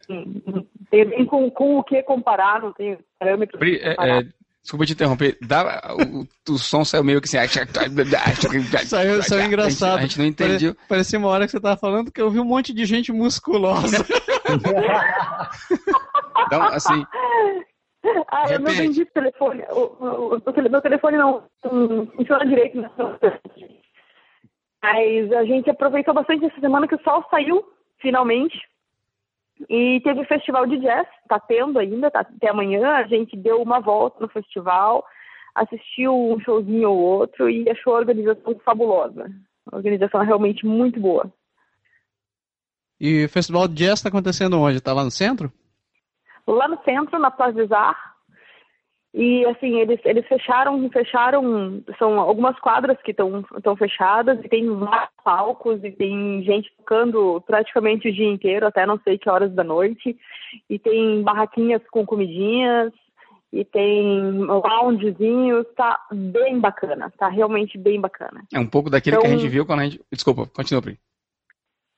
[0.00, 3.58] Assim, não, tem bem com, com o que comparar, não tem parâmetros.
[3.58, 4.22] Pri, é, é,
[4.62, 5.38] Desculpa te interromper.
[5.40, 7.38] Dá, o, o som saiu meio que assim.
[8.86, 9.98] saiu, saiu engraçado.
[9.98, 10.74] A gente, a gente não entendeu.
[10.74, 13.12] Pare, parecia uma hora que você tava falando que eu vi um monte de gente
[13.12, 14.04] musculosa.
[16.46, 17.04] então, assim.
[18.28, 18.52] Ah, repente.
[18.52, 19.62] eu não entendi o telefone.
[19.70, 21.44] O, o, o, meu telefone não
[22.16, 22.80] funciona direito.
[22.80, 22.90] Né?
[24.82, 27.64] Mas a gente aproveitou bastante essa semana que o sol saiu,
[28.00, 28.58] finalmente.
[29.68, 32.92] E teve o festival de jazz, tá tendo ainda, tá, até amanhã.
[32.96, 35.04] A gente deu uma volta no festival,
[35.54, 39.28] assistiu um showzinho ou outro e achou a organização fabulosa.
[39.72, 41.32] A organização é realmente muito boa.
[43.00, 44.76] E o festival de jazz está acontecendo onde?
[44.78, 45.50] Está lá no centro?
[46.46, 48.14] Lá no centro, na Plaza Zar,
[49.18, 53.42] e assim, eles, eles fecharam, fecharam, são algumas quadras que estão
[53.76, 58.96] fechadas, e tem vários palcos, e tem gente tocando praticamente o dia inteiro, até não
[59.00, 60.16] sei que horas da noite,
[60.70, 62.92] e tem barraquinhas com comidinhas,
[63.52, 68.44] e tem loungezinhos, tá bem bacana, tá realmente bem bacana.
[68.54, 69.22] É um pouco daquilo então...
[69.22, 70.00] que a então gente viu quando a gente.
[70.12, 70.96] Desculpa, continua, Pri.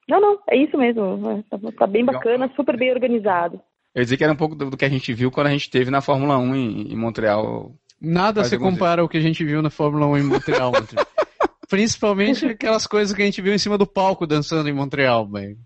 [0.08, 1.04] Não, não, é isso mesmo.
[1.32, 3.60] É, tá, tá bem bacana, super bem organizado.
[3.94, 5.50] Eu ia dizer que era um pouco do, do, que a gente viu quando a
[5.50, 7.72] gente teve na Fórmula 1 em, em Montreal.
[8.00, 9.02] Nada se compara dias.
[9.02, 10.72] ao que a gente viu na Fórmula 1 em Montreal.
[11.68, 15.56] Principalmente aquelas coisas que a gente viu em cima do palco dançando em Montreal, velho.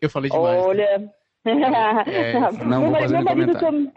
[0.00, 0.58] Eu falei demais.
[0.58, 0.62] Né?
[0.62, 0.98] Olha.
[1.44, 2.04] Né?
[2.06, 3.92] É, é não, vou fazer meu, marido comentário.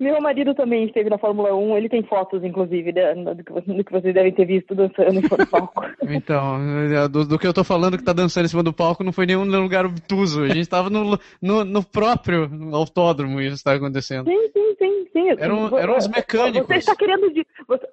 [0.00, 4.30] Meu marido também esteve na Fórmula 1, ele tem fotos, inclusive, do que vocês devem
[4.32, 5.82] ter visto dançando em cima do palco.
[6.02, 6.56] Então,
[6.94, 9.12] é, do, do, que eu tô falando que tá dançando em cima do palco não
[9.12, 10.44] foi nenhum lugar obtuso.
[10.44, 14.26] A gente tava no, no, no próprio autódromo isso tá acontecendo.
[14.30, 15.28] Sim, sim, sim, sim.
[15.30, 16.68] Eram, eram os é, mecânicos.
[16.68, 17.34] Você está querendo
[17.66, 17.88] você,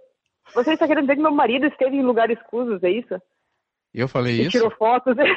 [0.54, 3.16] você está querendo dizer que meu marido esteve em lugares escusos, é isso?
[3.92, 4.52] Eu falei e isso?
[4.52, 5.16] Tirou fotos.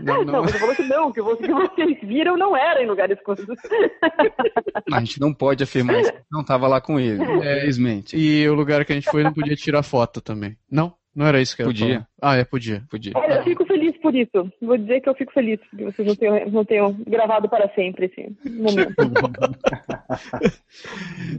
[0.00, 0.24] Não, não.
[0.32, 3.54] não você falou que não, que, você, que vocês viram não era em lugares escondido.
[4.92, 7.36] A gente não pode afirmar isso, não estava lá com ele, é.
[7.36, 8.16] infelizmente.
[8.16, 8.18] É.
[8.18, 10.56] E o lugar que a gente foi não podia tirar foto também.
[10.70, 10.94] Não?
[11.16, 12.04] Não era isso que eu Podia.
[12.20, 12.34] Falar.
[12.34, 12.82] Ah, é, podia.
[12.90, 13.12] Podia.
[13.16, 14.52] Olha, eu fico feliz por isso.
[14.60, 18.04] Vou dizer que eu fico feliz que vocês não tenham, não tenham gravado para sempre
[18.04, 18.92] esse momento.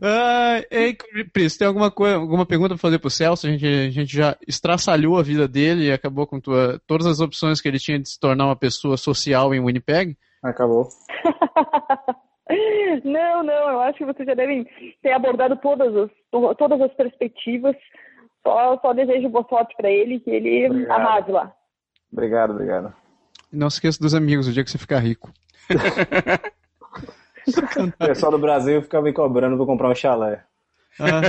[0.02, 0.98] ah, ei,
[1.32, 3.46] Pris, tem alguma, coisa, alguma pergunta para fazer para o Celso?
[3.46, 7.20] A gente, a gente já estraçalhou a vida dele e acabou com tua, todas as
[7.20, 10.18] opções que ele tinha de se tornar uma pessoa social em Winnipeg?
[10.44, 10.88] Acabou.
[13.04, 14.66] Não, não, eu acho que vocês já devem
[15.04, 16.10] ter abordado todas as,
[16.58, 17.76] todas as perspectivas.
[18.48, 21.00] Só, só desejo boa sorte para ele, que ele obrigado.
[21.02, 21.52] arrase lá.
[22.12, 22.94] Obrigado, obrigado.
[23.52, 25.30] Não se esqueça dos amigos, o dia que você ficar rico.
[27.78, 30.44] o pessoal do Brasil fica me cobrando pra comprar um chalé.
[31.00, 31.20] Ah.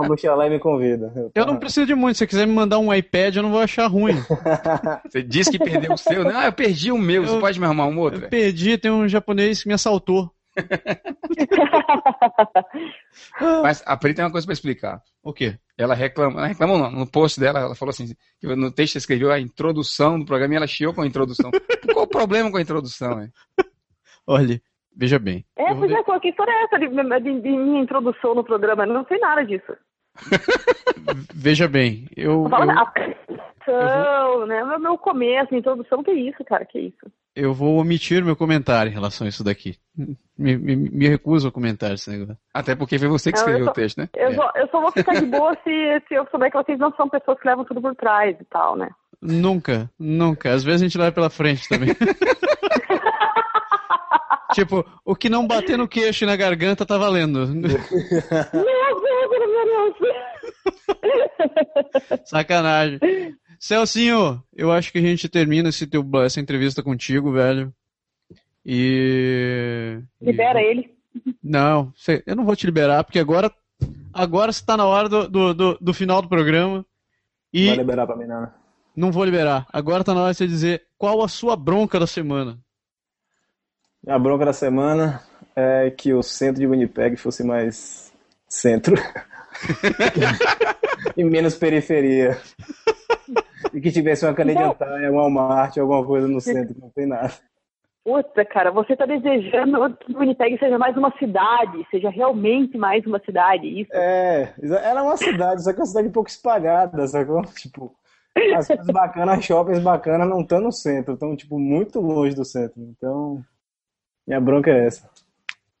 [0.00, 1.12] Não, chalé me convida.
[1.34, 2.14] Eu, não preciso de muito.
[2.14, 4.14] Se você quiser me mandar um iPad, eu não vou achar ruim.
[5.08, 6.30] você disse que perdeu o seu, né?
[6.34, 7.22] Ah, eu perdi o meu.
[7.22, 8.22] Eu, você pode me arrumar um outro?
[8.24, 10.30] Eu perdi, tem um japonês que me assaltou.
[13.62, 15.00] Mas a Pri tem uma coisa para explicar.
[15.22, 15.58] O quê?
[15.76, 19.30] Ela reclama, ela reclama não, no post dela, ela falou assim, no texto ela escreveu
[19.32, 21.50] a introdução do programa e ela chiou com a introdução.
[21.92, 23.30] Qual o problema com a introdução, hein?
[24.26, 24.60] Olha,
[24.96, 25.44] veja bem.
[25.56, 26.20] É, pois é, de...
[26.20, 28.84] que história é essa de, de, de, minha introdução no programa?
[28.84, 29.74] Eu não sei nada disso.
[31.34, 32.42] veja bem, eu...
[32.44, 32.48] eu...
[32.48, 32.74] Fala,
[34.26, 34.46] vou...
[34.46, 37.06] né, meu começo, introdução, que isso, cara, que isso
[37.38, 39.76] eu vou omitir meu comentário em relação a isso daqui.
[40.36, 42.36] Me, me, me recuso a comentar esse negócio.
[42.52, 44.08] Até porque foi você que escreveu só, o texto, né?
[44.16, 44.34] Eu, é.
[44.34, 45.70] só, eu só vou ficar de boa se,
[46.08, 48.74] se eu souber que vocês não são pessoas que levam tudo por trás e tal,
[48.76, 48.88] né?
[49.22, 50.50] Nunca, nunca.
[50.52, 51.90] Às vezes a gente leva pela frente também.
[54.52, 57.46] tipo, o que não bater no queixo e na garganta tá valendo.
[57.46, 57.90] meu Deus,
[58.52, 59.92] meu
[60.90, 61.08] Deus.
[62.26, 62.98] Sacanagem.
[63.58, 67.74] Celcinho, eu acho que a gente termina teu, essa entrevista contigo, velho.
[68.64, 70.00] E.
[70.20, 70.64] Libera e...
[70.64, 70.94] ele.
[71.42, 71.92] Não,
[72.26, 73.50] eu não vou te liberar, porque agora
[74.12, 76.86] agora está na hora do, do, do, do, final do programa.
[77.52, 78.52] E Vai liberar pra mim, não, né?
[78.94, 79.66] Não vou liberar.
[79.72, 82.58] Agora está na hora de você dizer qual a sua bronca da semana.
[84.06, 85.20] A bronca da semana
[85.56, 88.12] é que o centro de Winnipeg fosse mais
[88.48, 88.94] centro
[91.16, 92.38] e menos periferia.
[93.74, 94.98] e que tivesse uma caneta não.
[94.98, 97.32] de Walmart, alguma coisa no centro, que não tem nada.
[98.04, 103.04] Puta, cara, você está desejando que o Winnipeg seja mais uma cidade, seja realmente mais
[103.04, 103.90] uma cidade, isso?
[103.92, 107.42] É, era uma cidade, só que é uma cidade um pouco espalhada, sacou?
[107.56, 107.94] Tipo,
[108.56, 112.80] as coisas bacanas, shoppings bacanas não estão no centro, estão, tipo, muito longe do centro.
[112.82, 113.44] Então,
[114.26, 115.08] minha bronca é essa.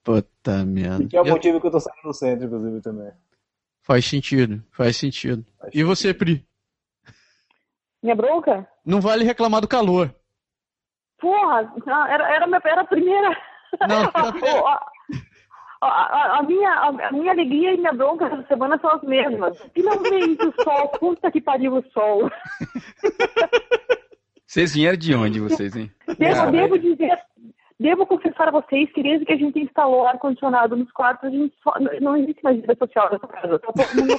[0.04, 1.04] Puta merda.
[1.04, 1.60] E que é o motivo eu...
[1.60, 3.10] que eu tô saindo do centro, inclusive, também.
[3.82, 5.46] Faz sentido, faz sentido.
[5.58, 5.86] Faz e sentido.
[5.86, 6.46] você, Pri?
[8.02, 8.66] Minha bronca?
[8.84, 10.14] Não vale reclamar do calor.
[11.20, 13.30] Porra, ah, era, era, minha, era a primeira.
[13.88, 14.02] Não,
[15.82, 19.58] a, a, a, minha, a, minha alegria e minha bronca essa semana são as mesmas.
[19.74, 22.30] Finalmente o sol, puta que pariu o sol.
[24.46, 25.92] Vocês vieram de onde, vocês, hein?
[26.18, 27.18] Devo, devo dizer,
[27.78, 31.54] devo confessar a vocês que desde que a gente instalou ar-condicionado nos quartos, a gente
[31.62, 33.58] só, não, existe mais vida social nessa casa.
[33.58, 34.16] Tá todo mundo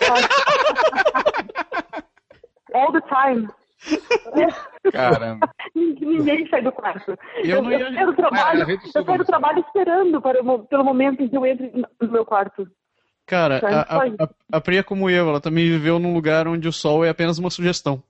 [2.76, 3.48] All the time.
[4.92, 5.48] Caramba.
[5.76, 7.18] Ninguém sai do quarto.
[7.38, 7.80] Eu, eu, não ia...
[7.80, 10.40] eu saio do ah, trabalho, ah, eu trabalho esperando para,
[10.70, 12.68] pelo momento em que eu entre no meu quarto.
[13.26, 16.74] Cara, então, a, a, a é como eu, ela também viveu num lugar onde o
[16.74, 18.02] sol é apenas uma sugestão.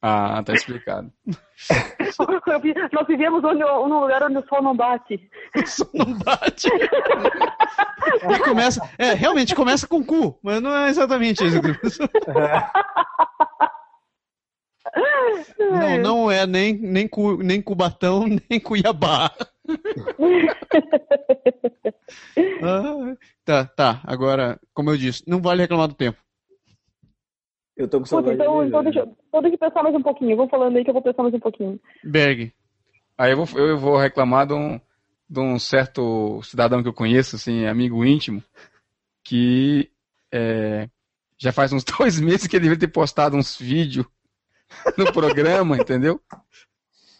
[0.00, 1.12] Ah, tá explicado.
[2.92, 5.28] Nós vivemos onde, num lugar onde o sol não bate.
[5.56, 6.68] O sol não bate?
[8.36, 11.58] e começa, é, realmente começa com cu, mas não é exatamente isso.
[12.38, 13.70] É.
[15.58, 19.30] Não, não é nem, nem, cu, nem Cubatão, nem Cuiabá.
[22.62, 24.00] ah, tá, tá.
[24.04, 26.16] Agora, como eu disse, não vale reclamar do tempo.
[27.76, 28.34] Eu tô com saudade.
[28.40, 29.12] então, então deixa, né?
[29.28, 30.34] então deixa eu pensar mais um pouquinho.
[30.36, 31.78] Vou falando aí que eu vou pensar mais um pouquinho.
[32.04, 32.52] Berg.
[33.16, 34.80] Aí eu vou, eu vou reclamar de um,
[35.28, 38.42] de um certo cidadão que eu conheço, assim, amigo íntimo,
[39.24, 39.88] que
[40.32, 40.88] é,
[41.38, 44.06] já faz uns dois meses que ele devia ter postado uns vídeos
[44.96, 46.20] no programa, entendeu?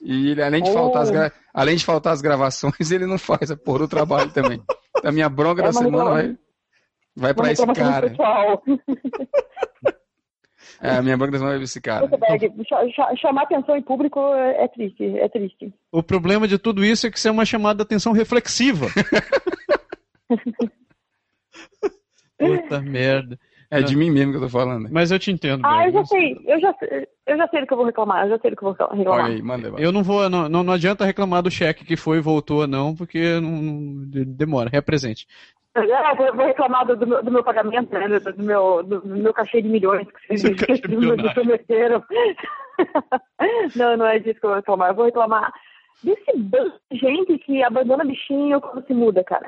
[0.02, 0.72] E ele, além de, oh.
[0.72, 1.12] faltar as oh.
[1.12, 1.32] gra...
[1.52, 4.62] além de faltar as gravações, ele não faz a é porra trabalho também.
[4.97, 6.39] Então, a minha bronca é da semana vai,
[7.14, 8.12] vai para esse cara.
[10.82, 12.06] É, a minha da das vai pra esse cara.
[12.06, 12.90] Então...
[13.20, 15.74] chamar atenção em público é, é triste, é triste.
[15.93, 18.86] O problema de tudo isso é que isso é uma chamada de atenção reflexiva.
[22.39, 23.39] Puta merda.
[23.72, 24.88] É, de mim mesmo que eu tô falando.
[24.90, 25.62] Mas eu te entendo.
[25.64, 26.40] Ah, bem, eu já sei.
[26.44, 26.74] Eu já,
[27.26, 28.24] eu já sei do que eu vou reclamar.
[28.24, 29.24] Eu já sei do que eu vou reclamar.
[29.26, 29.80] Olha aí, manda, manda.
[29.80, 30.28] Eu não vou.
[30.28, 34.02] Não, não, não adianta reclamar do cheque que foi e voltou, não, porque não,
[34.34, 34.68] demora.
[34.68, 35.24] Represente.
[35.76, 38.09] É, eu vou reclamar do, do, meu, do meu, pagamento, né?
[38.09, 40.42] Do, do meu, do, meu cachê de milhões que vocês
[41.22, 42.02] me prometeram.
[43.76, 44.90] não, não é disso que eu vou reclamar.
[44.90, 45.52] Eu vou reclamar
[46.02, 46.26] desse
[46.90, 49.47] gente que abandona bichinho quando se muda, cara.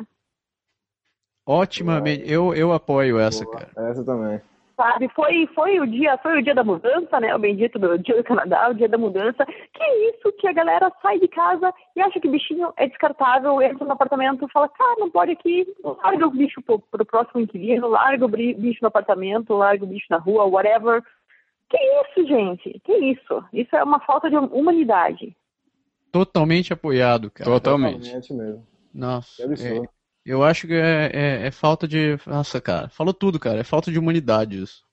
[1.46, 2.24] Otimamente.
[2.30, 3.58] Eu, eu apoio essa, Boa.
[3.58, 3.90] cara.
[3.90, 4.40] Essa também.
[4.74, 7.34] Sabe, foi, foi, o dia, foi o dia da mudança, né?
[7.36, 9.44] O bendito do dia do Canadá, o dia da mudança.
[9.44, 13.60] Que é isso que a galera sai de casa e acha que bichinho é descartável,
[13.60, 17.40] entra no apartamento e fala, cara, não pode aqui, larga o bicho pro, pro próximo
[17.42, 21.02] inquilino, larga o bicho no apartamento, larga o bicho na rua, whatever.
[21.68, 22.80] Que isso, gente?
[22.82, 23.44] Que isso?
[23.52, 25.36] Isso é uma falta de humanidade.
[26.10, 27.50] Totalmente apoiado, cara.
[27.50, 28.10] Totalmente.
[28.10, 28.66] Totalmente mesmo.
[28.92, 29.36] Nossa.
[29.36, 29.84] Que absurdo.
[29.86, 30.01] É...
[30.24, 32.16] Eu acho que é, é, é, falta de.
[32.26, 33.60] Nossa, cara, falou tudo, cara.
[33.60, 34.84] É falta de humanidade isso.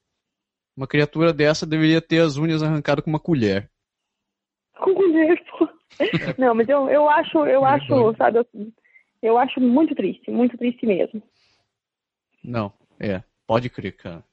[0.76, 3.70] Uma criatura dessa deveria ter as unhas arrancadas com uma colher.
[4.76, 5.68] Com colher, pô.
[6.38, 8.46] Não, mas eu, eu acho, eu é acho, sabe, eu,
[9.22, 11.22] eu acho muito triste, muito triste mesmo.
[12.44, 14.24] Não, é, pode crer, cara.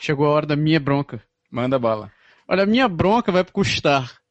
[0.00, 1.22] Chegou a hora da minha bronca.
[1.50, 2.12] Manda bala.
[2.46, 4.21] Olha, a minha bronca vai custar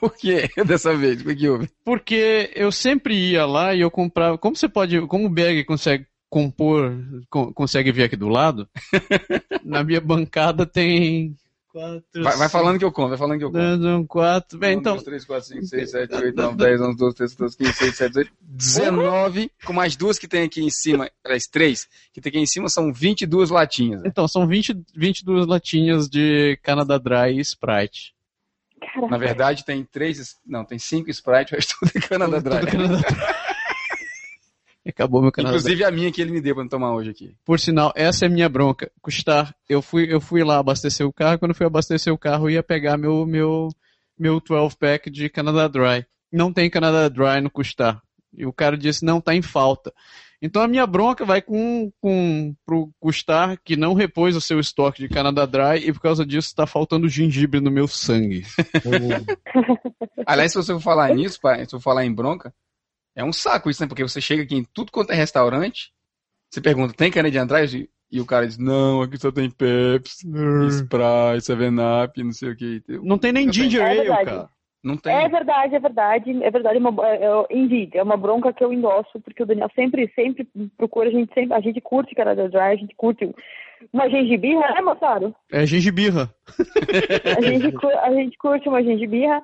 [0.00, 1.70] por que Dessa vez, o que houve?
[1.84, 4.36] Porque eu sempre ia lá e eu comprava.
[4.38, 5.00] Como você pode.
[5.06, 6.96] Como o Berg consegue compor.
[7.30, 8.68] Co consegue ver aqui do lado?
[9.64, 11.36] na minha bancada tem.
[11.68, 13.60] Quatro, vai, vai, falando que eu conto, vai falando que eu conto.
[13.86, 14.96] Um, quatro, bem, um, então.
[14.96, 18.30] 3, 4, 5, 6, 7, 8, 9, 10, 11, 12, 13, 14, 15, 16, 17,
[18.40, 22.38] 18, 19, com mais duas que tem aqui em cima, as três que tem aqui
[22.38, 24.00] em cima, são 22 latinhas.
[24.02, 24.08] Né?
[24.10, 28.14] Então, são 20, 22 latinhas de Canada Dry e Sprite.
[28.80, 29.08] Caraca.
[29.10, 30.36] Na verdade, tem três.
[30.46, 32.40] Não, tem cinco Sprite, tudo é Canada...
[34.88, 37.34] Acabou meu Canada Inclusive a minha que ele me deu pra não tomar hoje aqui.
[37.44, 38.90] Por sinal, essa é minha bronca.
[39.02, 39.52] Custar.
[39.68, 41.40] Eu fui, eu fui lá abastecer o carro.
[41.40, 43.68] Quando fui abastecer o carro, ia pegar meu, meu,
[44.16, 46.06] meu 12-pack de Canada Dry.
[46.32, 48.00] Não tem Canada Dry no Custar.
[48.32, 49.92] E o cara disse, não, tá em falta.
[50.40, 55.00] Então a minha bronca vai com, com pro Custar, que não repôs o seu estoque
[55.00, 58.44] de Canada Dry, e por causa disso está faltando gengibre no meu sangue.
[60.26, 62.52] Aliás, se você for falar nisso, pai, se eu falar em bronca,
[63.14, 63.88] é um saco isso, né?
[63.88, 65.90] Porque você chega aqui em tudo quanto é restaurante,
[66.50, 67.90] você pergunta, tem Canadian Dry?
[68.08, 70.68] E o cara diz, não, aqui só tem Pepsi, hum.
[70.68, 72.82] Sprite, 7-Up, não sei o que.
[73.02, 73.96] Não tem nem não ginger tem.
[73.98, 74.50] É ale, é cara.
[74.86, 75.12] Não tem.
[75.12, 76.76] É verdade, é verdade, é verdade.
[76.76, 77.46] É uma, é, é, eu,
[77.92, 80.46] é uma bronca que eu endosso, porque o Daniel sempre, sempre
[80.78, 83.28] procura, a gente sempre, a gente curte Canada Dry, a gente curte
[83.92, 85.34] uma gengibirra, né, moçada?
[85.50, 86.32] É gengibirra.
[87.36, 89.42] a, gente, a gente curte uma gengibirra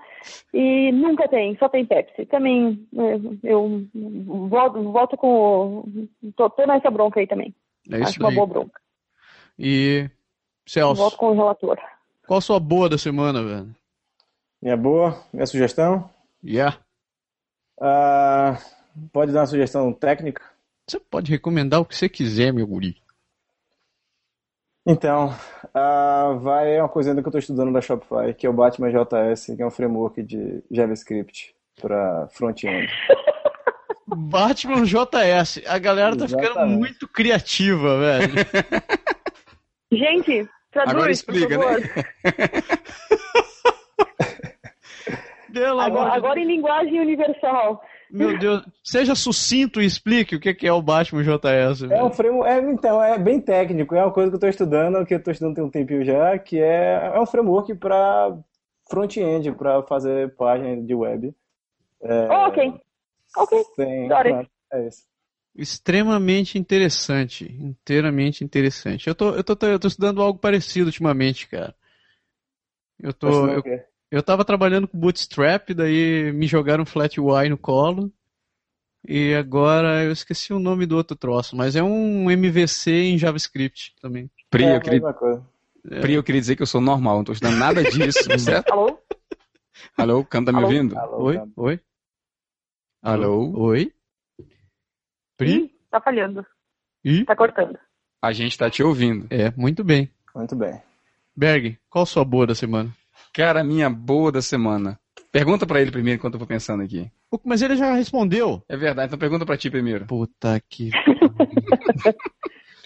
[0.55, 2.25] e nunca tem, só tem Pepsi.
[2.27, 2.79] Também
[3.43, 3.85] eu
[4.49, 5.83] volto, volto com.
[6.37, 7.53] tô, tô nessa bronca aí também.
[7.91, 8.29] É isso Acho daí.
[8.29, 8.81] uma boa bronca.
[9.59, 10.09] E,
[10.65, 10.95] Celso.
[11.03, 11.79] volto com o relator.
[12.29, 13.75] Qual a sua boa da semana, velho?
[14.63, 16.09] Minha boa, minha sugestão?
[16.45, 16.79] Yeah.
[17.77, 18.57] Uh,
[19.13, 20.41] pode dar uma sugestão técnica?
[20.89, 22.95] Você pode recomendar o que você quiser, meu guri.
[24.87, 25.31] Então,
[25.67, 28.53] uh, vai é uma coisa ainda que eu estou estudando da Shopify, que é o
[28.53, 32.87] Batman JS, que é um framework de JavaScript para front-end.
[34.07, 35.61] Batman JS.
[35.67, 36.49] A galera tá Exatamente.
[36.53, 38.35] ficando muito criativa, velho.
[39.91, 41.81] Gente, traduz, Agora explica, por né?
[41.81, 41.97] favor.
[41.97, 42.33] Né?
[45.79, 47.83] agora, agora em linguagem universal.
[48.11, 51.83] Meu Deus, seja sucinto e explique o que é o Batman JS.
[51.83, 51.95] Mesmo.
[51.95, 55.07] É um framework, é, então, é bem técnico, é uma coisa que eu estou estudando,
[55.07, 58.37] que eu estou estudando tem um tempinho já, que é, é um framework para
[58.91, 61.35] front-end, para fazer página de web.
[62.03, 62.73] É, oh, ok,
[63.37, 64.09] ok, tem,
[64.73, 65.03] é isso
[65.55, 69.07] extremamente interessante, inteiramente interessante.
[69.07, 71.75] Eu tô, eu tô, eu tô estudando algo parecido ultimamente, cara.
[72.99, 73.63] Eu tô, eu,
[74.13, 78.13] eu tava trabalhando com Bootstrap, daí me jogaram Flat UI no colo.
[79.09, 83.95] E agora eu esqueci o nome do outro troço, mas é um MVC em JavaScript
[84.03, 84.31] também.
[84.51, 85.01] Pri, é, eu, queria...
[85.91, 86.01] É.
[86.01, 88.71] Pri eu queria dizer que eu sou normal, não tô estudando nada disso, certo?
[88.71, 88.99] Alô?
[89.97, 90.97] Alô, Cam, tá me ouvindo?
[90.99, 91.53] Alô, oi, Cam.
[91.57, 91.81] oi.
[93.03, 93.59] Alô?
[93.63, 93.95] Oi.
[95.39, 95.53] Pri?
[95.55, 96.47] Ih, tá falhando.
[97.03, 97.25] Ih?
[97.25, 97.79] Tá cortando.
[98.23, 99.27] A gente tá te ouvindo.
[99.31, 100.11] É, muito bem.
[100.37, 100.79] Muito bem.
[101.35, 102.93] Berg, qual a sua boa da semana?
[103.33, 105.01] Cara, minha boa da semana.
[105.33, 107.11] Pergunta para ele primeiro enquanto eu vou pensando aqui.
[107.45, 108.63] Mas ele já respondeu.
[108.69, 110.05] É verdade, então pergunta para ti primeiro.
[110.05, 110.91] Puta que.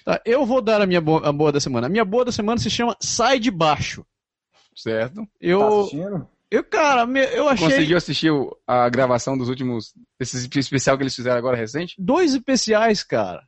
[0.05, 1.89] tá, eu vou dar a minha boa, a boa, da semana.
[1.89, 4.07] A minha boa da semana se chama Sai de Baixo.
[4.77, 5.27] Certo.
[5.41, 5.59] Eu.
[5.59, 6.29] Tá assistindo?
[6.49, 7.67] Eu, cara, eu achei.
[7.69, 8.31] Conseguiu assistir
[8.65, 9.93] a gravação dos últimos.
[10.21, 11.97] Esse especial que eles fizeram agora recente?
[11.99, 13.43] Dois especiais, cara.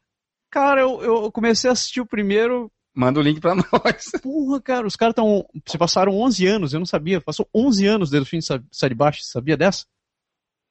[0.51, 2.69] Cara, eu, eu comecei a assistir o primeiro
[2.99, 4.11] Manda o link pra nós.
[4.21, 5.49] Porra, cara, os caras estão.
[5.65, 7.21] Se passaram 11 anos, eu não sabia.
[7.21, 9.21] Passou 11 anos desde o fim de de baixo.
[9.23, 9.87] sabia dessa?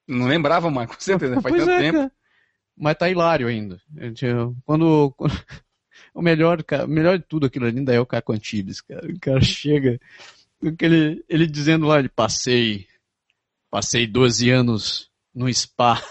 [0.05, 0.91] Não lembrava, mais.
[0.93, 1.97] com certeza, faz pois tanto é, tempo.
[1.99, 2.11] Cara.
[2.75, 3.81] Mas tá hilário ainda.
[4.65, 5.33] Quando, quando...
[6.13, 9.07] O melhor, cara, o melhor de tudo aquilo ainda é o Caco Antibes, cara.
[9.07, 9.99] O cara chega.
[10.81, 12.87] Ele, ele dizendo lá, ele passei.
[13.69, 16.01] Passei 12 anos no spa.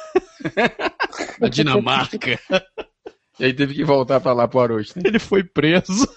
[1.41, 2.19] na Dinamarca.
[3.39, 4.99] E aí teve que voltar pra lá pro Arosto.
[4.99, 5.05] Né?
[5.07, 6.09] Ele foi preso.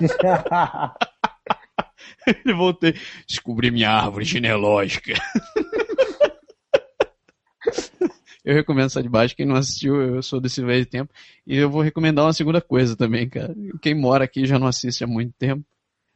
[2.26, 2.94] Ele voltei.
[3.26, 5.12] Descobri minha árvore genealógica.
[8.42, 9.36] eu recomendo sair de Baixo.
[9.36, 11.12] Quem não assistiu, eu sou desse velho tempo.
[11.46, 13.52] E eu vou recomendar uma segunda coisa também, cara.
[13.82, 15.62] Quem mora aqui já não assiste há muito tempo.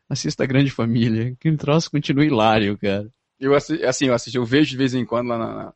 [0.09, 1.37] Assista a Grande Família.
[1.39, 3.09] Que troço continua hilário, cara.
[3.39, 3.75] Eu assim,
[4.07, 5.73] eu assisto, eu vejo de vez em quando lá na,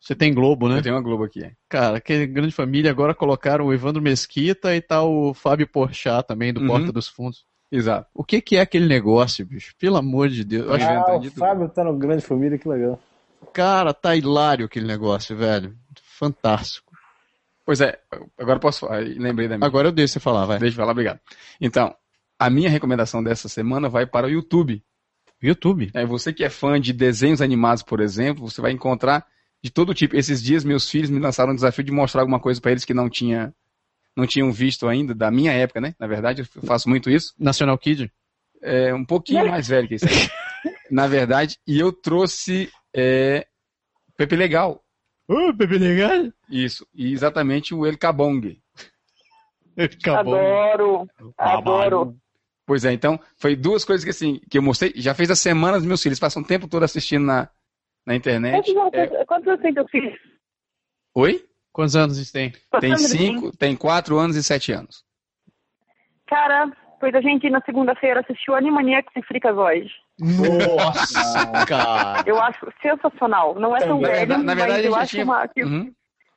[0.00, 0.78] você tem Globo, né?
[0.78, 1.52] Eu tenho uma Globo aqui.
[1.68, 2.90] Cara, que grande família.
[2.90, 6.68] Agora colocaram o Evandro Mesquita e tal tá o Fábio Porchat também, do uhum.
[6.68, 7.44] Porta dos Fundos.
[7.70, 8.08] Exato.
[8.14, 9.74] O que, que é aquele negócio, bicho?
[9.78, 10.68] Pelo amor de Deus.
[10.70, 10.74] ah,
[11.16, 12.98] acho o Fábio tá no Grande Família, que legal.
[13.52, 15.76] Cara, tá hilário aquele negócio, velho.
[16.18, 16.90] Fantástico.
[17.66, 17.98] Pois é,
[18.38, 19.02] agora posso falar.
[19.04, 19.66] Lembrei da minha.
[19.66, 20.58] Agora eu deixo você falar, vai.
[20.58, 21.20] Deixa eu falar, obrigado.
[21.60, 21.94] Então,
[22.38, 24.82] a minha recomendação dessa semana vai para o YouTube.
[25.42, 25.90] YouTube?
[25.94, 29.24] É, você que é fã de desenhos animados, por exemplo, você vai encontrar
[29.62, 30.16] de todo tipo.
[30.16, 32.94] Esses dias meus filhos me lançaram um desafio de mostrar alguma coisa para eles que
[32.94, 33.54] não tinha
[34.16, 35.94] não tinham visto ainda da minha época, né?
[35.98, 37.32] Na verdade, eu faço muito isso.
[37.38, 38.12] National Kid?
[38.60, 40.10] É, um pouquinho mais velho que isso aí.
[40.90, 43.46] Na verdade, e eu trouxe é,
[44.16, 44.82] Pepe Legal.
[45.28, 46.26] Uh, Pepe Legal?
[46.48, 48.60] Isso, e exatamente o El Cabong.
[49.76, 50.36] El Cabong.
[50.36, 51.06] Adoro,
[51.38, 52.16] adoro.
[52.66, 55.84] Pois é, então, foi duas coisas que assim, que eu mostrei, já fez há semanas
[55.84, 57.48] meus filhos, passam o tempo todo assistindo na,
[58.06, 58.68] na internet.
[58.92, 59.24] É.
[59.24, 60.12] Quantos, anos tem teu filho?
[61.14, 61.44] Oi?
[61.72, 62.52] Quantos anos isso tem?
[62.70, 65.04] Quantos tem cinco, tem quatro anos e sete anos.
[66.26, 72.22] Cara, pois a gente na segunda-feira assistiu Animaniacs e a voz Nossa, cara!
[72.26, 73.54] Eu acho sensacional.
[73.56, 75.24] Não é tão na velho, na verdade, eu acho tinha...
[75.24, 75.48] uma...
[75.58, 75.92] Uhum.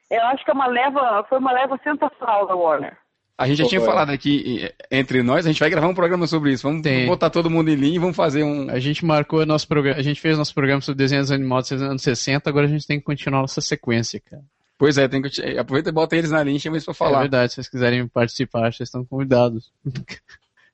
[0.09, 2.97] Eu acho que é uma leva, foi uma leva sensacional da Warner.
[3.37, 6.53] A gente já tinha falado aqui entre nós, a gente vai gravar um programa sobre
[6.53, 6.63] isso.
[6.63, 7.07] Vamos Sim.
[7.07, 8.69] botar todo mundo em linha e vamos fazer um.
[8.69, 12.01] A gente marcou nosso programa, a gente fez nosso programa sobre desenhos animados dos anos
[12.03, 14.43] 60, agora a gente tem que continuar nossa sequência, cara.
[14.77, 17.19] Pois é, tem que aproveita e bota eles na linha e chama eles pra falar.
[17.19, 19.71] É verdade, se vocês quiserem participar, vocês estão convidados.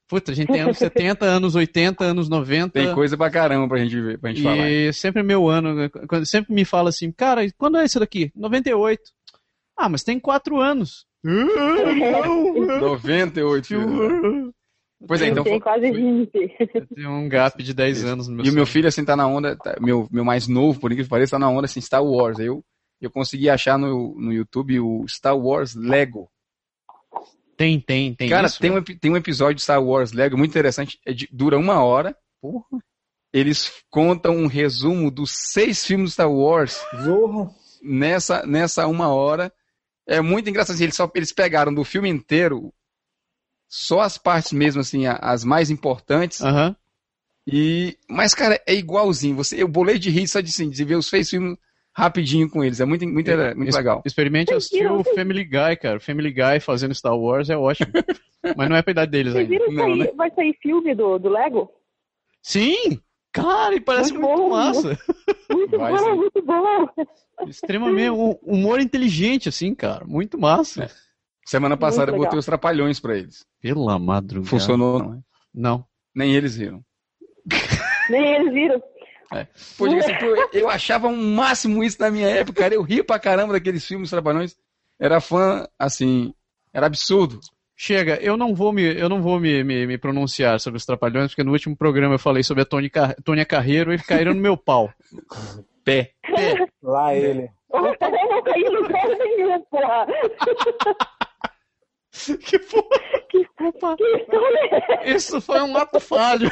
[0.08, 2.72] Puta, a gente tem anos 70, anos 80, anos 90.
[2.74, 4.70] Tem coisa pra caramba pra gente ver, pra gente e falar.
[4.70, 5.90] E sempre é meu ano, né?
[6.08, 8.32] quando sempre me fala assim, cara, quando é esse daqui?
[8.36, 9.02] 98.
[9.78, 12.54] Ah, mas tem quatro anos não!
[12.80, 14.54] 98.
[15.08, 15.44] Pois é, então.
[15.44, 16.32] Tem quase 20.
[16.96, 19.28] Tem um gap de 10 anos no meu E o meu filho, assim, tá na
[19.28, 19.56] onda.
[19.58, 22.38] Tá, meu, meu mais novo, por incrível que pareça, tá na onda, assim, Star Wars.
[22.40, 22.64] Eu,
[23.02, 26.30] eu consegui achar no, no YouTube o Star Wars Lego.
[27.56, 28.30] Tem, tem, tem.
[28.30, 28.80] Cara, isso, tem, né?
[28.80, 30.98] um, tem um episódio de Star Wars Lego muito interessante.
[31.06, 32.16] É de, dura uma hora.
[32.42, 32.66] Porra.
[33.34, 36.82] Eles contam um resumo dos seis filmes do Star Wars.
[37.82, 39.52] Nessa, nessa uma hora.
[40.10, 40.74] É muito engraçado.
[40.74, 42.74] Assim, eles, só, eles pegaram do filme inteiro
[43.68, 46.40] só as partes mesmo, assim, as mais importantes.
[46.42, 46.76] Uhum.
[47.46, 49.36] E, mas, cara, é igualzinho.
[49.36, 51.56] Você, eu bolei de rir só de, assim, de ver os fez filmes
[51.94, 52.80] rapidinho com eles.
[52.80, 54.02] É muito, muito, é, muito legal.
[54.04, 56.00] Experimente assistir o Family Guy, cara.
[56.00, 57.92] Family Guy fazendo Star Wars é ótimo.
[58.58, 59.66] mas não é pra idade deles Vocês ainda.
[59.72, 60.08] Não, né?
[60.16, 61.70] Vai sair filme do, do Lego?
[62.42, 63.00] Sim!
[63.42, 64.90] Cara, e parece muito, muito bom, massa.
[64.92, 64.98] Né?
[65.52, 66.88] Muito Vai, bom, muito bom.
[67.48, 68.10] Extremamente,
[68.44, 70.06] humor inteligente, assim, cara.
[70.06, 70.90] Muito massa.
[71.46, 73.46] Semana passada eu botei os trapalhões pra eles.
[73.62, 74.50] Pela madrugada.
[74.50, 75.20] Funcionou, não é?
[75.54, 75.86] Não.
[76.16, 76.84] Nem eles viram.
[78.10, 78.84] Nem eles viram.
[79.34, 79.46] É.
[79.78, 82.74] Pô, assim, pô, eu achava um máximo isso na minha época, cara.
[82.74, 84.56] Eu ria pra caramba daqueles filmes trapalhões.
[85.00, 86.34] Era fã, assim,
[86.74, 87.40] era absurdo.
[87.82, 91.30] Chega, eu não vou me, eu não vou me, me, me pronunciar sobre os Trapalhões,
[91.32, 93.16] porque no último programa eu falei sobre a Tônia Car
[93.48, 94.92] Carreiro e caíram no meu pau.
[95.86, 96.12] Pé.
[96.22, 96.68] Pé.
[96.84, 97.50] Lá ele.
[97.74, 97.96] Eu não
[98.44, 100.06] caí no pau nenhum, porra.
[102.44, 103.00] Que porra!
[103.30, 103.46] Que,
[103.80, 103.96] porra?
[105.04, 106.50] É Isso foi um ato falho.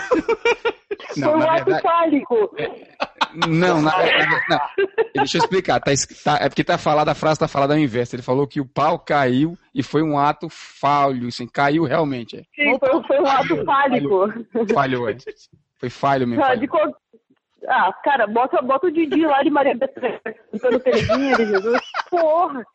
[1.18, 2.56] Não, foi um ato verdade, fálico.
[2.58, 3.06] É,
[3.46, 3.92] não, na
[5.14, 5.80] Deixa eu explicar.
[5.80, 5.92] Tá,
[6.24, 8.16] tá, é porque tá falada, a frase tá falada ao inverso.
[8.16, 12.38] Ele falou que o pau caiu e foi um ato falho, assim, caiu realmente.
[12.38, 12.42] É.
[12.56, 14.48] Sim, foi, foi, um ato falho.
[14.74, 15.18] Falhou, é.
[15.80, 16.42] Foi falho mesmo.
[16.44, 16.68] Ah, falho.
[16.68, 16.78] Co...
[17.70, 20.20] ah, cara, bota, bota o Didi lá de Maria Bethânia,
[21.38, 21.82] de Jesus.
[22.10, 22.66] Porra!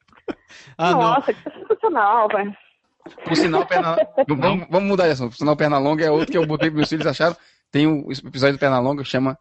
[0.79, 1.41] Ah, Nossa, não.
[1.43, 2.57] que sensacional, velho.
[3.25, 3.97] Por sinal, perna...
[4.29, 5.31] vamos, vamos mudar de assunto.
[5.33, 7.35] Por sinal, Pernalonga é outro que eu botei para meus filhos acharam.
[7.73, 9.37] Tem o um episódio do Pernalonga que chama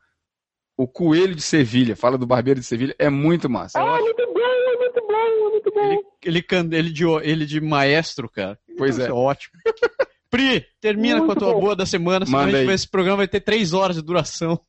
[0.81, 3.79] o Coelho de Sevilha, fala do Barbeiro de Sevilha, é muito massa.
[3.79, 3.99] Ah, acho...
[3.99, 6.11] É muito bom, é muito bom, é muito bom.
[6.25, 8.57] Ele, ele, ele, de, ele de maestro, cara.
[8.79, 9.11] Pois Nossa, é.
[9.11, 9.13] é.
[9.13, 9.59] Ótimo.
[10.31, 11.59] Pri, termina muito com a tua bom.
[11.59, 14.59] boa da semana, senão Manda gente, esse programa vai ter três horas de duração.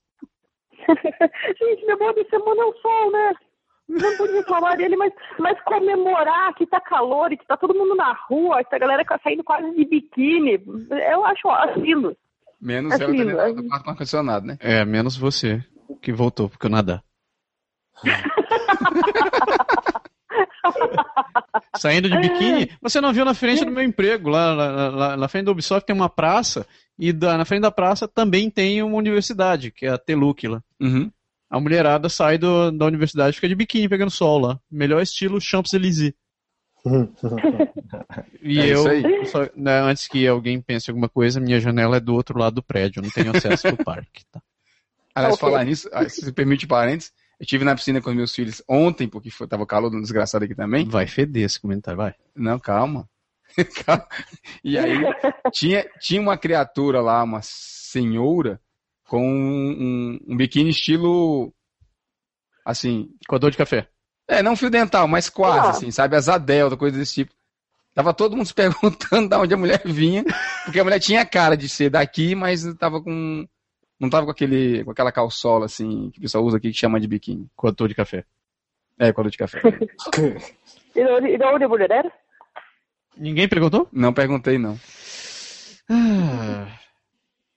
[0.90, 3.32] gente, minha boa da semana é o sol, né?
[3.88, 7.94] Não podia falar dele, mas, mas comemorar que tá calor e que tá todo mundo
[7.94, 10.62] na rua, que a galera tá saindo quase de biquíni,
[11.10, 11.74] eu acho ó, é
[12.60, 14.56] Menos eu, ela tá dentro do quarto ar-condicionado, né?
[14.60, 15.62] É, menos você
[16.00, 17.00] que voltou pro Canadá.
[21.76, 25.28] Saindo de biquíni, você não viu na frente do meu emprego, lá, lá, lá na
[25.28, 26.66] frente do Ubisoft tem uma praça,
[26.98, 30.60] e da, na frente da praça também tem uma universidade, que é a Teluc lá.
[30.80, 31.10] Uhum.
[31.50, 34.58] A mulherada sai do, da universidade fica de biquíni pegando sol lá.
[34.70, 36.14] Melhor estilo Champs-Élysées.
[38.42, 38.82] e é eu,
[39.26, 42.62] só, né, antes que alguém pense alguma coisa, minha janela é do outro lado do
[42.62, 44.24] prédio, eu não tenho acesso pro parque.
[44.32, 44.40] Tá?
[45.14, 45.48] Aliás, okay.
[45.50, 48.62] falar nisso, ah, se você permite parênteses, eu estive na piscina com os meus filhos
[48.68, 50.88] ontem, porque foi, tava calor do desgraçado aqui também.
[50.88, 52.14] Vai feder esse comentário, vai.
[52.34, 53.08] Não, calma.
[54.64, 54.96] E aí,
[55.52, 58.60] tinha, tinha uma criatura lá, uma senhora,
[59.06, 61.52] com um, um, um biquíni estilo.
[62.64, 63.10] Assim.
[63.28, 63.88] dor de café.
[64.26, 65.70] É, não fio dental, mas quase, ah.
[65.70, 66.16] assim, sabe?
[66.16, 67.34] As Adelta, coisa desse tipo.
[67.94, 70.24] Tava todo mundo se perguntando de onde a mulher vinha,
[70.64, 73.46] porque a mulher tinha cara de ser daqui, mas tava com
[74.02, 76.98] não tava com, aquele, com aquela calçola, assim, que o pessoal usa aqui que chama
[76.98, 77.48] de biquíni.
[77.54, 78.24] Com de café.
[78.98, 79.60] É, com de café.
[80.96, 82.12] e da onde a mulher era?
[83.16, 83.88] Ninguém perguntou?
[83.92, 84.76] Não perguntei, não.
[85.88, 86.66] Ah,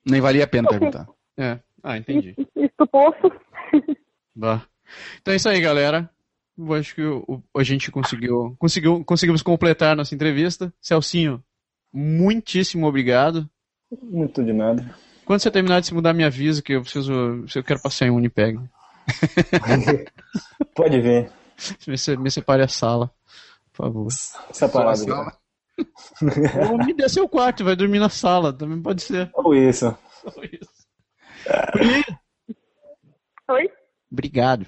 [0.06, 1.08] nem valia a pena perguntar.
[1.36, 1.58] É.
[1.82, 2.36] Ah, entendi.
[2.56, 3.32] Isso poço.
[5.22, 6.08] Então é isso aí, galera.
[6.56, 10.72] Eu acho que o, a gente conseguiu, conseguiu, conseguimos completar nossa entrevista.
[10.80, 11.44] Celcinho,
[11.92, 13.50] muitíssimo obrigado.
[14.04, 14.96] Muito de nada.
[15.26, 17.11] Quando você terminar de se mudar, me avisa que eu preciso.
[17.53, 18.60] Eu quero passar em Unipeg.
[20.76, 21.31] Pode vir.
[21.88, 23.10] Me, me separe a sala,
[23.73, 24.07] por favor.
[24.52, 25.03] Separado.
[26.72, 29.30] Ou me dê seu quarto, vai dormir na sala, também pode ser.
[29.34, 29.88] Ou isso.
[30.23, 30.88] Ou isso.
[31.81, 32.56] Oi?
[33.49, 33.69] Oi?
[34.10, 34.65] Obrigado.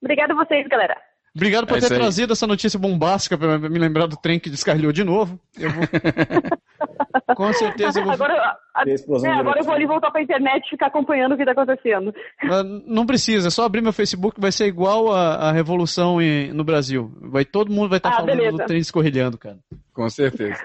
[0.00, 0.96] Obrigado a vocês, galera.
[1.36, 4.90] Obrigado por é ter trazido essa notícia bombástica para me lembrar do trem que descarrilhou
[4.90, 5.38] de novo.
[5.58, 5.82] Eu vou...
[7.36, 8.14] Com certeza eu vou.
[8.14, 8.82] Agora, a...
[8.88, 11.52] é, agora eu vou ali voltar para a internet e ficar acompanhando o que está
[11.52, 12.10] acontecendo.
[12.42, 16.54] Ah, não precisa, é só abrir meu Facebook, vai ser igual a, a revolução em,
[16.54, 17.12] no Brasil.
[17.20, 18.56] Vai todo mundo vai estar tá ah, falando beleza.
[18.56, 19.58] do trem escorrilhando, cara.
[19.92, 20.64] Com certeza.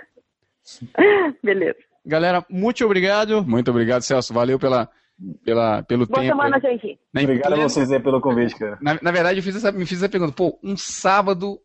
[1.44, 1.76] beleza.
[2.06, 3.44] Galera, muito obrigado.
[3.46, 4.34] Muito obrigado, Celso.
[4.34, 4.88] Valeu pela
[5.44, 6.36] pela, pelo Boa tempo.
[6.36, 6.70] Boa semana, né?
[6.72, 7.00] gente.
[7.14, 8.78] Na, Obrigado a vocês aí pelo convite, cara.
[8.82, 10.34] Na, na verdade, eu fiz essa, me fiz essa pergunta.
[10.34, 11.60] Pô, um sábado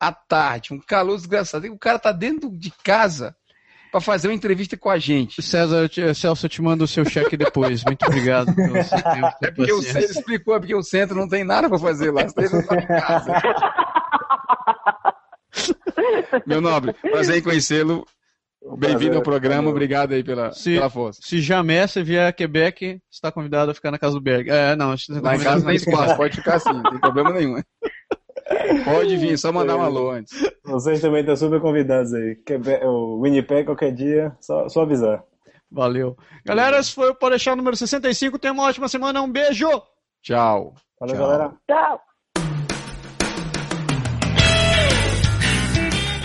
[0.00, 1.66] à tarde, um calor desgraçado.
[1.72, 3.36] o cara tá dentro de casa
[3.90, 5.42] para fazer uma entrevista com a gente.
[5.42, 7.84] César, eu te, Celso, eu te mando o seu cheque depois.
[7.84, 9.30] Muito obrigado pelo seu tempo.
[9.42, 12.22] É porque o César explicou, é porque o centro não tem nada para fazer lá.
[12.26, 13.42] Você tá em casa.
[16.46, 18.04] Meu nobre, prazer em conhecê-lo.
[18.78, 19.70] Bem-vindo ao programa, valeu.
[19.72, 21.20] obrigado aí pela, se, pela força.
[21.22, 24.48] Se jamais você vier a Quebec, está convidado a ficar na casa do Berg.
[24.48, 27.60] É, não, na tá em casa tem espaço, pode ficar sim, não tem problema nenhum.
[28.84, 30.32] Pode vir, só mandar um alô antes.
[30.64, 32.36] Vocês também estão super convidados aí.
[32.46, 35.22] Quebec, o Winnipeg, qualquer dia, só, só avisar.
[35.70, 36.16] Valeu.
[36.46, 38.38] Galera, esse foi o Pode número 65.
[38.38, 39.68] Tenha uma ótima semana, um beijo.
[40.22, 40.74] Tchau.
[41.00, 41.26] Valeu, Tchau.
[41.30, 41.52] galera.
[41.68, 42.00] Tchau.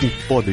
[0.00, 0.52] O Pode